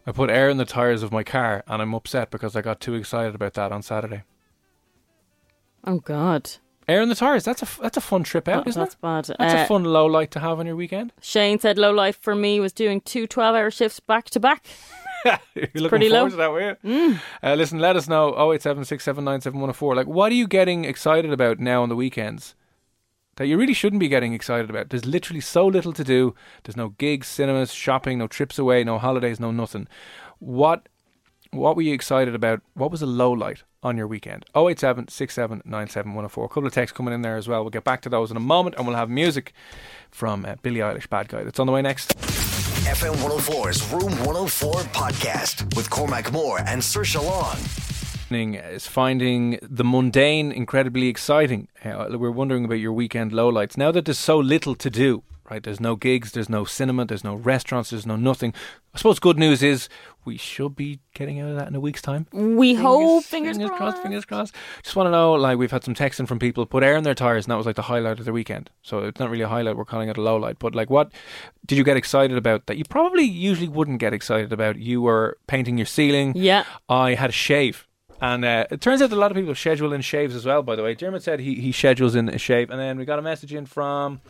I 0.06 0.12
put 0.12 0.30
air 0.30 0.48
in 0.48 0.56
the 0.56 0.64
tires 0.64 1.02
of 1.02 1.10
my 1.12 1.24
car, 1.24 1.64
and 1.66 1.82
I'm 1.82 1.94
upset 1.94 2.30
because 2.30 2.54
I 2.54 2.62
got 2.62 2.80
too 2.80 2.94
excited 2.94 3.34
about 3.34 3.54
that 3.54 3.72
on 3.72 3.82
Saturday. 3.82 4.22
Oh 5.84 5.98
God, 6.00 6.50
Air 6.88 7.02
in 7.02 7.08
the 7.08 7.16
tires. 7.16 7.44
That's 7.44 7.62
a 7.62 7.80
that's 7.82 7.96
a 7.96 8.00
fun 8.00 8.22
trip 8.22 8.46
out, 8.46 8.64
Oh, 8.64 8.68
isn't 8.68 8.80
that's 8.80 8.94
it? 8.94 9.00
bad. 9.00 9.24
That's 9.38 9.54
Uh, 9.54 9.58
a 9.58 9.66
fun 9.66 9.82
low 9.84 10.06
light 10.06 10.30
to 10.32 10.40
have 10.40 10.60
on 10.60 10.66
your 10.66 10.76
weekend. 10.76 11.12
Shane 11.20 11.58
said 11.58 11.78
low 11.78 11.90
life 11.92 12.16
for 12.20 12.34
me 12.36 12.60
was 12.60 12.72
doing 12.72 13.00
two 13.00 13.26
12 13.26 13.56
hour 13.56 13.70
shifts 13.72 13.98
back 13.98 14.26
to 14.30 14.38
back. 14.40 14.64
You're 15.24 15.38
looking 15.74 15.88
pretty 15.88 16.08
forward 16.08 16.22
low. 16.24 16.28
to 16.30 16.36
that, 16.36 16.52
were 16.52 16.76
you? 16.84 17.16
Uh, 17.42 17.54
listen, 17.54 17.80
let 17.80 17.96
us 17.96 18.08
know. 18.08 18.32
0876797104. 18.34 19.96
Like, 19.96 20.06
what 20.06 20.30
are 20.30 20.36
you 20.36 20.46
getting 20.46 20.84
excited 20.84 21.32
about 21.32 21.58
now 21.58 21.82
on 21.82 21.88
the 21.88 21.96
weekends 21.96 22.54
that 23.36 23.46
you 23.46 23.56
really 23.56 23.74
shouldn't 23.74 24.00
be 24.00 24.08
getting 24.08 24.32
excited 24.32 24.68
about? 24.68 24.90
There's 24.90 25.06
literally 25.06 25.40
so 25.40 25.66
little 25.66 25.92
to 25.92 26.04
do. 26.04 26.34
There's 26.64 26.76
no 26.76 26.90
gigs, 26.90 27.28
cinemas, 27.28 27.72
shopping, 27.72 28.18
no 28.18 28.26
trips 28.26 28.58
away, 28.58 28.84
no 28.84 28.98
holidays, 28.98 29.40
no 29.40 29.50
nothing. 29.50 29.88
What 30.38 30.88
what 31.52 31.76
were 31.76 31.82
you 31.82 31.94
excited 31.94 32.34
about? 32.34 32.60
What 32.74 32.90
was 32.90 33.02
a 33.02 33.06
low 33.06 33.32
light 33.32 33.62
on 33.82 33.96
your 33.96 34.06
weekend? 34.06 34.44
087 34.54 35.06
A 35.08 36.48
couple 36.48 36.66
of 36.66 36.72
texts 36.72 36.96
coming 36.96 37.14
in 37.14 37.22
there 37.22 37.36
as 37.36 37.48
well. 37.48 37.62
We'll 37.62 37.70
get 37.70 37.84
back 37.84 38.02
to 38.02 38.08
those 38.08 38.30
in 38.30 38.36
a 38.36 38.40
moment 38.40 38.76
and 38.76 38.86
we'll 38.86 38.96
have 38.96 39.08
music 39.08 39.52
from 40.10 40.44
uh, 40.44 40.56
Billie 40.62 40.80
Eilish 40.80 41.08
Bad 41.08 41.28
Guy. 41.28 41.44
That's 41.44 41.58
on 41.58 41.66
the 41.66 41.72
way 41.72 41.82
next. 41.82 42.16
FM 42.86 43.14
104's 43.16 43.92
Room 43.92 44.12
104 44.26 44.72
podcast 44.92 45.74
with 45.76 45.90
Cormac 45.90 46.32
Moore 46.32 46.60
and 46.60 46.80
Saoirse 46.80 47.22
Long. 47.24 47.85
Is 48.30 48.86
finding 48.86 49.58
the 49.62 49.84
mundane 49.84 50.50
incredibly 50.50 51.08
exciting. 51.08 51.68
We're 51.84 52.30
wondering 52.30 52.64
about 52.64 52.80
your 52.80 52.92
weekend 52.92 53.32
lowlights. 53.32 53.76
Now 53.76 53.92
that 53.92 54.04
there's 54.04 54.18
so 54.18 54.38
little 54.38 54.74
to 54.74 54.90
do, 54.90 55.22
right? 55.50 55.62
There's 55.62 55.80
no 55.80 55.96
gigs, 55.96 56.32
there's 56.32 56.48
no 56.48 56.64
cinema, 56.64 57.04
there's 57.04 57.24
no 57.24 57.34
restaurants, 57.34 57.90
there's 57.90 58.06
no 58.06 58.16
nothing. 58.16 58.52
I 58.94 58.98
suppose 58.98 59.18
good 59.18 59.38
news 59.38 59.62
is 59.62 59.88
we 60.24 60.36
should 60.36 60.74
be 60.74 60.98
getting 61.14 61.38
out 61.40 61.50
of 61.50 61.56
that 61.56 61.68
in 61.68 61.74
a 61.74 61.80
week's 61.80 62.02
time. 62.02 62.26
We 62.32 62.74
hope, 62.74 63.24
fingers, 63.24 63.56
fingers 63.56 63.68
crossed, 63.70 63.80
crossed. 63.80 64.02
fingers 64.02 64.24
crossed. 64.24 64.54
Just 64.82 64.96
want 64.96 65.06
to 65.06 65.10
know, 65.10 65.34
like, 65.34 65.58
we've 65.58 65.70
had 65.70 65.84
some 65.84 65.94
texting 65.94 66.26
from 66.26 66.38
people 66.38 66.66
put 66.66 66.82
air 66.82 66.96
in 66.96 67.04
their 67.04 67.14
tires, 67.14 67.44
and 67.44 67.52
that 67.52 67.56
was 67.56 67.66
like 67.66 67.76
the 67.76 67.82
highlight 67.82 68.18
of 68.18 68.24
the 68.24 68.32
weekend. 68.32 68.70
So 68.82 69.00
it's 69.00 69.20
not 69.20 69.30
really 69.30 69.44
a 69.44 69.48
highlight; 69.48 69.76
we're 69.76 69.84
calling 69.84 70.08
it 70.08 70.16
a 70.16 70.22
low 70.22 70.36
light. 70.36 70.58
But 70.58 70.74
like, 70.74 70.90
what 70.90 71.12
did 71.64 71.78
you 71.78 71.84
get 71.84 71.96
excited 71.96 72.36
about 72.36 72.66
that 72.66 72.76
you 72.76 72.84
probably 72.84 73.24
usually 73.24 73.68
wouldn't 73.68 74.00
get 74.00 74.12
excited 74.12 74.52
about? 74.52 74.78
You 74.78 75.00
were 75.02 75.36
painting 75.46 75.78
your 75.78 75.86
ceiling. 75.86 76.32
Yeah. 76.34 76.64
I 76.88 77.14
had 77.14 77.30
a 77.30 77.34
shave. 77.34 77.86
And 78.20 78.44
uh, 78.44 78.66
it 78.70 78.80
turns 78.80 79.02
out 79.02 79.10
that 79.10 79.16
a 79.16 79.18
lot 79.18 79.30
of 79.30 79.36
people 79.36 79.54
schedule 79.54 79.92
in 79.92 80.00
shaves 80.00 80.34
as 80.34 80.46
well, 80.46 80.62
by 80.62 80.76
the 80.76 80.82
way. 80.82 80.94
Dermot 80.94 81.22
said 81.22 81.40
he, 81.40 81.56
he 81.56 81.72
schedules 81.72 82.14
in 82.14 82.28
a 82.28 82.38
shave. 82.38 82.70
And 82.70 82.80
then 82.80 82.98
we 82.98 83.04
got 83.04 83.18
a 83.18 83.22
message 83.22 83.52
in 83.52 83.66
from. 83.66 84.20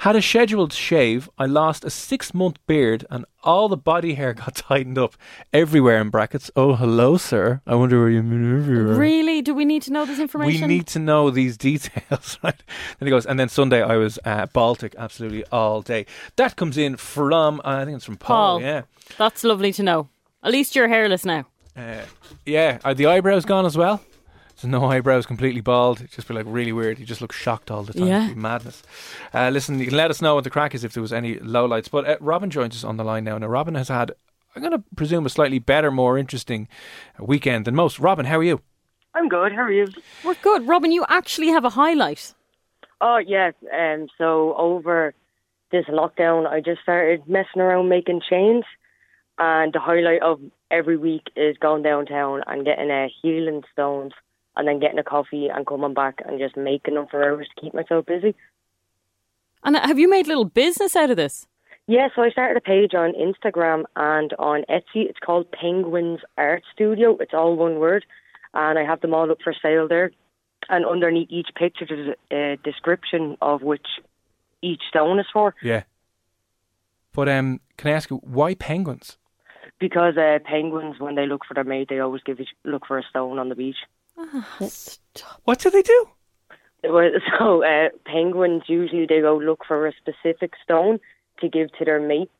Had 0.00 0.16
a 0.16 0.22
scheduled 0.22 0.72
shave. 0.72 1.30
I 1.38 1.46
lost 1.46 1.84
a 1.84 1.90
six 1.90 2.34
month 2.34 2.58
beard 2.66 3.06
and 3.10 3.24
all 3.42 3.68
the 3.68 3.76
body 3.76 4.14
hair 4.14 4.34
got 4.34 4.54
tightened 4.54 4.98
up 4.98 5.16
everywhere 5.52 6.00
in 6.00 6.10
brackets. 6.10 6.50
Oh, 6.56 6.74
hello, 6.74 7.16
sir. 7.16 7.60
I 7.66 7.74
wonder 7.74 7.98
where 8.00 8.10
you 8.10 8.18
everywhere. 8.18 8.96
Really? 8.96 9.40
Do 9.40 9.54
we 9.54 9.64
need 9.64 9.82
to 9.82 9.92
know 9.92 10.04
this 10.04 10.18
information? 10.18 10.68
We 10.68 10.76
need 10.76 10.86
to 10.88 10.98
know 10.98 11.30
these 11.30 11.56
details, 11.70 12.38
right? 12.42 12.62
Then 12.98 13.06
he 13.06 13.10
goes, 13.10 13.26
and 13.26 13.38
then 13.38 13.48
Sunday 13.48 13.82
I 13.82 13.96
was 13.96 14.18
uh, 14.24 14.46
Baltic 14.46 14.94
absolutely 14.98 15.44
all 15.46 15.80
day. 15.80 16.06
That 16.36 16.56
comes 16.56 16.76
in 16.76 16.96
from, 16.96 17.60
uh, 17.60 17.78
I 17.80 17.84
think 17.84 17.96
it's 17.96 18.04
from 18.04 18.16
Paul. 18.16 18.58
Paul. 18.58 18.62
Yeah. 18.62 18.82
That's 19.16 19.44
lovely 19.44 19.72
to 19.74 19.82
know. 19.82 20.08
At 20.42 20.52
least 20.52 20.76
you're 20.76 20.88
hairless 20.88 21.24
now. 21.24 21.46
Uh, 21.76 22.02
yeah, 22.46 22.78
are 22.84 22.94
the 22.94 23.06
eyebrows 23.06 23.44
gone 23.44 23.66
as 23.66 23.76
well? 23.76 24.00
So 24.56 24.68
no 24.68 24.84
eyebrows, 24.84 25.26
completely 25.26 25.60
bald. 25.60 25.98
It'd 25.98 26.12
just 26.12 26.28
be 26.28 26.34
like 26.34 26.46
really 26.48 26.72
weird. 26.72 27.00
You 27.00 27.04
just 27.06 27.20
look 27.20 27.32
shocked 27.32 27.70
all 27.70 27.82
the 27.82 27.92
time. 27.92 28.06
Yeah. 28.06 28.24
It'd 28.24 28.36
be 28.36 28.40
madness. 28.40 28.82
Uh, 29.32 29.50
listen, 29.50 29.80
you 29.80 29.86
can 29.86 29.96
let 29.96 30.10
us 30.10 30.22
know 30.22 30.36
what 30.36 30.44
the 30.44 30.50
crack 30.50 30.74
is 30.74 30.84
if 30.84 30.92
there 30.92 31.02
was 31.02 31.12
any 31.12 31.36
lowlights. 31.36 31.90
But 31.90 32.06
uh, 32.06 32.16
Robin 32.20 32.50
joins 32.50 32.76
us 32.76 32.84
on 32.84 32.96
the 32.96 33.04
line 33.04 33.24
now. 33.24 33.36
Now, 33.38 33.48
Robin 33.48 33.74
has 33.74 33.88
had, 33.88 34.12
I'm 34.54 34.62
going 34.62 34.72
to 34.72 34.84
presume, 34.94 35.26
a 35.26 35.28
slightly 35.28 35.58
better, 35.58 35.90
more 35.90 36.16
interesting 36.16 36.68
weekend 37.18 37.64
than 37.64 37.74
most. 37.74 37.98
Robin, 37.98 38.26
how 38.26 38.38
are 38.38 38.44
you? 38.44 38.60
I'm 39.14 39.28
good. 39.28 39.52
How 39.52 39.62
are 39.62 39.72
you? 39.72 39.88
We're 40.24 40.34
good. 40.34 40.68
Robin, 40.68 40.92
you 40.92 41.04
actually 41.08 41.48
have 41.48 41.64
a 41.64 41.70
highlight. 41.70 42.34
Oh 43.00 43.18
yes. 43.18 43.54
Um. 43.72 44.06
So 44.18 44.54
over 44.56 45.14
this 45.70 45.84
lockdown, 45.86 46.46
I 46.48 46.60
just 46.60 46.82
started 46.82 47.28
messing 47.28 47.60
around 47.60 47.88
making 47.88 48.22
chains, 48.28 48.64
and 49.38 49.72
the 49.72 49.80
highlight 49.80 50.22
of 50.22 50.40
every 50.74 50.96
week 50.96 51.22
is 51.36 51.56
going 51.58 51.82
downtown 51.82 52.42
and 52.46 52.64
getting 52.64 52.90
a 52.90 53.08
healing 53.22 53.62
stones, 53.72 54.12
and 54.56 54.68
then 54.68 54.80
getting 54.80 54.98
a 54.98 55.04
coffee 55.04 55.48
and 55.48 55.66
coming 55.66 55.94
back 55.94 56.20
and 56.26 56.38
just 56.38 56.56
making 56.56 56.94
them 56.94 57.06
for 57.10 57.22
hours 57.22 57.48
to 57.54 57.60
keep 57.60 57.74
myself 57.74 58.06
busy. 58.06 58.34
And 59.62 59.76
have 59.76 59.98
you 59.98 60.08
made 60.08 60.26
a 60.26 60.28
little 60.28 60.44
business 60.44 60.94
out 60.94 61.10
of 61.10 61.16
this? 61.16 61.46
Yeah, 61.86 62.08
so 62.14 62.22
I 62.22 62.30
started 62.30 62.56
a 62.56 62.60
page 62.60 62.94
on 62.94 63.12
Instagram 63.12 63.84
and 63.96 64.32
on 64.38 64.64
Etsy. 64.70 65.08
It's 65.08 65.18
called 65.18 65.50
Penguins 65.52 66.20
Art 66.38 66.62
Studio. 66.72 67.16
It's 67.20 67.34
all 67.34 67.56
one 67.56 67.78
word, 67.78 68.04
and 68.52 68.78
I 68.78 68.84
have 68.84 69.00
them 69.00 69.14
all 69.14 69.30
up 69.30 69.38
for 69.42 69.54
sale 69.60 69.88
there. 69.88 70.10
And 70.68 70.86
underneath 70.86 71.28
each 71.30 71.48
picture, 71.56 71.86
there's 71.86 72.16
a 72.30 72.56
description 72.62 73.36
of 73.42 73.62
which 73.62 73.86
each 74.62 74.80
stone 74.88 75.18
is 75.18 75.26
for. 75.32 75.54
Yeah. 75.62 75.82
But 77.12 77.28
um, 77.28 77.60
can 77.76 77.90
I 77.90 77.94
ask 77.94 78.10
you, 78.10 78.16
why 78.24 78.54
penguins? 78.54 79.18
Because 79.80 80.16
uh, 80.16 80.38
penguins, 80.44 80.96
when 81.00 81.14
they 81.16 81.26
look 81.26 81.44
for 81.46 81.54
their 81.54 81.64
mate, 81.64 81.88
they 81.88 81.98
always 82.00 82.22
give 82.22 82.40
each, 82.40 82.50
look 82.64 82.86
for 82.86 82.98
a 82.98 83.02
stone 83.02 83.38
on 83.38 83.48
the 83.48 83.54
beach. 83.54 83.76
What 85.44 85.58
do 85.58 85.70
they 85.70 85.82
do? 85.82 86.08
Well, 86.84 87.10
So 87.38 87.64
uh, 87.64 87.88
penguins 88.06 88.62
usually 88.66 89.06
they 89.06 89.20
go 89.20 89.36
look 89.36 89.64
for 89.66 89.86
a 89.86 89.92
specific 89.96 90.52
stone 90.62 91.00
to 91.40 91.48
give 91.48 91.72
to 91.78 91.84
their 91.84 92.00
mate. 92.00 92.30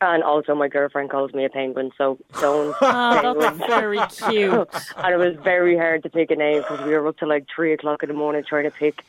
And 0.00 0.22
also, 0.22 0.54
my 0.54 0.68
girlfriend 0.68 1.10
calls 1.10 1.32
me 1.34 1.44
a 1.44 1.48
penguin, 1.48 1.90
so 1.98 2.16
stones. 2.36 2.74
Oh, 2.82 3.20
penguin. 3.20 3.58
that's 3.58 3.58
very 3.70 3.98
cute. 4.30 4.68
and 4.96 5.12
it 5.14 5.16
was 5.18 5.36
very 5.42 5.76
hard 5.76 6.04
to 6.04 6.10
pick 6.10 6.30
a 6.30 6.36
name 6.36 6.62
because 6.62 6.86
we 6.86 6.92
were 6.92 7.06
up 7.08 7.18
to 7.18 7.26
like 7.26 7.46
three 7.54 7.72
o'clock 7.72 8.04
in 8.04 8.08
the 8.08 8.14
morning 8.14 8.44
trying 8.48 8.64
to 8.64 8.70
pick. 8.70 9.02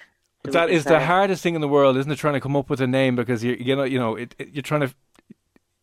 So 0.46 0.52
That 0.52 0.70
we 0.70 0.78
the 0.80 1.00
hardest 1.00 1.44
thing 1.44 1.54
in 1.54 1.62
the 1.62 1.68
world, 1.68 1.98
isn't 1.98 2.12
it? 2.12 2.16
Trying 2.16 2.34
to 2.34 2.40
come 2.40 2.56
up 2.56 2.68
with 2.72 2.82
a 2.82 2.88
name 2.88 3.16
because 3.16 3.44
you 3.44 3.56
you 3.60 3.76
know 3.76 3.84
you 3.84 4.00
know 4.00 4.16
it, 4.16 4.34
it- 4.40 4.50
you're 4.50 4.64
trying 4.64 4.82
to. 4.82 4.92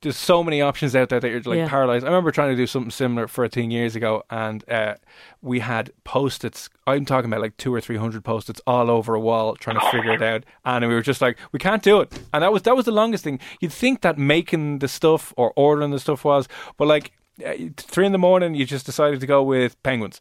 There's 0.01 0.17
so 0.17 0.45
many 0.45 0.61
options 0.63 0.95
out 0.95 1.09
there 1.09 1.19
that 1.19 1.29
you're 1.29 1.41
like 1.41 1.57
Yeah. 1.59 1.69
paralyzed. 1.69 2.05
I 2.05 2.09
remember 2.09 2.31
trying 2.31 2.51
to 2.51 2.57
do 2.57 2.69
something 2.69 2.91
similar 2.93 3.27
13 3.27 3.73
years 3.73 3.97
ago, 3.97 4.23
and 4.31 4.63
uh, 4.71 4.95
we 5.43 5.59
had 5.59 5.91
post-its. 6.05 6.69
I'm 6.87 7.05
talking 7.05 7.29
about 7.29 7.41
like 7.41 7.57
two 7.57 7.75
or 7.75 7.81
three 7.81 7.97
hundred 7.97 8.23
post-its 8.23 8.61
all 8.65 8.91
over 8.91 9.15
a 9.15 9.21
wall, 9.21 9.57
trying 9.57 9.81
to 9.81 9.91
figure 9.91 10.13
it 10.13 10.23
out. 10.23 10.45
And 10.65 10.87
we 10.87 10.95
were 10.95 11.03
just 11.03 11.21
like, 11.21 11.37
we 11.51 11.59
can't 11.59 11.83
do 11.83 12.01
it. 12.01 12.17
And 12.33 12.45
that 12.45 12.53
was 12.53 12.63
that 12.63 12.77
was 12.77 12.85
the 12.85 12.93
longest 12.93 13.25
thing. 13.25 13.41
You'd 13.61 13.73
think 13.73 14.03
that 14.03 14.17
making 14.19 14.79
the 14.79 14.87
stuff 14.89 15.35
or 15.37 15.53
ordering 15.57 15.91
the 15.91 15.99
stuff 15.99 16.25
was, 16.25 16.47
but 16.77 16.87
like 16.87 17.11
uh, 17.45 17.55
three 17.77 18.07
in 18.07 18.13
the 18.13 18.19
morning, 18.19 18.55
you 18.55 18.65
just 18.65 18.87
decided 18.87 19.19
to 19.19 19.27
go 19.27 19.43
with 19.43 19.83
penguins. 19.83 20.21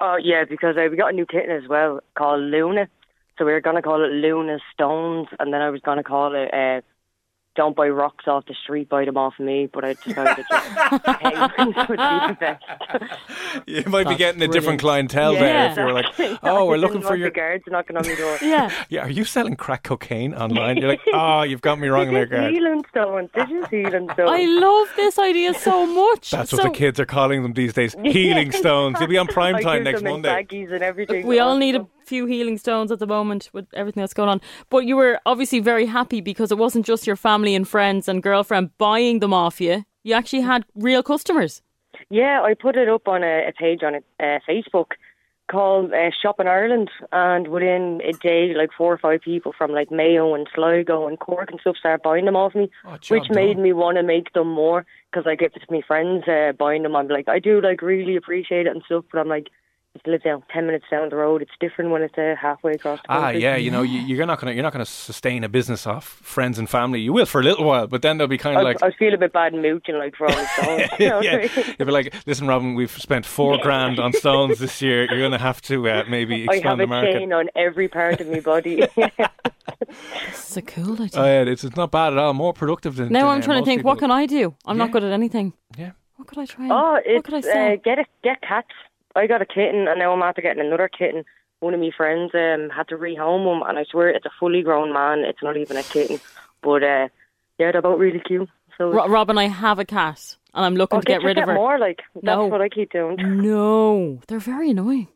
Oh 0.00 0.16
yeah, 0.16 0.44
because 0.48 0.78
uh, 0.78 0.88
we 0.90 0.96
got 0.96 1.12
a 1.12 1.16
new 1.16 1.26
kitten 1.26 1.50
as 1.54 1.68
well 1.68 2.00
called 2.14 2.40
Luna. 2.40 2.88
So 3.38 3.44
we 3.44 3.52
were 3.52 3.60
gonna 3.60 3.82
call 3.82 4.02
it 4.02 4.12
Luna 4.12 4.60
Stones, 4.72 5.28
and 5.38 5.52
then 5.52 5.60
I 5.60 5.68
was 5.68 5.82
gonna 5.82 6.02
call 6.04 6.34
it 6.34 6.52
uh, 6.54 6.80
"Don't 7.56 7.74
buy 7.76 7.88
rocks 7.88 8.26
off 8.28 8.46
the 8.46 8.54
street, 8.62 8.88
buy 8.88 9.04
them 9.04 9.16
off 9.16 9.34
me." 9.38 9.68
But 9.72 9.84
I 9.84 9.94
decided 9.94 10.44
just 10.50 11.04
penguins 11.04 11.76
would 11.88 11.88
be 11.88 11.96
the 11.96 12.36
best. 12.40 12.64
You 13.66 13.82
might 13.86 14.04
be 14.04 14.10
That's 14.10 14.18
getting 14.18 14.42
a 14.42 14.46
different 14.48 14.80
brilliant. 14.80 15.10
clientele 15.10 15.32
there 15.34 15.42
Yeah. 15.54 15.70
if 15.72 15.76
you 15.76 15.84
were 15.84 15.92
like, 15.92 16.38
oh, 16.42 16.64
we're 16.66 16.76
looking 16.84 17.02
for 17.02 17.16
your 17.16 17.30
the 17.30 17.34
guards 17.34 17.64
knocking 17.68 17.96
on 17.96 18.06
my 18.06 18.14
door. 18.14 18.38
Yeah. 18.40 18.70
Yeah, 18.88 19.04
are 19.06 19.10
you 19.10 19.24
selling 19.24 19.56
crack 19.56 19.82
cocaine 19.84 20.34
online? 20.34 20.76
You're 20.76 20.88
like, 20.88 21.00
oh, 21.12 21.42
you've 21.42 21.60
got 21.60 21.78
me 21.78 21.88
wrong 21.88 22.12
there, 22.12 22.26
This 22.26 22.32
is 22.32 22.40
guys. 22.40 22.52
healing 22.52 22.84
stones. 22.90 23.30
This 23.34 23.50
is 23.50 23.68
healing 23.68 24.08
stones. 24.12 24.30
I 24.30 24.44
love 24.44 24.88
this 24.96 25.18
idea 25.18 25.54
so 25.54 25.86
much. 25.86 26.30
That's 26.30 26.52
what 26.52 26.62
the 26.62 26.70
kids 26.70 26.98
are 27.00 27.06
calling 27.06 27.42
them 27.42 27.52
these 27.54 27.72
days. 27.72 27.94
Healing 28.02 28.52
stones. 28.52 28.96
You'll 29.00 29.08
be 29.08 29.18
on 29.18 29.26
prime 29.26 29.58
time 29.60 29.84
next 29.84 30.02
Monday. 30.02 30.46
and 30.50 30.82
everything. 30.82 31.26
we 31.26 31.38
all 31.40 31.56
need 31.56 31.74
a 31.76 31.86
few 32.04 32.26
healing 32.26 32.58
stones 32.58 32.90
at 32.90 32.98
the 32.98 33.06
moment 33.06 33.50
with 33.52 33.66
everything 33.74 34.00
that's 34.00 34.14
going 34.14 34.28
on. 34.28 34.40
But 34.68 34.86
you 34.86 34.96
were 34.96 35.20
obviously 35.26 35.60
very 35.60 35.86
happy 35.86 36.20
because 36.20 36.50
it 36.52 36.58
wasn't 36.58 36.86
just 36.86 37.06
your 37.06 37.16
family 37.16 37.54
and 37.54 37.66
friends 37.66 38.08
and 38.08 38.22
girlfriend 38.22 38.76
buying 38.78 39.20
them 39.20 39.32
off 39.32 39.60
you. 39.60 39.84
You 40.02 40.14
actually 40.14 40.42
had 40.42 40.64
real 40.74 41.02
customers. 41.02 41.62
Yeah, 42.08 42.42
I 42.42 42.54
put 42.54 42.76
it 42.76 42.88
up 42.88 43.06
on 43.08 43.22
a, 43.22 43.48
a 43.48 43.52
page 43.52 43.82
on 43.82 43.94
a, 43.96 43.98
uh, 44.24 44.38
Facebook 44.48 44.92
called 45.50 45.92
uh, 45.92 46.10
Shop 46.22 46.38
in 46.38 46.46
Ireland, 46.46 46.90
and 47.12 47.48
within 47.48 48.00
a 48.04 48.12
day, 48.12 48.54
like 48.54 48.70
four 48.76 48.92
or 48.92 48.98
five 48.98 49.20
people 49.20 49.52
from 49.56 49.72
like 49.72 49.90
Mayo 49.90 50.34
and 50.34 50.48
Sligo 50.54 51.08
and 51.08 51.18
Cork 51.18 51.50
and 51.50 51.60
stuff 51.60 51.76
started 51.76 52.02
buying 52.02 52.24
them 52.24 52.36
off 52.36 52.54
me, 52.54 52.70
Oh, 52.84 52.96
job 52.98 53.18
which 53.18 53.30
made 53.30 53.58
me 53.58 53.72
want 53.72 53.96
to 53.96 54.02
make 54.02 54.32
them 54.32 54.48
more 54.48 54.86
because 55.10 55.26
I 55.26 55.34
get 55.34 55.52
to 55.54 55.60
my 55.68 55.82
friends 55.86 56.26
uh, 56.28 56.52
buying 56.56 56.84
them. 56.84 56.94
I'm 56.94 57.08
like, 57.08 57.28
I 57.28 57.40
do 57.40 57.60
like 57.60 57.82
really 57.82 58.16
appreciate 58.16 58.66
it 58.66 58.70
and 58.70 58.82
stuff, 58.84 59.04
but 59.10 59.18
I'm 59.18 59.28
like, 59.28 59.48
just 59.94 60.06
live 60.06 60.22
down 60.22 60.42
ten 60.52 60.66
minutes 60.66 60.84
down 60.90 61.08
the 61.08 61.16
road. 61.16 61.42
It's 61.42 61.50
different 61.58 61.90
when 61.90 62.02
it's 62.02 62.16
uh, 62.16 62.34
halfway 62.40 62.72
across 62.72 63.00
the 63.02 63.10
Ah, 63.12 63.20
country. 63.22 63.42
yeah, 63.42 63.56
you 63.56 63.70
know, 63.72 63.82
you, 63.82 64.00
you're 64.00 64.26
not 64.26 64.40
gonna 64.40 64.52
you're 64.52 64.62
not 64.62 64.72
gonna 64.72 64.84
sustain 64.86 65.42
a 65.42 65.48
business 65.48 65.86
off 65.86 66.04
friends 66.04 66.58
and 66.60 66.70
family. 66.70 67.00
You 67.00 67.12
will 67.12 67.26
for 67.26 67.40
a 67.40 67.44
little 67.44 67.64
while, 67.64 67.86
but 67.88 68.00
then 68.02 68.16
they'll 68.18 68.28
be 68.28 68.38
kind 68.38 68.56
of 68.56 68.62
like, 68.62 68.82
I 68.82 68.92
feel 68.92 69.12
a 69.14 69.18
bit 69.18 69.32
bad 69.32 69.52
and 69.52 69.62
mooching 69.62 69.98
like 69.98 70.14
for 70.14 70.26
all 70.28 70.36
the 70.36 70.46
stones. 70.62 70.90
you 71.00 71.08
know 71.10 71.20
yeah, 71.22 71.36
mean? 71.38 71.50
you'll 71.78 71.86
be 71.86 71.92
like, 71.92 72.14
listen, 72.26 72.46
Robin, 72.46 72.74
we've 72.74 72.90
spent 72.90 73.26
four 73.26 73.58
grand 73.62 73.98
on 73.98 74.12
stones 74.12 74.58
this 74.60 74.80
year. 74.80 75.06
You're 75.10 75.20
gonna 75.20 75.38
have 75.38 75.60
to 75.62 75.88
uh, 75.88 76.04
maybe 76.08 76.46
I 76.48 76.58
have 76.60 76.78
the 76.78 76.84
a 76.84 77.12
chain 77.12 77.32
on 77.32 77.48
every 77.56 77.88
part 77.88 78.20
of 78.20 78.28
my 78.28 78.40
body. 78.40 78.86
This 80.28 80.50
is 80.50 80.56
a 80.56 80.62
cool 80.62 80.92
idea. 81.02 81.08
Oh, 81.20 81.24
yeah, 81.24 81.42
it's, 81.42 81.64
it's 81.64 81.76
not 81.76 81.90
bad 81.90 82.12
at 82.12 82.18
all. 82.18 82.34
More 82.34 82.52
productive 82.52 82.96
than. 82.96 83.10
now 83.12 83.20
than, 83.20 83.28
I'm 83.28 83.40
uh, 83.40 83.44
trying 83.44 83.60
to 83.62 83.66
think, 83.66 83.84
what 83.84 83.98
can 83.98 84.10
I 84.10 84.26
do? 84.26 84.54
I'm 84.66 84.76
Yeah. 84.76 84.84
not 84.84 84.92
good 84.92 85.04
at 85.04 85.12
anything. 85.12 85.52
Yeah. 85.76 85.92
What 86.16 86.28
could 86.28 86.38
I 86.38 86.46
try? 86.46 86.68
Oh, 86.70 86.92
what 86.92 87.02
it's 87.06 87.24
could 87.24 87.34
I 87.34 87.40
sell? 87.40 87.72
uh, 87.72 87.76
get 87.76 87.98
a, 87.98 88.04
get 88.22 88.40
cats. 88.42 88.68
I 89.16 89.26
got 89.26 89.42
a 89.42 89.46
kitten, 89.46 89.88
and 89.88 89.98
now 89.98 90.12
I'm 90.12 90.22
after 90.22 90.42
getting 90.42 90.64
another 90.64 90.88
kitten. 90.88 91.24
One 91.60 91.74
of 91.74 91.80
my 91.80 91.90
friends 91.96 92.30
um, 92.34 92.70
had 92.70 92.88
to 92.88 92.96
rehome 92.96 93.44
him, 93.56 93.62
and 93.68 93.78
I 93.78 93.84
swear 93.90 94.08
it's 94.08 94.24
a 94.26 94.30
fully 94.38 94.62
grown 94.62 94.92
man. 94.92 95.20
It's 95.20 95.42
not 95.42 95.56
even 95.56 95.76
a 95.76 95.82
kitten, 95.82 96.20
but 96.62 96.82
uh, 96.82 97.08
yeah, 97.58 97.72
they're 97.72 97.82
both 97.82 97.98
really 98.00 98.20
cute. 98.20 98.48
So 98.78 98.90
Ro- 98.90 99.08
Robin, 99.08 99.36
I 99.36 99.48
have 99.48 99.78
a 99.78 99.84
cat, 99.84 100.36
and 100.54 100.64
I'm 100.64 100.74
looking 100.76 100.98
oh, 100.98 101.00
to 101.02 101.06
get 101.06 101.16
just 101.16 101.26
rid 101.26 101.38
of 101.38 101.48
her. 101.48 101.54
more. 101.54 101.78
Like 101.78 102.00
that's 102.14 102.24
No. 102.24 102.46
what 102.46 102.62
I 102.62 102.68
keep 102.70 102.92
doing. 102.92 103.16
No, 103.42 104.20
they're 104.28 104.38
very 104.38 104.70
annoying. 104.70 105.08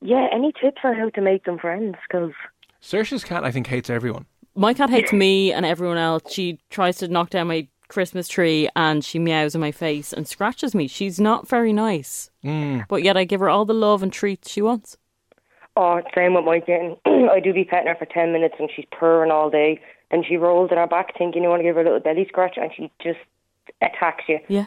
Yeah, 0.00 0.26
any 0.32 0.52
tips 0.52 0.80
on 0.84 0.94
how 0.96 1.08
to 1.10 1.20
make 1.20 1.44
them 1.44 1.58
friends? 1.58 1.96
Because 2.08 2.32
Saoirse's 2.80 3.24
cat, 3.24 3.42
I 3.44 3.50
think, 3.50 3.66
hates 3.66 3.90
everyone. 3.90 4.26
My 4.54 4.74
cat 4.74 4.90
hates 4.90 5.12
me 5.12 5.52
and 5.52 5.64
everyone 5.64 5.98
else. 5.98 6.32
She 6.32 6.58
tries 6.70 6.98
to 6.98 7.08
knock 7.08 7.30
down 7.30 7.46
my 7.48 7.66
Christmas 7.88 8.28
tree 8.28 8.68
and 8.76 9.04
she 9.04 9.18
meows 9.18 9.54
in 9.54 9.60
my 9.60 9.72
face 9.72 10.12
and 10.12 10.28
scratches 10.28 10.74
me. 10.74 10.86
She's 10.86 11.18
not 11.18 11.48
very 11.48 11.72
nice. 11.72 12.30
Mm. 12.44 12.86
But 12.88 13.02
yet 13.02 13.16
I 13.16 13.24
give 13.24 13.40
her 13.40 13.48
all 13.48 13.64
the 13.64 13.74
love 13.74 14.02
and 14.02 14.12
treats 14.12 14.50
she 14.50 14.62
wants. 14.62 14.96
oh, 15.76 16.00
same 16.14 16.34
with 16.34 16.44
my 16.44 16.60
kitten. 16.60 16.96
I 17.06 17.40
do 17.40 17.52
be 17.52 17.64
petting 17.64 17.88
her 17.88 17.96
for 17.96 18.06
ten 18.06 18.32
minutes, 18.32 18.54
and 18.58 18.70
she's 18.74 18.86
purring 18.90 19.30
all 19.30 19.50
day. 19.50 19.80
And 20.10 20.24
she 20.26 20.36
rolls 20.36 20.70
in 20.70 20.78
her 20.78 20.86
back, 20.86 21.16
thinking 21.18 21.42
you 21.42 21.48
want 21.48 21.60
to 21.60 21.64
give 21.64 21.74
her 21.74 21.82
a 21.82 21.84
little 21.84 22.00
belly 22.00 22.26
scratch, 22.28 22.56
and 22.56 22.70
she 22.74 22.90
just 23.02 23.18
attacks 23.82 24.24
you. 24.28 24.38
Yeah. 24.48 24.66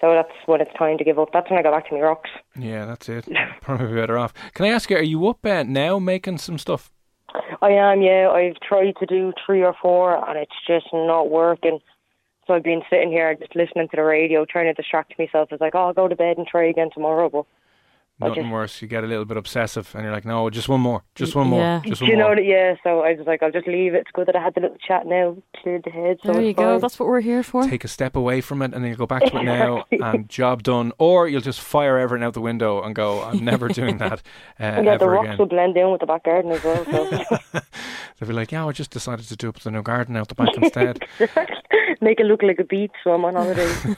So 0.00 0.12
that's 0.12 0.32
when 0.46 0.60
it's 0.60 0.72
time 0.78 0.98
to 0.98 1.04
give 1.04 1.18
up. 1.18 1.30
That's 1.32 1.48
when 1.50 1.58
I 1.58 1.62
go 1.62 1.72
back 1.72 1.88
to 1.88 1.94
my 1.94 2.00
rocks. 2.00 2.30
Yeah, 2.56 2.84
that's 2.84 3.08
it. 3.08 3.26
Probably 3.62 3.94
better 3.94 4.18
off. 4.18 4.32
Can 4.54 4.66
I 4.66 4.68
ask 4.68 4.90
you, 4.90 4.96
are 4.96 5.02
you 5.02 5.26
up 5.26 5.44
uh, 5.44 5.62
now 5.62 5.98
making 5.98 6.38
some 6.38 6.58
stuff? 6.58 6.92
I 7.62 7.70
am, 7.70 8.02
yeah. 8.02 8.28
I've 8.28 8.60
tried 8.60 8.94
to 9.00 9.06
do 9.06 9.32
three 9.44 9.64
or 9.64 9.74
four, 9.80 10.28
and 10.28 10.38
it's 10.38 10.52
just 10.66 10.86
not 10.92 11.30
working. 11.30 11.80
So 12.46 12.54
I've 12.54 12.62
been 12.62 12.82
sitting 12.88 13.10
here 13.10 13.34
just 13.34 13.56
listening 13.56 13.88
to 13.88 13.96
the 13.96 14.04
radio, 14.04 14.44
trying 14.44 14.66
to 14.66 14.72
distract 14.74 15.14
myself. 15.18 15.48
It's 15.50 15.60
like, 15.60 15.74
oh, 15.74 15.86
I'll 15.86 15.92
go 15.94 16.06
to 16.08 16.14
bed 16.16 16.38
and 16.38 16.46
try 16.46 16.64
again 16.68 16.90
tomorrow. 16.94 17.28
But 17.28 17.44
Nothing 18.28 18.44
just- 18.44 18.52
worse. 18.52 18.80
You 18.82 18.88
get 18.88 19.04
a 19.04 19.06
little 19.06 19.26
bit 19.26 19.36
obsessive, 19.36 19.90
and 19.94 20.02
you're 20.04 20.12
like, 20.12 20.24
no, 20.24 20.48
just 20.48 20.68
one 20.70 20.80
more, 20.80 21.02
just 21.14 21.34
one 21.34 21.48
more, 21.48 21.60
Yeah. 21.60 21.82
just 21.84 22.00
one 22.00 22.10
you 22.10 22.16
know 22.16 22.28
more. 22.28 22.36
that? 22.36 22.44
Yeah. 22.46 22.74
So 22.82 23.00
I 23.00 23.12
was 23.12 23.26
like, 23.26 23.42
I'll 23.42 23.50
just 23.50 23.66
leave 23.66 23.92
it. 23.94 23.98
It's 23.98 24.10
good 24.14 24.26
that 24.28 24.36
I 24.36 24.42
had 24.42 24.54
the 24.54 24.60
little 24.62 24.78
chat 24.78 25.06
now, 25.06 25.36
cleared 25.60 25.82
the 25.84 25.90
head. 25.90 26.16
So 26.24 26.32
There 26.32 26.40
you 26.40 26.50
it's 26.50 26.58
go. 26.58 26.78
That's 26.78 26.98
what 26.98 27.08
we're 27.10 27.20
here 27.20 27.42
for. 27.42 27.64
Take 27.64 27.84
a 27.84 27.88
step 27.88 28.16
away 28.16 28.40
from 28.40 28.62
it, 28.62 28.72
and 28.72 28.82
then 28.82 28.90
you 28.90 28.96
go 28.96 29.06
back 29.06 29.24
to 29.26 29.36
it 29.36 29.42
now, 29.44 29.84
and 29.90 30.28
job 30.30 30.62
done. 30.62 30.92
Or 30.98 31.28
you'll 31.28 31.42
just 31.42 31.60
fire 31.60 31.98
everything 31.98 32.24
out 32.24 32.32
the 32.32 32.40
window 32.40 32.80
and 32.82 32.94
go, 32.94 33.22
I'm 33.22 33.44
never 33.44 33.68
doing 33.68 33.98
that 33.98 34.12
uh, 34.60 34.62
And 34.62 34.86
yeah, 34.86 34.96
the 34.96 35.08
rocks 35.10 35.26
again. 35.26 35.38
will 35.38 35.46
blend 35.46 35.76
in 35.76 35.90
with 35.90 36.00
the 36.00 36.06
back 36.06 36.24
garden 36.24 36.52
as 36.52 36.64
well. 36.64 36.84
So 36.86 37.60
They'll 38.18 38.28
be 38.28 38.32
like, 38.34 38.50
yeah, 38.50 38.64
I 38.66 38.72
just 38.72 38.92
decided 38.92 39.26
to 39.28 39.36
do 39.36 39.50
up 39.50 39.60
the 39.60 39.70
new 39.70 39.82
garden 39.82 40.16
out 40.16 40.28
the 40.28 40.34
back 40.34 40.56
instead. 40.56 41.04
Make 42.00 42.20
it 42.20 42.26
look 42.26 42.42
like 42.42 42.58
a 42.58 42.64
beach. 42.64 42.92
So 43.02 43.12
I'm 43.12 43.24
on 43.24 43.34
holiday. 43.34 43.72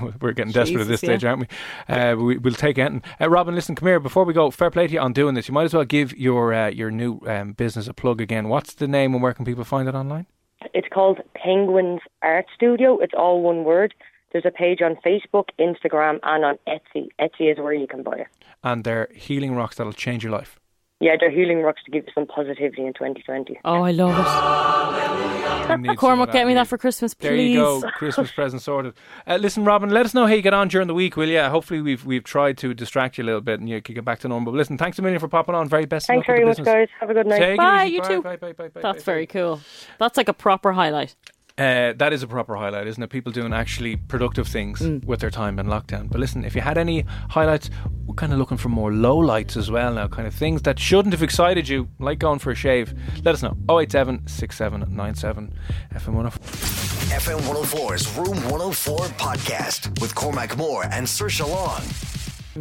We're 0.20 0.32
getting 0.32 0.52
desperate 0.52 0.82
at 0.82 0.88
this 0.88 1.00
Jesus, 1.00 1.20
stage, 1.20 1.24
aren't 1.24 1.40
we? 1.40 1.94
Uh, 1.94 2.16
we 2.16 2.38
we'll 2.38 2.54
take 2.54 2.78
anything. 2.78 3.02
Uh, 3.20 3.28
Robin, 3.28 3.54
listen, 3.54 3.74
come 3.74 3.88
here. 3.88 4.00
Before 4.00 4.24
we 4.24 4.32
go, 4.34 4.50
fair 4.50 4.70
play 4.70 4.86
to 4.86 4.92
you 4.94 5.00
on 5.00 5.12
doing 5.12 5.34
this. 5.34 5.48
You 5.48 5.54
might 5.54 5.64
as 5.64 5.74
well 5.74 5.84
give 5.84 6.16
your 6.16 6.52
uh, 6.54 6.68
your 6.68 6.90
new 6.90 7.20
um, 7.26 7.52
business 7.52 7.88
a 7.88 7.94
plug 7.94 8.20
again. 8.20 8.48
What's 8.48 8.74
the 8.74 8.88
name 8.88 9.14
and 9.14 9.22
where 9.22 9.34
can 9.34 9.44
people 9.44 9.64
find 9.64 9.88
it 9.88 9.94
online? 9.94 10.26
It's 10.74 10.88
called 10.92 11.20
Penguins 11.34 12.00
Art 12.22 12.46
Studio. 12.54 12.98
It's 12.98 13.14
all 13.16 13.42
one 13.42 13.64
word. 13.64 13.94
There's 14.32 14.44
a 14.44 14.50
page 14.50 14.80
on 14.82 14.96
Facebook, 14.96 15.48
Instagram, 15.58 16.18
and 16.22 16.44
on 16.44 16.58
Etsy. 16.66 17.08
Etsy 17.18 17.50
is 17.50 17.58
where 17.58 17.72
you 17.72 17.86
can 17.86 18.02
buy 18.02 18.16
it. 18.16 18.26
And 18.62 18.84
they're 18.84 19.08
healing 19.14 19.54
rocks 19.54 19.76
that'll 19.76 19.92
change 19.92 20.22
your 20.22 20.32
life. 20.32 20.58
Yeah, 21.00 21.12
they're 21.20 21.30
healing 21.30 21.62
rocks 21.62 21.80
to 21.84 21.90
give 21.92 22.06
you 22.06 22.12
some 22.12 22.26
positivity 22.26 22.84
in 22.84 22.92
2020. 22.92 23.60
Oh, 23.64 23.82
I 23.82 23.92
love 23.92 24.10
it. 24.18 25.68
You 25.70 25.76
need 25.76 25.86
some 25.86 25.88
of 25.90 25.96
Cormac, 25.96 26.32
get 26.32 26.46
me 26.46 26.54
that 26.54 26.66
for 26.66 26.76
Christmas, 26.78 27.14
please. 27.14 27.28
There 27.28 27.36
you 27.36 27.54
go, 27.58 27.82
Christmas 27.92 28.30
present 28.34 28.62
sorted. 28.62 28.94
Uh, 29.26 29.36
listen, 29.36 29.64
Robin, 29.64 29.90
let 29.90 30.06
us 30.06 30.14
know 30.14 30.26
how 30.26 30.32
you 30.32 30.42
get 30.42 30.54
on 30.54 30.66
during 30.68 30.88
the 30.88 30.94
week, 30.94 31.16
will 31.16 31.28
you? 31.28 31.40
Hopefully, 31.42 31.80
we've 31.82 32.04
we've 32.04 32.24
tried 32.24 32.58
to 32.58 32.74
distract 32.74 33.16
you 33.18 33.22
a 33.24 33.26
little 33.26 33.40
bit 33.40 33.60
and 33.60 33.68
you 33.68 33.80
can 33.80 33.94
get 33.94 34.04
back 34.04 34.18
to 34.20 34.28
normal. 34.28 34.52
But 34.52 34.58
listen, 34.58 34.76
thanks 34.76 34.98
a 34.98 35.02
million 35.02 35.20
for 35.20 35.28
popping 35.28 35.54
on. 35.54 35.68
Very 35.68 35.84
best. 35.84 36.04
of 36.04 36.14
Thanks 36.14 36.26
luck 36.26 36.36
with 36.36 36.36
very 36.36 36.40
the 36.40 36.46
much, 36.46 36.56
business. 36.56 36.74
guys. 36.74 36.88
Have 37.00 37.10
a 37.10 37.14
good 37.14 37.26
night. 37.26 37.38
Take 37.38 37.58
Bye, 37.58 37.84
you 37.84 38.00
bye, 38.02 38.08
too. 38.08 38.22
Bye, 38.22 38.36
bye, 38.36 38.52
bye, 38.54 38.68
bye, 38.68 38.80
That's 38.80 39.02
bye, 39.04 39.12
very 39.12 39.26
bye. 39.26 39.32
cool. 39.32 39.60
That's 39.98 40.16
like 40.16 40.28
a 40.28 40.32
proper 40.34 40.72
highlight. 40.72 41.14
Uh, 41.58 41.92
that 41.96 42.12
is 42.12 42.22
a 42.22 42.26
proper 42.28 42.54
highlight, 42.54 42.86
isn't 42.86 43.02
it? 43.02 43.10
People 43.10 43.32
doing 43.32 43.52
actually 43.52 43.96
productive 43.96 44.46
things 44.46 44.80
Mm. 44.80 45.04
with 45.04 45.18
their 45.18 45.30
time 45.30 45.58
in 45.58 45.66
lockdown. 45.66 46.08
But 46.08 46.20
listen, 46.20 46.44
if 46.44 46.54
you 46.54 46.60
had 46.60 46.78
any 46.78 47.04
highlights, 47.30 47.68
we're 48.06 48.14
kind 48.14 48.32
of 48.32 48.38
looking 48.38 48.56
for 48.58 48.68
more 48.68 48.92
lowlights 48.92 49.56
as 49.56 49.68
well 49.68 49.92
now, 49.92 50.06
kind 50.06 50.28
of 50.28 50.34
things 50.34 50.62
that 50.62 50.78
shouldn't 50.78 51.12
have 51.12 51.22
excited 51.22 51.68
you, 51.68 51.88
like 51.98 52.20
going 52.20 52.38
for 52.38 52.52
a 52.52 52.54
shave. 52.54 52.94
Let 53.24 53.34
us 53.34 53.42
know. 53.42 53.56
087 53.68 54.28
6797 54.28 55.52
FM 55.94 56.14
104. 56.14 57.18
FM 57.18 57.40
104's 57.40 58.16
Room 58.16 58.36
104 58.50 58.98
podcast 59.18 60.00
with 60.00 60.14
Cormac 60.14 60.56
Moore 60.56 60.84
and 60.92 61.06
Saoirse 61.06 61.40
Long. 61.48 61.82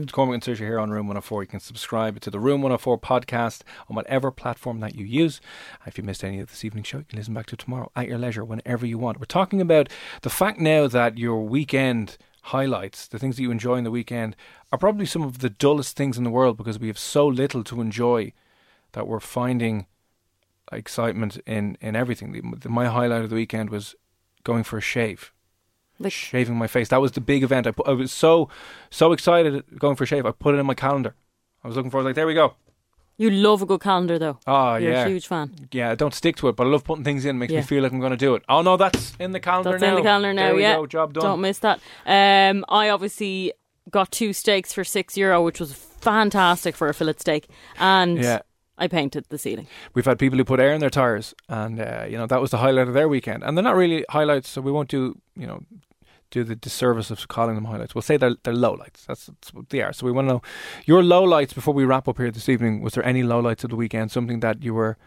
Cormac 0.05 0.47
and 0.47 0.57
here 0.57 0.79
on 0.79 0.91
Room 0.91 1.07
104. 1.07 1.43
You 1.43 1.47
can 1.47 1.59
subscribe 1.59 2.19
to 2.19 2.29
the 2.29 2.39
Room 2.39 2.61
104 2.61 2.99
podcast 2.99 3.61
on 3.89 3.95
whatever 3.95 4.31
platform 4.31 4.79
that 4.81 4.95
you 4.95 5.05
use. 5.05 5.41
If 5.85 5.97
you 5.97 6.03
missed 6.03 6.23
any 6.23 6.39
of 6.39 6.49
this 6.49 6.63
evening's 6.63 6.87
show, 6.87 6.99
you 6.99 7.05
can 7.05 7.17
listen 7.17 7.33
back 7.33 7.47
to 7.47 7.57
tomorrow 7.57 7.91
at 7.95 8.07
your 8.07 8.17
leisure, 8.17 8.45
whenever 8.45 8.85
you 8.85 8.97
want. 8.97 9.19
We're 9.19 9.25
talking 9.25 9.59
about 9.59 9.89
the 10.21 10.29
fact 10.29 10.59
now 10.59 10.87
that 10.87 11.17
your 11.17 11.43
weekend 11.43 12.17
highlights, 12.43 13.07
the 13.07 13.17
things 13.17 13.37
that 13.37 13.41
you 13.41 13.49
enjoy 13.49 13.75
in 13.75 13.83
the 13.83 13.91
weekend, 13.91 14.35
are 14.71 14.77
probably 14.77 15.05
some 15.05 15.23
of 15.23 15.39
the 15.39 15.49
dullest 15.49 15.97
things 15.97 16.17
in 16.17 16.23
the 16.23 16.29
world 16.29 16.57
because 16.57 16.77
we 16.79 16.87
have 16.87 16.99
so 16.99 17.25
little 17.25 17.63
to 17.63 17.81
enjoy 17.81 18.33
that 18.91 19.07
we're 19.07 19.19
finding 19.19 19.87
excitement 20.71 21.39
in, 21.47 21.77
in 21.81 21.95
everything. 21.95 22.59
The- 22.59 22.69
my 22.69 22.85
highlight 22.85 23.23
of 23.23 23.29
the 23.29 23.35
weekend 23.35 23.69
was 23.69 23.95
going 24.43 24.63
for 24.63 24.77
a 24.77 24.81
shave 24.81 25.31
Like, 25.99 26.11
shaving 26.13 26.55
my 26.55 26.67
face. 26.67 26.89
That 26.89 27.01
was 27.01 27.11
the 27.13 27.21
big 27.21 27.43
event. 27.43 27.67
I, 27.67 27.71
put, 27.71 27.87
I 27.87 27.91
was 27.93 28.11
so 28.11 28.49
so 28.89 29.11
excited 29.13 29.63
going 29.79 29.95
for 29.95 30.03
a 30.03 30.07
shave. 30.07 30.25
I 30.25 30.31
put 30.31 30.55
it 30.55 30.59
in 30.59 30.65
my 30.65 30.73
calendar. 30.75 31.15
I 31.63 31.67
was 31.67 31.75
looking 31.75 31.91
for. 31.91 32.01
it, 32.01 32.03
like, 32.03 32.15
there 32.15 32.27
we 32.27 32.33
go. 32.35 32.53
you 33.17 33.31
love 33.31 33.61
a 33.63 33.65
good 33.65 33.81
calendar, 33.81 34.19
though. 34.19 34.37
Oh 34.45 34.75
You're 34.75 34.91
yeah, 34.91 35.05
a 35.05 35.09
huge 35.09 35.25
fan. 35.27 35.51
yeah. 35.71 35.89
I 35.91 35.95
don't 35.95 36.13
stick 36.13 36.35
to 36.37 36.49
it, 36.49 36.55
but 36.55 36.67
I 36.67 36.69
love 36.69 36.83
putting 36.83 37.03
things 37.03 37.25
in. 37.25 37.39
Makes 37.39 37.53
Yeah. 37.53 37.59
me 37.61 37.65
feel 37.65 37.81
like 37.83 37.91
I'm 37.91 37.99
going 37.99 38.11
to 38.11 38.17
do 38.17 38.35
it. 38.35 38.43
Oh 38.47 38.61
no, 38.61 38.77
that's 38.77 39.15
in 39.19 39.31
the 39.31 39.39
calendar 39.39 39.71
That's 39.71 39.81
now. 39.81 39.89
in 39.89 39.95
the 39.95 40.01
calendar 40.03 40.33
now. 40.33 40.45
There 40.47 40.55
we 40.55 40.61
yeah, 40.61 40.75
go. 40.75 40.85
Job 40.85 41.13
done. 41.13 41.23
Don't 41.23 41.41
miss 41.41 41.59
that. 41.59 41.79
Um, 42.05 42.63
I 42.69 42.89
obviously 42.89 43.53
got 43.89 44.11
two 44.11 44.33
steaks 44.33 44.71
for 44.73 44.83
six 44.83 45.17
euro, 45.17 45.43
which 45.43 45.59
was 45.59 45.73
fantastic 45.73 46.75
for 46.75 46.89
a 46.89 46.93
fillet 46.93 47.15
steak, 47.17 47.47
and 47.79 48.17
Yeah. 48.21 48.41
I 48.77 48.87
painted 48.87 49.25
the 49.29 49.39
ceiling. 49.39 49.65
We've 49.95 50.05
had 50.05 50.19
people 50.19 50.37
who 50.37 50.43
put 50.45 50.59
air 50.59 50.71
in 50.73 50.79
their 50.81 50.91
tires, 50.91 51.33
and 51.49 51.79
uh, 51.79 52.05
you 52.07 52.17
know 52.19 52.27
that 52.27 52.39
was 52.39 52.51
the 52.51 52.57
highlight 52.59 52.87
of 52.87 52.93
their 52.93 53.07
weekend. 53.09 53.43
And 53.43 53.57
they're 53.57 53.63
not 53.63 53.75
really 53.75 54.05
highlights, 54.09 54.49
so 54.49 54.61
we 54.61 54.71
won't 54.71 54.89
do 54.89 55.17
you 55.35 55.47
know 55.47 55.63
do 56.29 56.43
the 56.43 56.55
disservice 56.55 57.09
of 57.09 57.27
calling 57.27 57.55
them 57.55 57.65
highlights. 57.65 57.95
We'll 57.95 58.01
say 58.01 58.17
they're 58.17 58.35
they're 58.43 58.53
lowlights. 58.53 59.05
That's, 59.05 59.27
that's 59.27 59.53
what 59.53 59.69
they 59.69 59.81
are. 59.81 59.93
So 59.93 60.05
we 60.05 60.11
want 60.11 60.27
to 60.27 60.33
know 60.35 60.41
your 60.85 61.01
lowlights 61.01 61.53
before 61.53 61.73
we 61.73 61.85
wrap 61.85 62.07
up 62.07 62.17
here 62.17 62.31
this 62.31 62.49
evening. 62.49 62.81
Was 62.81 62.93
there 62.93 63.05
any 63.05 63.23
lowlights 63.23 63.63
of 63.63 63.69
the 63.69 63.75
weekend? 63.75 64.11
Something 64.11 64.39
that 64.41 64.63
you 64.63 64.73
were 64.73 64.97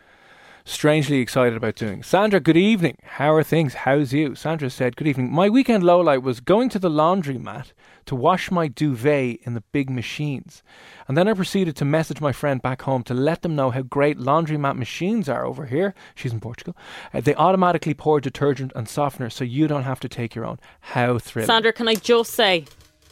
strangely 0.65 1.19
excited 1.19 1.57
about 1.57 1.75
doing. 1.75 2.03
Sandra, 2.03 2.41
good 2.41 2.57
evening. 2.57 2.97
How 3.03 3.35
are 3.35 3.43
things? 3.43 3.75
How's 3.75 4.13
you? 4.13 4.35
Sandra 4.35 4.71
said, 4.71 4.97
Good 4.97 5.09
evening. 5.09 5.33
My 5.33 5.49
weekend 5.49 5.83
lowlight 5.83 6.23
was 6.23 6.41
going 6.41 6.69
to 6.71 6.79
the 6.79 6.91
laundry 6.91 7.39
mat 7.39 7.73
to 8.11 8.17
wash 8.17 8.51
my 8.51 8.67
duvet 8.67 9.39
in 9.45 9.55
the 9.55 9.61
big 9.71 9.89
machines. 9.89 10.65
And 11.07 11.17
then 11.17 11.29
I 11.29 11.33
proceeded 11.33 11.77
to 11.77 11.85
message 11.85 12.21
my 12.21 12.33
friend 12.33 12.61
back 12.61 12.83
home 12.83 13.05
to 13.05 13.15
let 13.15 13.43
them 13.43 13.55
know 13.55 13.71
how 13.71 13.83
great 13.83 14.19
laundromat 14.19 14.77
machines 14.77 15.29
are 15.29 15.47
over 15.47 15.67
here. 15.67 15.95
She's 16.17 16.33
in 16.33 16.41
Portugal. 16.41 16.77
Uh, 17.15 17.21
they 17.21 17.37
automatically 17.37 17.95
pour 17.95 18.21
detergent 18.21 18.73
and 18.75 18.89
softener 18.89 19.31
so 19.31 19.45
you 19.45 19.69
don't 19.69 19.85
have 19.85 20.01
to 20.01 20.09
take 20.09 20.35
your 20.35 20.45
own. 20.45 20.59
How 20.81 21.21
thrilling. 21.21 21.47
Sandra, 21.47 21.73
can 21.73 21.87
I 21.87 21.95
just 21.95 22.33
say, 22.35 22.65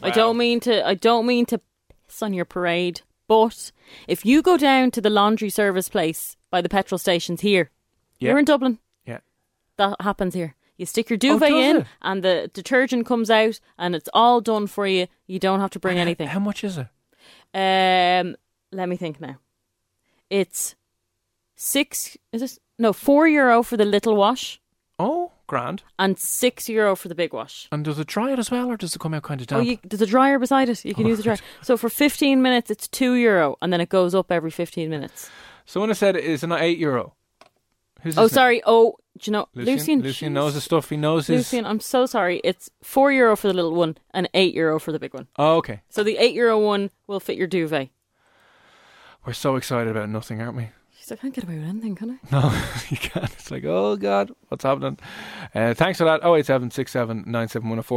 I 0.02 0.10
don't 0.10 0.36
mean 0.36 0.58
to, 0.60 0.84
I 0.84 0.94
don't 0.94 1.26
mean 1.26 1.46
to 1.46 1.60
piss 2.08 2.20
on 2.20 2.34
your 2.34 2.44
parade, 2.44 3.02
but 3.28 3.70
if 4.08 4.26
you 4.26 4.42
go 4.42 4.56
down 4.56 4.90
to 4.90 5.00
the 5.00 5.10
laundry 5.10 5.48
service 5.48 5.88
place 5.88 6.36
by 6.50 6.60
the 6.60 6.68
petrol 6.68 6.98
stations 6.98 7.40
here, 7.42 7.70
Yeah. 8.18 8.30
you're 8.30 8.40
in 8.40 8.44
Dublin. 8.46 8.80
Yeah. 9.06 9.18
That 9.76 10.00
happens 10.00 10.34
here. 10.34 10.56
You 10.78 10.86
stick 10.86 11.10
your 11.10 11.16
duvet 11.18 11.50
Oh, 11.52 11.58
in, 11.60 11.76
it? 11.78 11.86
and 12.02 12.22
the 12.22 12.50
detergent 12.54 13.04
comes 13.04 13.30
out, 13.30 13.60
and 13.78 13.94
it's 13.96 14.08
all 14.14 14.40
done 14.40 14.66
for 14.68 14.86
you. 14.86 15.08
You 15.26 15.38
don't 15.38 15.60
have 15.60 15.70
to 15.70 15.78
bring 15.80 15.98
anything. 15.98 16.28
How 16.28 16.38
much 16.38 16.64
is 16.64 16.78
it? 16.78 16.86
Um, 17.52 18.36
let 18.72 18.88
me 18.88 18.96
think 18.96 19.20
now. 19.20 19.36
It's 20.30 20.76
six. 21.56 22.16
Is 22.32 22.40
this 22.40 22.58
no 22.78 22.92
four 22.92 23.26
euro 23.26 23.62
for 23.62 23.76
the 23.76 23.84
little 23.84 24.14
wash 24.16 24.60
Oh, 25.00 25.32
grand. 25.48 25.82
and 25.98 26.18
six 26.18 26.68
euro 26.68 26.94
for 26.94 27.08
the 27.08 27.14
big 27.14 27.32
wash. 27.32 27.68
And 27.72 27.84
does 27.84 27.98
it 27.98 28.06
dry 28.06 28.32
it 28.32 28.38
as 28.38 28.50
well, 28.50 28.70
or 28.70 28.76
does 28.76 28.94
it 28.94 28.98
come 29.00 29.14
out 29.14 29.22
kind 29.24 29.40
of 29.40 29.46
Oh, 29.50 29.56
damp? 29.56 29.66
you, 29.68 29.78
there's 29.82 30.02
a 30.02 30.06
dryer 30.06 30.38
beside 30.38 30.68
it. 30.68 30.84
You 30.84 30.94
can 30.94 31.06
Oh, 31.06 31.08
use 31.08 31.18
the 31.18 31.24
dryer. 31.24 31.34
right. 31.36 31.64
So 31.64 31.76
for 31.76 31.88
15 31.88 32.40
minutes, 32.42 32.70
it's 32.70 32.86
two 32.86 33.14
euro, 33.14 33.56
and 33.62 33.72
then 33.72 33.80
it 33.80 33.88
goes 33.88 34.14
up 34.14 34.30
every 34.30 34.50
15 34.50 34.88
minutes. 34.90 35.28
Someone 35.66 35.88
has 35.90 35.98
said 35.98 36.14
it's 36.16 36.42
not 36.44 36.60
eight 36.62 36.78
euro. 36.78 37.14
Who's 38.02 38.16
Oh, 38.18 38.22
his 38.22 38.32
name? 38.32 38.36
sorry. 38.36 38.62
Oh, 38.64 38.96
do 39.18 39.28
you 39.28 39.32
know 39.32 39.48
Lucian. 39.54 39.74
Lucian? 39.76 40.02
Lucian 40.02 40.32
knows 40.34 40.54
the 40.54 40.60
stuff. 40.60 40.88
He 40.90 40.96
knows 40.96 41.26
his. 41.26 41.52
Lucian, 41.52 41.66
I'm 41.66 41.80
so 41.80 42.06
sorry. 42.06 42.40
It's 42.44 42.70
four 42.82 43.10
euro 43.12 43.36
for 43.36 43.48
the 43.48 43.54
little 43.54 43.74
one 43.74 43.98
and 44.14 44.28
eight 44.34 44.54
euro 44.54 44.78
for 44.78 44.92
the 44.92 44.98
big 45.00 45.12
one. 45.14 45.26
Oh, 45.36 45.56
okay. 45.56 45.82
So 45.88 46.02
the 46.04 46.16
eight 46.18 46.34
euro 46.34 46.58
one 46.58 46.90
will 47.08 47.18
fit 47.20 47.36
your 47.36 47.48
duvet. 47.48 47.88
We're 49.26 49.32
so 49.32 49.56
excited 49.56 49.90
about 49.90 50.08
nothing, 50.08 50.40
aren't 50.40 50.56
we? 50.56 50.68
Like, 51.10 51.20
I 51.20 51.22
can't 51.22 51.34
get 51.34 51.44
away 51.44 51.58
with 51.58 51.68
anything, 51.68 51.94
can 51.94 52.10
I? 52.10 52.18
No, 52.32 52.62
you 52.90 52.96
can't. 52.96 53.32
It's 53.32 53.50
like, 53.50 53.64
oh 53.64 53.96
God, 53.96 54.30
what's 54.48 54.64
happening? 54.64 54.98
Uh, 55.54 55.74
thanks 55.74 55.98
for 55.98 56.04
that. 56.04 56.20
087 56.24 56.70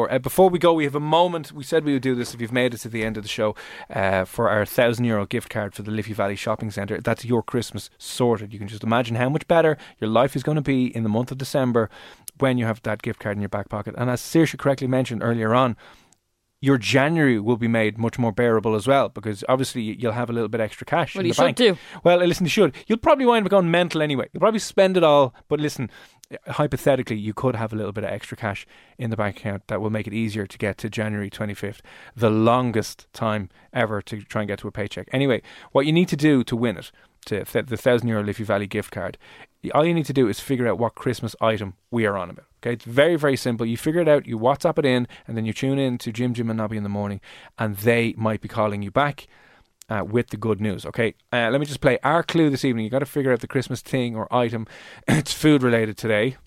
Uh, 0.10 0.20
before 0.20 0.50
we 0.50 0.60
go, 0.60 0.74
we 0.74 0.84
have 0.86 0.96
a 0.96 1.00
moment. 1.00 1.52
We 1.52 1.64
said 1.64 1.84
we 1.84 1.94
would 1.94 2.02
do 2.02 2.16
this 2.16 2.34
if 2.34 2.42
you've 2.42 2.52
made 2.52 2.74
it 2.74 2.78
to 2.80 2.90
the 2.90 3.04
end 3.04 3.18
of 3.18 3.24
the 3.24 3.30
show 3.30 3.56
uh, 3.90 4.26
for 4.26 4.50
our 4.50 4.66
thousand 4.66 5.06
euro 5.06 5.26
gift 5.26 5.50
card 5.50 5.74
for 5.74 5.84
the 5.84 5.92
Liffey 5.92 6.14
Valley 6.14 6.36
Shopping 6.36 6.72
Centre. 6.72 7.00
That's 7.02 7.26
your 7.26 7.44
Christmas 7.44 7.90
sorted. 7.98 8.54
You 8.54 8.60
can 8.60 8.68
just 8.68 8.84
imagine 8.84 9.16
how 9.16 9.30
much 9.30 9.48
better 9.48 9.78
your 10.00 10.10
life 10.10 10.36
is 10.36 10.44
going 10.44 10.56
to 10.56 10.62
be 10.62 10.96
in 10.96 11.04
the 11.04 11.10
month 11.10 11.32
of 11.32 11.38
December 11.38 11.90
when 12.40 12.58
you 12.58 12.66
have 12.66 12.82
that 12.84 13.02
gift 13.02 13.20
card 13.20 13.38
in 13.38 13.42
your 13.42 13.50
back 13.50 13.70
pocket. 13.70 13.96
And 13.98 14.10
as 14.10 14.22
Saoirse 14.22 14.58
correctly 14.58 14.88
mentioned 14.88 15.22
earlier 15.22 15.54
on, 15.54 15.76
your 16.62 16.78
January 16.78 17.40
will 17.40 17.58
be 17.58 17.68
made 17.68 17.98
much 17.98 18.20
more 18.20 18.32
bearable 18.32 18.76
as 18.76 18.88
well 18.88 19.10
because 19.10 19.44
obviously 19.50 19.82
you'll 19.82 20.12
have 20.12 20.30
a 20.30 20.34
little 20.34 20.48
bit 20.48 20.62
extra 20.62 20.86
cash. 20.86 21.16
Well, 21.16 21.22
in 21.22 21.26
you 21.26 21.32
the 21.34 21.36
should 21.36 21.44
bank. 21.44 21.58
do. 21.58 21.78
Well, 22.04 22.20
listen, 22.20 22.46
you 22.46 22.52
should. 22.52 22.76
You'll 22.88 23.00
probably 23.00 23.26
wind 23.26 23.46
up 23.46 23.50
going 23.50 23.70
mental 23.72 24.02
anyway. 24.02 24.30
You'll 24.32 24.42
probably 24.42 24.60
spend 24.60 24.96
it 24.96 25.04
all. 25.04 25.34
But 25.48 25.60
listen, 25.60 25.90
uh, 26.32 26.52
hypothetically, 26.52 27.18
you 27.18 27.34
could 27.34 27.56
have 27.56 27.74
a 27.74 27.76
little 27.76 27.92
bit 27.92 28.04
of 28.04 28.12
extra 28.12 28.38
cash 28.38 28.68
in 29.00 29.10
the 29.10 29.18
bank 29.18 29.38
account 29.38 29.68
that 29.68 29.82
will 29.82 29.90
make 29.90 30.06
it 30.06 30.14
easier 30.14 30.46
to 30.46 30.58
get 30.60 30.78
to 30.78 30.90
January 30.90 31.32
25th, 31.32 31.80
the 32.16 32.30
longest 32.30 33.12
time 33.12 33.50
ever 33.74 34.00
to 34.04 34.22
try 34.22 34.44
and 34.44 34.48
get 34.48 34.60
to 34.60 34.68
a 34.68 34.72
paycheck. 34.72 35.10
Anyway, 35.12 35.42
what 35.72 35.88
you 35.88 35.92
need 35.92 36.10
to 36.10 36.16
do 36.16 36.44
to 36.44 36.56
win 36.56 36.78
it, 36.78 36.92
to 37.26 37.44
th- 37.44 37.68
the 37.68 37.78
thousand 37.78 38.08
euro 38.08 38.24
Liffey 38.24 38.44
Valley 38.44 38.68
gift 38.68 38.92
card, 38.92 39.18
all 39.74 39.86
you 39.86 39.94
need 39.94 40.06
to 40.06 40.14
do 40.14 40.28
is 40.28 40.40
figure 40.40 40.68
out 40.68 40.80
what 40.80 40.96
Christmas 40.96 41.36
item 41.40 41.76
we 41.92 42.06
are 42.06 42.18
on 42.18 42.30
about. 42.30 42.46
Okay, 42.64 42.74
it's 42.74 42.86
very 42.86 43.16
very 43.16 43.38
simple. 43.38 43.66
You 43.66 43.78
figure 43.78 44.02
it 44.02 44.08
out, 44.08 44.26
you 44.26 44.38
WhatsApp 44.38 44.80
it 44.80 44.86
in, 44.86 45.08
and 45.28 45.38
then 45.38 45.46
you 45.46 45.54
tune 45.54 45.80
in 45.80 45.98
to 46.00 46.12
Jim 46.12 46.34
Jim 46.34 46.50
and 46.50 46.58
Nobby 46.58 46.78
in 46.78 46.84
the 46.84 46.90
morning, 46.90 47.22
and 47.58 47.78
they 47.78 48.14
might 48.18 48.42
be 48.42 48.48
calling 48.48 48.82
you 48.82 48.92
back 48.92 49.28
uh, 49.90 50.04
with 50.04 50.30
the 50.30 50.38
good 50.38 50.62
news. 50.62 50.86
Okay, 50.86 51.16
uh, 51.34 51.50
let 51.52 51.60
me 51.60 51.66
just 51.66 51.82
play 51.82 51.98
our 52.04 52.24
clue 52.24 52.50
this 52.50 52.66
evening. 52.66 52.86
You 52.86 52.92
got 52.92 53.00
to 53.00 53.06
figure 53.06 53.32
out 53.32 53.42
the 53.42 53.48
Christmas 53.48 53.82
thing 53.82 54.16
or 54.16 54.34
item. 54.34 54.68
it's 55.08 55.34
food 55.34 55.64
related 55.64 55.98
today. 55.98 56.38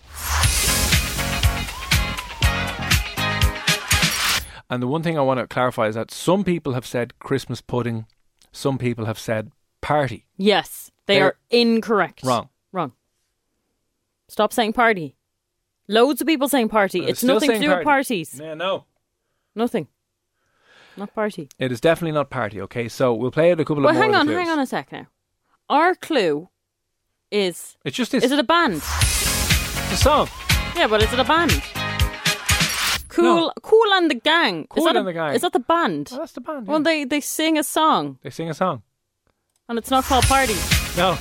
And 4.67 4.81
the 4.81 4.87
one 4.87 5.03
thing 5.03 5.17
I 5.17 5.21
want 5.21 5.39
to 5.39 5.47
clarify 5.47 5.87
is 5.87 5.95
that 5.95 6.09
some 6.09 6.43
people 6.43 6.73
have 6.73 6.87
said 6.87 7.17
Christmas 7.19 7.61
pudding, 7.61 8.07
some 8.51 8.79
people 8.79 9.05
have 9.05 9.19
said 9.19 9.51
party. 9.85 10.25
Yes, 10.37 10.91
they 11.05 11.15
They're 11.15 11.25
are 11.27 11.37
incorrect. 11.51 12.21
Wrong. 12.23 12.49
Wrong. 12.71 12.91
Stop 14.27 14.51
saying 14.51 14.73
party. 14.73 15.15
Loads 15.87 16.19
of 16.21 16.27
people 16.27 16.49
saying 16.49 16.69
party. 16.69 17.01
They're 17.01 17.09
it's 17.09 17.19
still 17.19 17.35
nothing 17.35 17.49
to 17.49 17.53
saying 17.53 17.61
do 17.61 17.67
with 17.69 17.75
party. 17.77 17.85
parties. 17.85 18.39
Yeah, 18.41 18.55
no. 18.55 18.85
Nothing. 19.55 19.87
Not 20.97 21.13
party. 21.13 21.49
It 21.59 21.71
is 21.71 21.79
definitely 21.79 22.13
not 22.13 22.29
party. 22.29 22.59
Okay, 22.61 22.87
so 22.89 23.13
we'll 23.13 23.29
play 23.31 23.51
it 23.51 23.59
a 23.59 23.65
couple 23.65 23.83
Well, 23.83 23.89
of 23.91 23.95
more. 23.95 24.03
hang 24.03 24.15
of 24.15 24.19
on, 24.21 24.25
clues. 24.27 24.37
hang 24.39 24.49
on 24.49 24.59
a 24.59 24.65
sec 24.65 24.91
now. 24.91 25.07
Our 25.69 25.93
clue 25.95 26.49
is 27.31 27.77
It's 27.85 27.95
just 27.97 28.11
this. 28.11 28.23
is 28.23 28.31
it 28.31 28.39
a 28.39 28.43
band? 28.43 28.75
It's 28.77 29.93
a 29.93 29.97
song. 29.97 30.27
Yeah, 30.75 30.87
but 30.87 31.03
is 31.03 31.11
it 31.13 31.19
a 31.19 31.23
band? 31.23 31.51
Cool, 33.09 33.51
Kool 33.61 33.93
and 33.93 34.09
the 34.11 34.15
Gang. 34.15 34.67
Kool 34.67 34.83
is 34.83 34.85
that 34.85 34.97
and 34.97 35.07
a- 35.07 35.09
the 35.09 35.13
Gang. 35.13 35.35
Is 35.35 35.41
that 35.41 35.53
the 35.53 35.59
band? 35.59 36.09
Oh, 36.11 36.17
that's 36.17 36.33
the 36.33 36.41
band. 36.41 36.67
Well, 36.67 36.81
they 36.81 37.05
they 37.05 37.21
sing 37.21 37.57
a 37.57 37.63
song 37.63 38.17
They 38.23 38.29
sing 38.29 38.49
a 38.49 38.53
song. 38.53 38.81
And 39.69 39.77
it's 39.77 39.89
not 39.91 40.03
called 40.03 40.25
party. 40.25 40.55
No. 40.97 41.17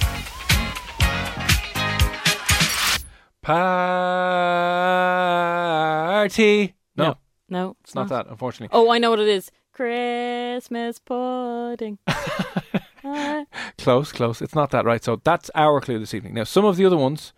Party. 5.45 6.75
No, 6.97 7.05
No. 7.05 7.17
No, 7.51 7.77
it's 7.85 7.95
not 7.95 8.09
that, 8.09 8.27
unfortunately. 8.29 8.71
Oh, 8.77 8.91
I 8.91 8.99
know 8.99 9.11
what 9.11 9.21
it 9.21 9.29
is. 9.29 9.51
Christmas 9.73 10.99
pudding. 10.99 11.99
Uh, 12.07 13.45
Close, 13.79 14.13
close. 14.13 14.41
It's 14.41 14.55
not 14.55 14.71
that, 14.71 14.85
right? 14.87 15.05
So 15.05 15.21
that's 15.23 15.51
our 15.55 15.81
clue 15.81 15.99
this 15.99 16.15
evening. 16.15 16.33
Now, 16.35 16.45
some 16.45 16.65
of 16.65 16.77
the 16.77 16.87
other 16.87 16.97
ones 16.97 17.35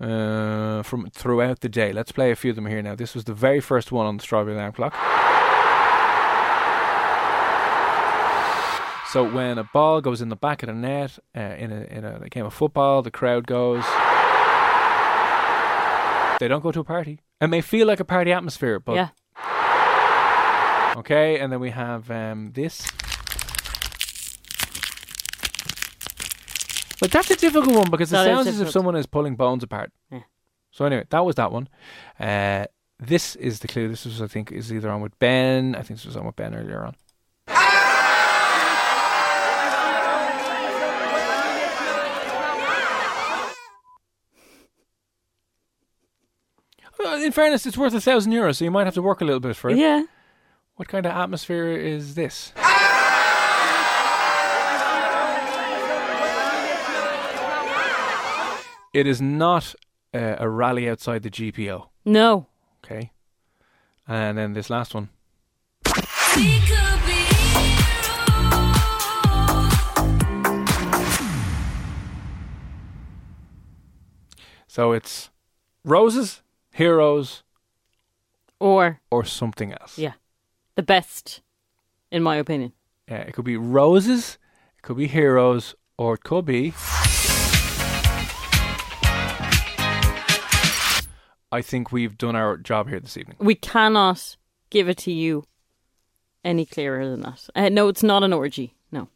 uh, 0.00 0.82
from 0.82 1.08
throughout 1.10 1.60
the 1.60 1.68
day. 1.68 1.92
Let's 1.92 2.10
play 2.10 2.32
a 2.32 2.36
few 2.36 2.50
of 2.50 2.56
them 2.56 2.66
here 2.66 2.82
now. 2.82 2.96
This 2.96 3.14
was 3.14 3.24
the 3.24 3.34
very 3.34 3.60
first 3.60 3.92
one 3.92 4.06
on 4.06 4.16
the 4.16 4.22
Strawberry 4.22 4.56
Alarm 4.56 4.72
Clock. 4.72 4.94
So 9.12 9.28
when 9.28 9.58
a 9.58 9.64
ball 9.64 10.00
goes 10.00 10.22
in 10.22 10.28
the 10.28 10.36
back 10.36 10.62
of 10.62 10.68
the 10.68 10.72
net 10.72 11.18
uh, 11.36 11.40
in 11.40 11.72
a 11.72 11.80
in 11.82 12.04
a 12.04 12.28
game 12.28 12.46
of 12.46 12.54
football, 12.54 13.02
the 13.02 13.10
crowd 13.10 13.44
goes. 13.44 13.84
They 16.38 16.46
don't 16.46 16.62
go 16.62 16.70
to 16.70 16.78
a 16.78 16.84
party. 16.84 17.18
It 17.40 17.48
may 17.48 17.60
feel 17.60 17.88
like 17.88 17.98
a 17.98 18.04
party 18.04 18.32
atmosphere, 18.32 18.78
but 18.78 18.94
yeah. 18.94 19.08
Okay, 20.96 21.40
and 21.40 21.52
then 21.52 21.58
we 21.58 21.70
have 21.70 22.08
um, 22.10 22.52
this. 22.52 22.86
But 27.00 27.10
that's 27.10 27.30
a 27.30 27.36
difficult 27.36 27.74
one 27.74 27.90
because 27.90 28.10
That 28.10 28.28
it 28.28 28.30
sounds 28.30 28.46
as 28.46 28.60
if 28.60 28.70
someone 28.70 28.94
is 28.94 29.06
pulling 29.06 29.34
bones 29.34 29.64
apart. 29.64 29.90
Yeah. 30.12 30.20
So 30.70 30.84
anyway, 30.84 31.06
that 31.10 31.24
was 31.24 31.34
that 31.34 31.50
one. 31.50 31.68
Uh, 32.20 32.66
this 32.98 33.34
is 33.36 33.58
the 33.58 33.66
clue. 33.66 33.88
This 33.88 34.04
was, 34.04 34.22
I 34.22 34.28
think, 34.28 34.52
is 34.52 34.72
either 34.72 34.88
on 34.90 35.00
with 35.00 35.18
Ben. 35.18 35.74
I 35.74 35.82
think 35.82 35.98
this 35.98 36.06
was 36.06 36.16
on 36.16 36.26
with 36.26 36.36
Ben 36.36 36.54
earlier 36.54 36.84
on. 36.84 36.94
Well, 47.00 47.22
in 47.22 47.32
fairness, 47.32 47.64
it's 47.64 47.78
worth 47.78 47.94
a 47.94 48.00
thousand 48.00 48.32
euros, 48.32 48.56
so 48.56 48.64
you 48.66 48.70
might 48.70 48.86
have 48.86 48.92
to 48.92 49.00
work 49.00 49.22
a 49.22 49.24
little 49.24 49.40
bit 49.40 49.56
for 49.56 49.70
it. 49.70 49.78
Yeah. 49.78 50.02
What 50.76 50.86
kind 50.88 51.06
of 51.06 51.12
atmosphere 51.12 51.72
is 51.72 52.14
this? 52.14 52.52
It 58.92 59.06
is 59.06 59.22
not 59.22 59.74
uh, 60.12 60.36
a 60.38 60.46
rally 60.46 60.90
outside 60.90 61.22
the 61.22 61.30
GPO. 61.30 61.86
No. 62.04 62.48
Okay. 62.84 63.12
And 64.06 64.36
then 64.36 64.52
this 64.52 64.68
last 64.68 64.94
one. 64.94 65.08
So 74.68 74.92
it's 74.92 75.30
roses, 75.82 76.42
heroes, 76.80 77.42
Or 78.58 79.00
or 79.10 79.22
something 79.24 79.72
else. 79.72 79.98
yeah, 79.98 80.14
the 80.76 80.82
best, 80.82 81.42
in 82.10 82.22
my 82.22 82.36
opinion. 82.36 82.72
Yeah, 83.06 83.18
it 83.28 83.32
could 83.34 83.44
be 83.44 83.56
roses, 83.58 84.38
it 84.78 84.82
could 84.82 84.96
be 84.96 85.06
heroes, 85.06 85.74
or 85.98 86.14
it 86.14 86.24
could 86.24 86.46
be. 86.46 86.72
I 91.52 91.62
think 91.62 91.90
we've 91.92 92.16
done 92.16 92.36
our 92.36 92.56
job 92.56 92.88
here 92.88 93.00
this 93.00 93.16
evening. 93.16 93.36
We 93.40 93.56
cannot 93.56 94.36
give 94.70 94.88
it 94.88 94.96
to 94.98 95.12
you 95.12 95.44
any 96.44 96.64
clearer 96.64 97.04
than 97.08 97.20
that. 97.22 97.48
Uh, 97.54 97.68
no, 97.68 97.88
it's 97.88 98.02
not 98.04 98.22
an 98.22 98.32
orgy. 98.32 98.74
No. 98.92 99.08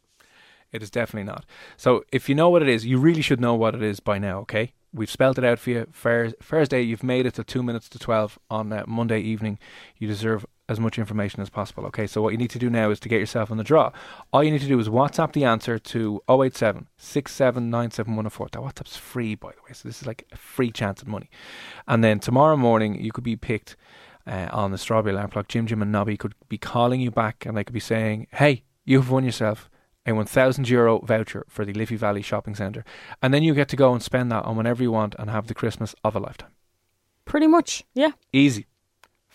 It 0.71 0.83
is 0.83 0.89
definitely 0.91 1.23
not. 1.31 1.45
So 1.77 2.03
if 2.11 2.27
you 2.27 2.35
know 2.35 2.49
what 2.49 2.61
it 2.61 2.67
is, 2.67 2.85
you 2.85 2.99
really 2.99 3.21
should 3.21 3.39
know 3.39 3.55
what 3.55 3.73
it 3.73 3.81
is 3.81 3.99
by 4.01 4.19
now, 4.19 4.39
okay? 4.41 4.73
We've 4.95 5.11
spelled 5.11 5.37
it 5.37 5.43
out 5.43 5.59
for 5.59 5.71
you. 5.71 5.87
Thursday, 5.93 6.81
you've 6.81 7.03
made 7.03 7.25
it 7.25 7.33
to 7.33 7.43
two 7.43 7.61
minutes 7.61 7.89
to 7.89 7.99
12 7.99 8.39
on 8.49 8.71
uh, 8.71 8.85
Monday 8.87 9.19
evening. 9.19 9.59
You 9.97 10.07
deserve 10.07 10.45
as 10.69 10.79
much 10.79 10.97
information 10.97 11.41
as 11.41 11.49
possible, 11.49 11.85
okay? 11.85 12.07
So 12.07 12.21
what 12.21 12.31
you 12.31 12.37
need 12.37 12.49
to 12.51 12.59
do 12.59 12.69
now 12.69 12.89
is 12.89 12.99
to 13.01 13.09
get 13.09 13.19
yourself 13.19 13.51
on 13.51 13.57
the 13.57 13.63
draw. 13.63 13.91
All 14.31 14.41
you 14.41 14.51
need 14.51 14.61
to 14.61 14.67
do 14.67 14.79
is 14.79 14.87
WhatsApp 14.87 15.33
the 15.33 15.43
answer 15.43 15.77
to 15.77 16.21
087 16.29 16.87
6797104. 16.97 18.51
That 18.51 18.61
WhatsApp's 18.61 18.95
free, 18.95 19.35
by 19.35 19.51
the 19.51 19.61
way, 19.63 19.73
so 19.73 19.87
this 19.87 20.01
is 20.01 20.07
like 20.07 20.25
a 20.31 20.37
free 20.37 20.71
chance 20.71 21.01
at 21.01 21.07
money. 21.07 21.29
And 21.89 22.01
then 22.01 22.19
tomorrow 22.19 22.55
morning, 22.55 23.03
you 23.03 23.11
could 23.11 23.25
be 23.25 23.35
picked 23.35 23.75
uh, 24.25 24.47
on 24.53 24.71
the 24.71 24.77
Strawberry 24.77 25.13
Alarm 25.13 25.31
Clock. 25.31 25.49
Jim 25.49 25.67
Jim 25.67 25.81
and 25.81 25.91
Nobby 25.91 26.15
could 26.15 26.33
be 26.47 26.57
calling 26.57 27.01
you 27.01 27.11
back 27.11 27.45
and 27.45 27.57
they 27.57 27.65
could 27.65 27.73
be 27.73 27.81
saying, 27.81 28.27
hey, 28.31 28.63
you've 28.85 29.11
won 29.11 29.25
yourself 29.25 29.69
a 30.05 30.13
1,000 30.13 30.69
euro 30.69 30.99
voucher 30.99 31.45
for 31.49 31.65
the 31.65 31.73
Liffey 31.73 31.95
Valley 31.95 32.21
Shopping 32.21 32.55
Centre. 32.55 32.83
And 33.21 33.33
then 33.33 33.43
you 33.43 33.53
get 33.53 33.69
to 33.69 33.75
go 33.75 33.93
and 33.93 34.01
spend 34.01 34.31
that 34.31 34.45
on 34.45 34.55
whenever 34.55 34.83
you 34.83 34.91
want 34.91 35.15
and 35.17 35.29
have 35.29 35.47
the 35.47 35.55
Christmas 35.55 35.95
of 36.03 36.15
a 36.15 36.19
lifetime. 36.19 36.51
Pretty 37.25 37.47
much, 37.47 37.83
yeah. 37.93 38.11
Easy. 38.31 38.67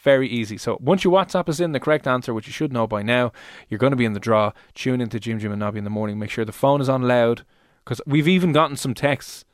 Very 0.03 0.29
easy. 0.29 0.57
So 0.57 0.79
once 0.81 1.05
your 1.05 1.13
WhatsApp 1.13 1.49
is 1.49 1.61
in 1.61 1.73
the 1.73 1.81
correct 1.81 2.07
answer, 2.07 2.33
which 2.33 2.47
you 2.47 2.53
should 2.53 2.73
know 2.73 2.87
by 2.87 3.03
now, 3.03 3.33
you're 3.69 3.79
going 3.79 3.91
to 3.91 3.97
be 3.97 4.05
in 4.05 4.15
the 4.15 4.21
draw. 4.21 4.53
Tune 4.75 5.01
into 5.01 5.21
Jim 5.21 5.39
Jim 5.39 5.53
and 5.53 5.61
Nobby 5.61 5.79
in 5.79 5.85
the 5.85 5.91
morning. 5.91 6.19
Make 6.19 6.31
sure 6.31 6.45
the 6.45 6.53
phone 6.53 6.81
is 6.81 6.89
on 6.89 7.03
loud 7.03 7.45
because 7.85 8.01
we've 8.07 8.29
even 8.29 8.53
gotten 8.53 8.77
some 8.77 8.95
texts 8.95 9.45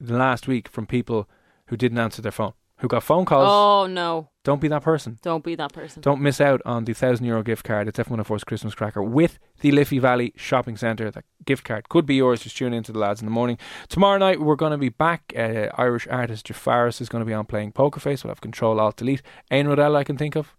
the 0.00 0.16
last 0.16 0.46
week 0.46 0.68
from 0.68 0.86
people 0.86 1.28
who 1.66 1.76
didn't 1.76 1.98
answer 1.98 2.22
their 2.22 2.32
phone, 2.32 2.52
who 2.78 2.88
got 2.88 3.02
phone 3.02 3.24
calls. 3.24 3.48
Oh 3.50 3.86
no! 3.86 4.30
Don't 4.44 4.60
be 4.60 4.68
that 4.68 4.82
person. 4.82 5.18
Don't 5.22 5.44
be 5.44 5.54
that 5.56 5.72
person. 5.72 6.00
Don't 6.00 6.20
miss 6.20 6.40
out 6.40 6.62
on 6.64 6.84
the 6.84 6.94
thousand 6.94 7.26
euro 7.26 7.42
gift 7.42 7.64
card 7.64 7.88
at 7.88 7.94
F104's 7.94 8.44
Christmas 8.44 8.74
Cracker 8.74 9.02
with 9.02 9.38
the 9.60 9.70
Liffey 9.72 9.98
Valley 9.98 10.32
Shopping 10.36 10.76
Centre. 10.76 11.10
That 11.10 11.24
gift 11.44 11.64
card 11.64 11.88
could 11.88 12.06
be 12.06 12.16
yours. 12.16 12.42
Just 12.42 12.56
tune 12.56 12.72
in 12.72 12.82
to 12.84 12.92
the 12.92 12.98
lads 12.98 13.20
in 13.20 13.26
the 13.26 13.32
morning. 13.32 13.58
Tomorrow 13.88 14.18
night 14.18 14.40
we're 14.40 14.56
going 14.56 14.72
to 14.72 14.78
be 14.78 14.88
back. 14.88 15.32
Uh, 15.36 15.68
Irish 15.74 16.06
artist 16.08 16.46
Jafaris 16.46 17.00
is 17.00 17.08
going 17.08 17.20
to 17.20 17.26
be 17.26 17.34
on 17.34 17.46
playing 17.46 17.72
Poker 17.72 18.00
Face. 18.00 18.24
We'll 18.24 18.30
have 18.30 18.40
Control 18.40 18.80
Alt 18.80 18.96
Delete. 18.96 19.22
Ain 19.50 19.66
Rodell 19.66 19.96
I 19.96 20.04
can 20.04 20.16
think 20.16 20.36
of. 20.36 20.54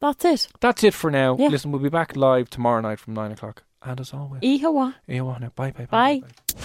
That's 0.00 0.24
it. 0.24 0.48
That's 0.60 0.84
it 0.84 0.94
for 0.94 1.10
now. 1.10 1.36
Yeah. 1.38 1.48
Listen, 1.48 1.72
we'll 1.72 1.82
be 1.82 1.88
back 1.88 2.16
live 2.16 2.48
tomorrow 2.48 2.80
night 2.80 3.00
from 3.00 3.14
nine 3.14 3.32
o'clock. 3.32 3.64
And 3.82 4.00
as 4.00 4.12
always, 4.12 4.42
Ihawa. 4.42 4.94
Ihawa 5.08 5.40
now. 5.40 5.52
Bye 5.54 5.72
bye 5.72 5.86
bye. 5.86 6.20
Bye. 6.20 6.64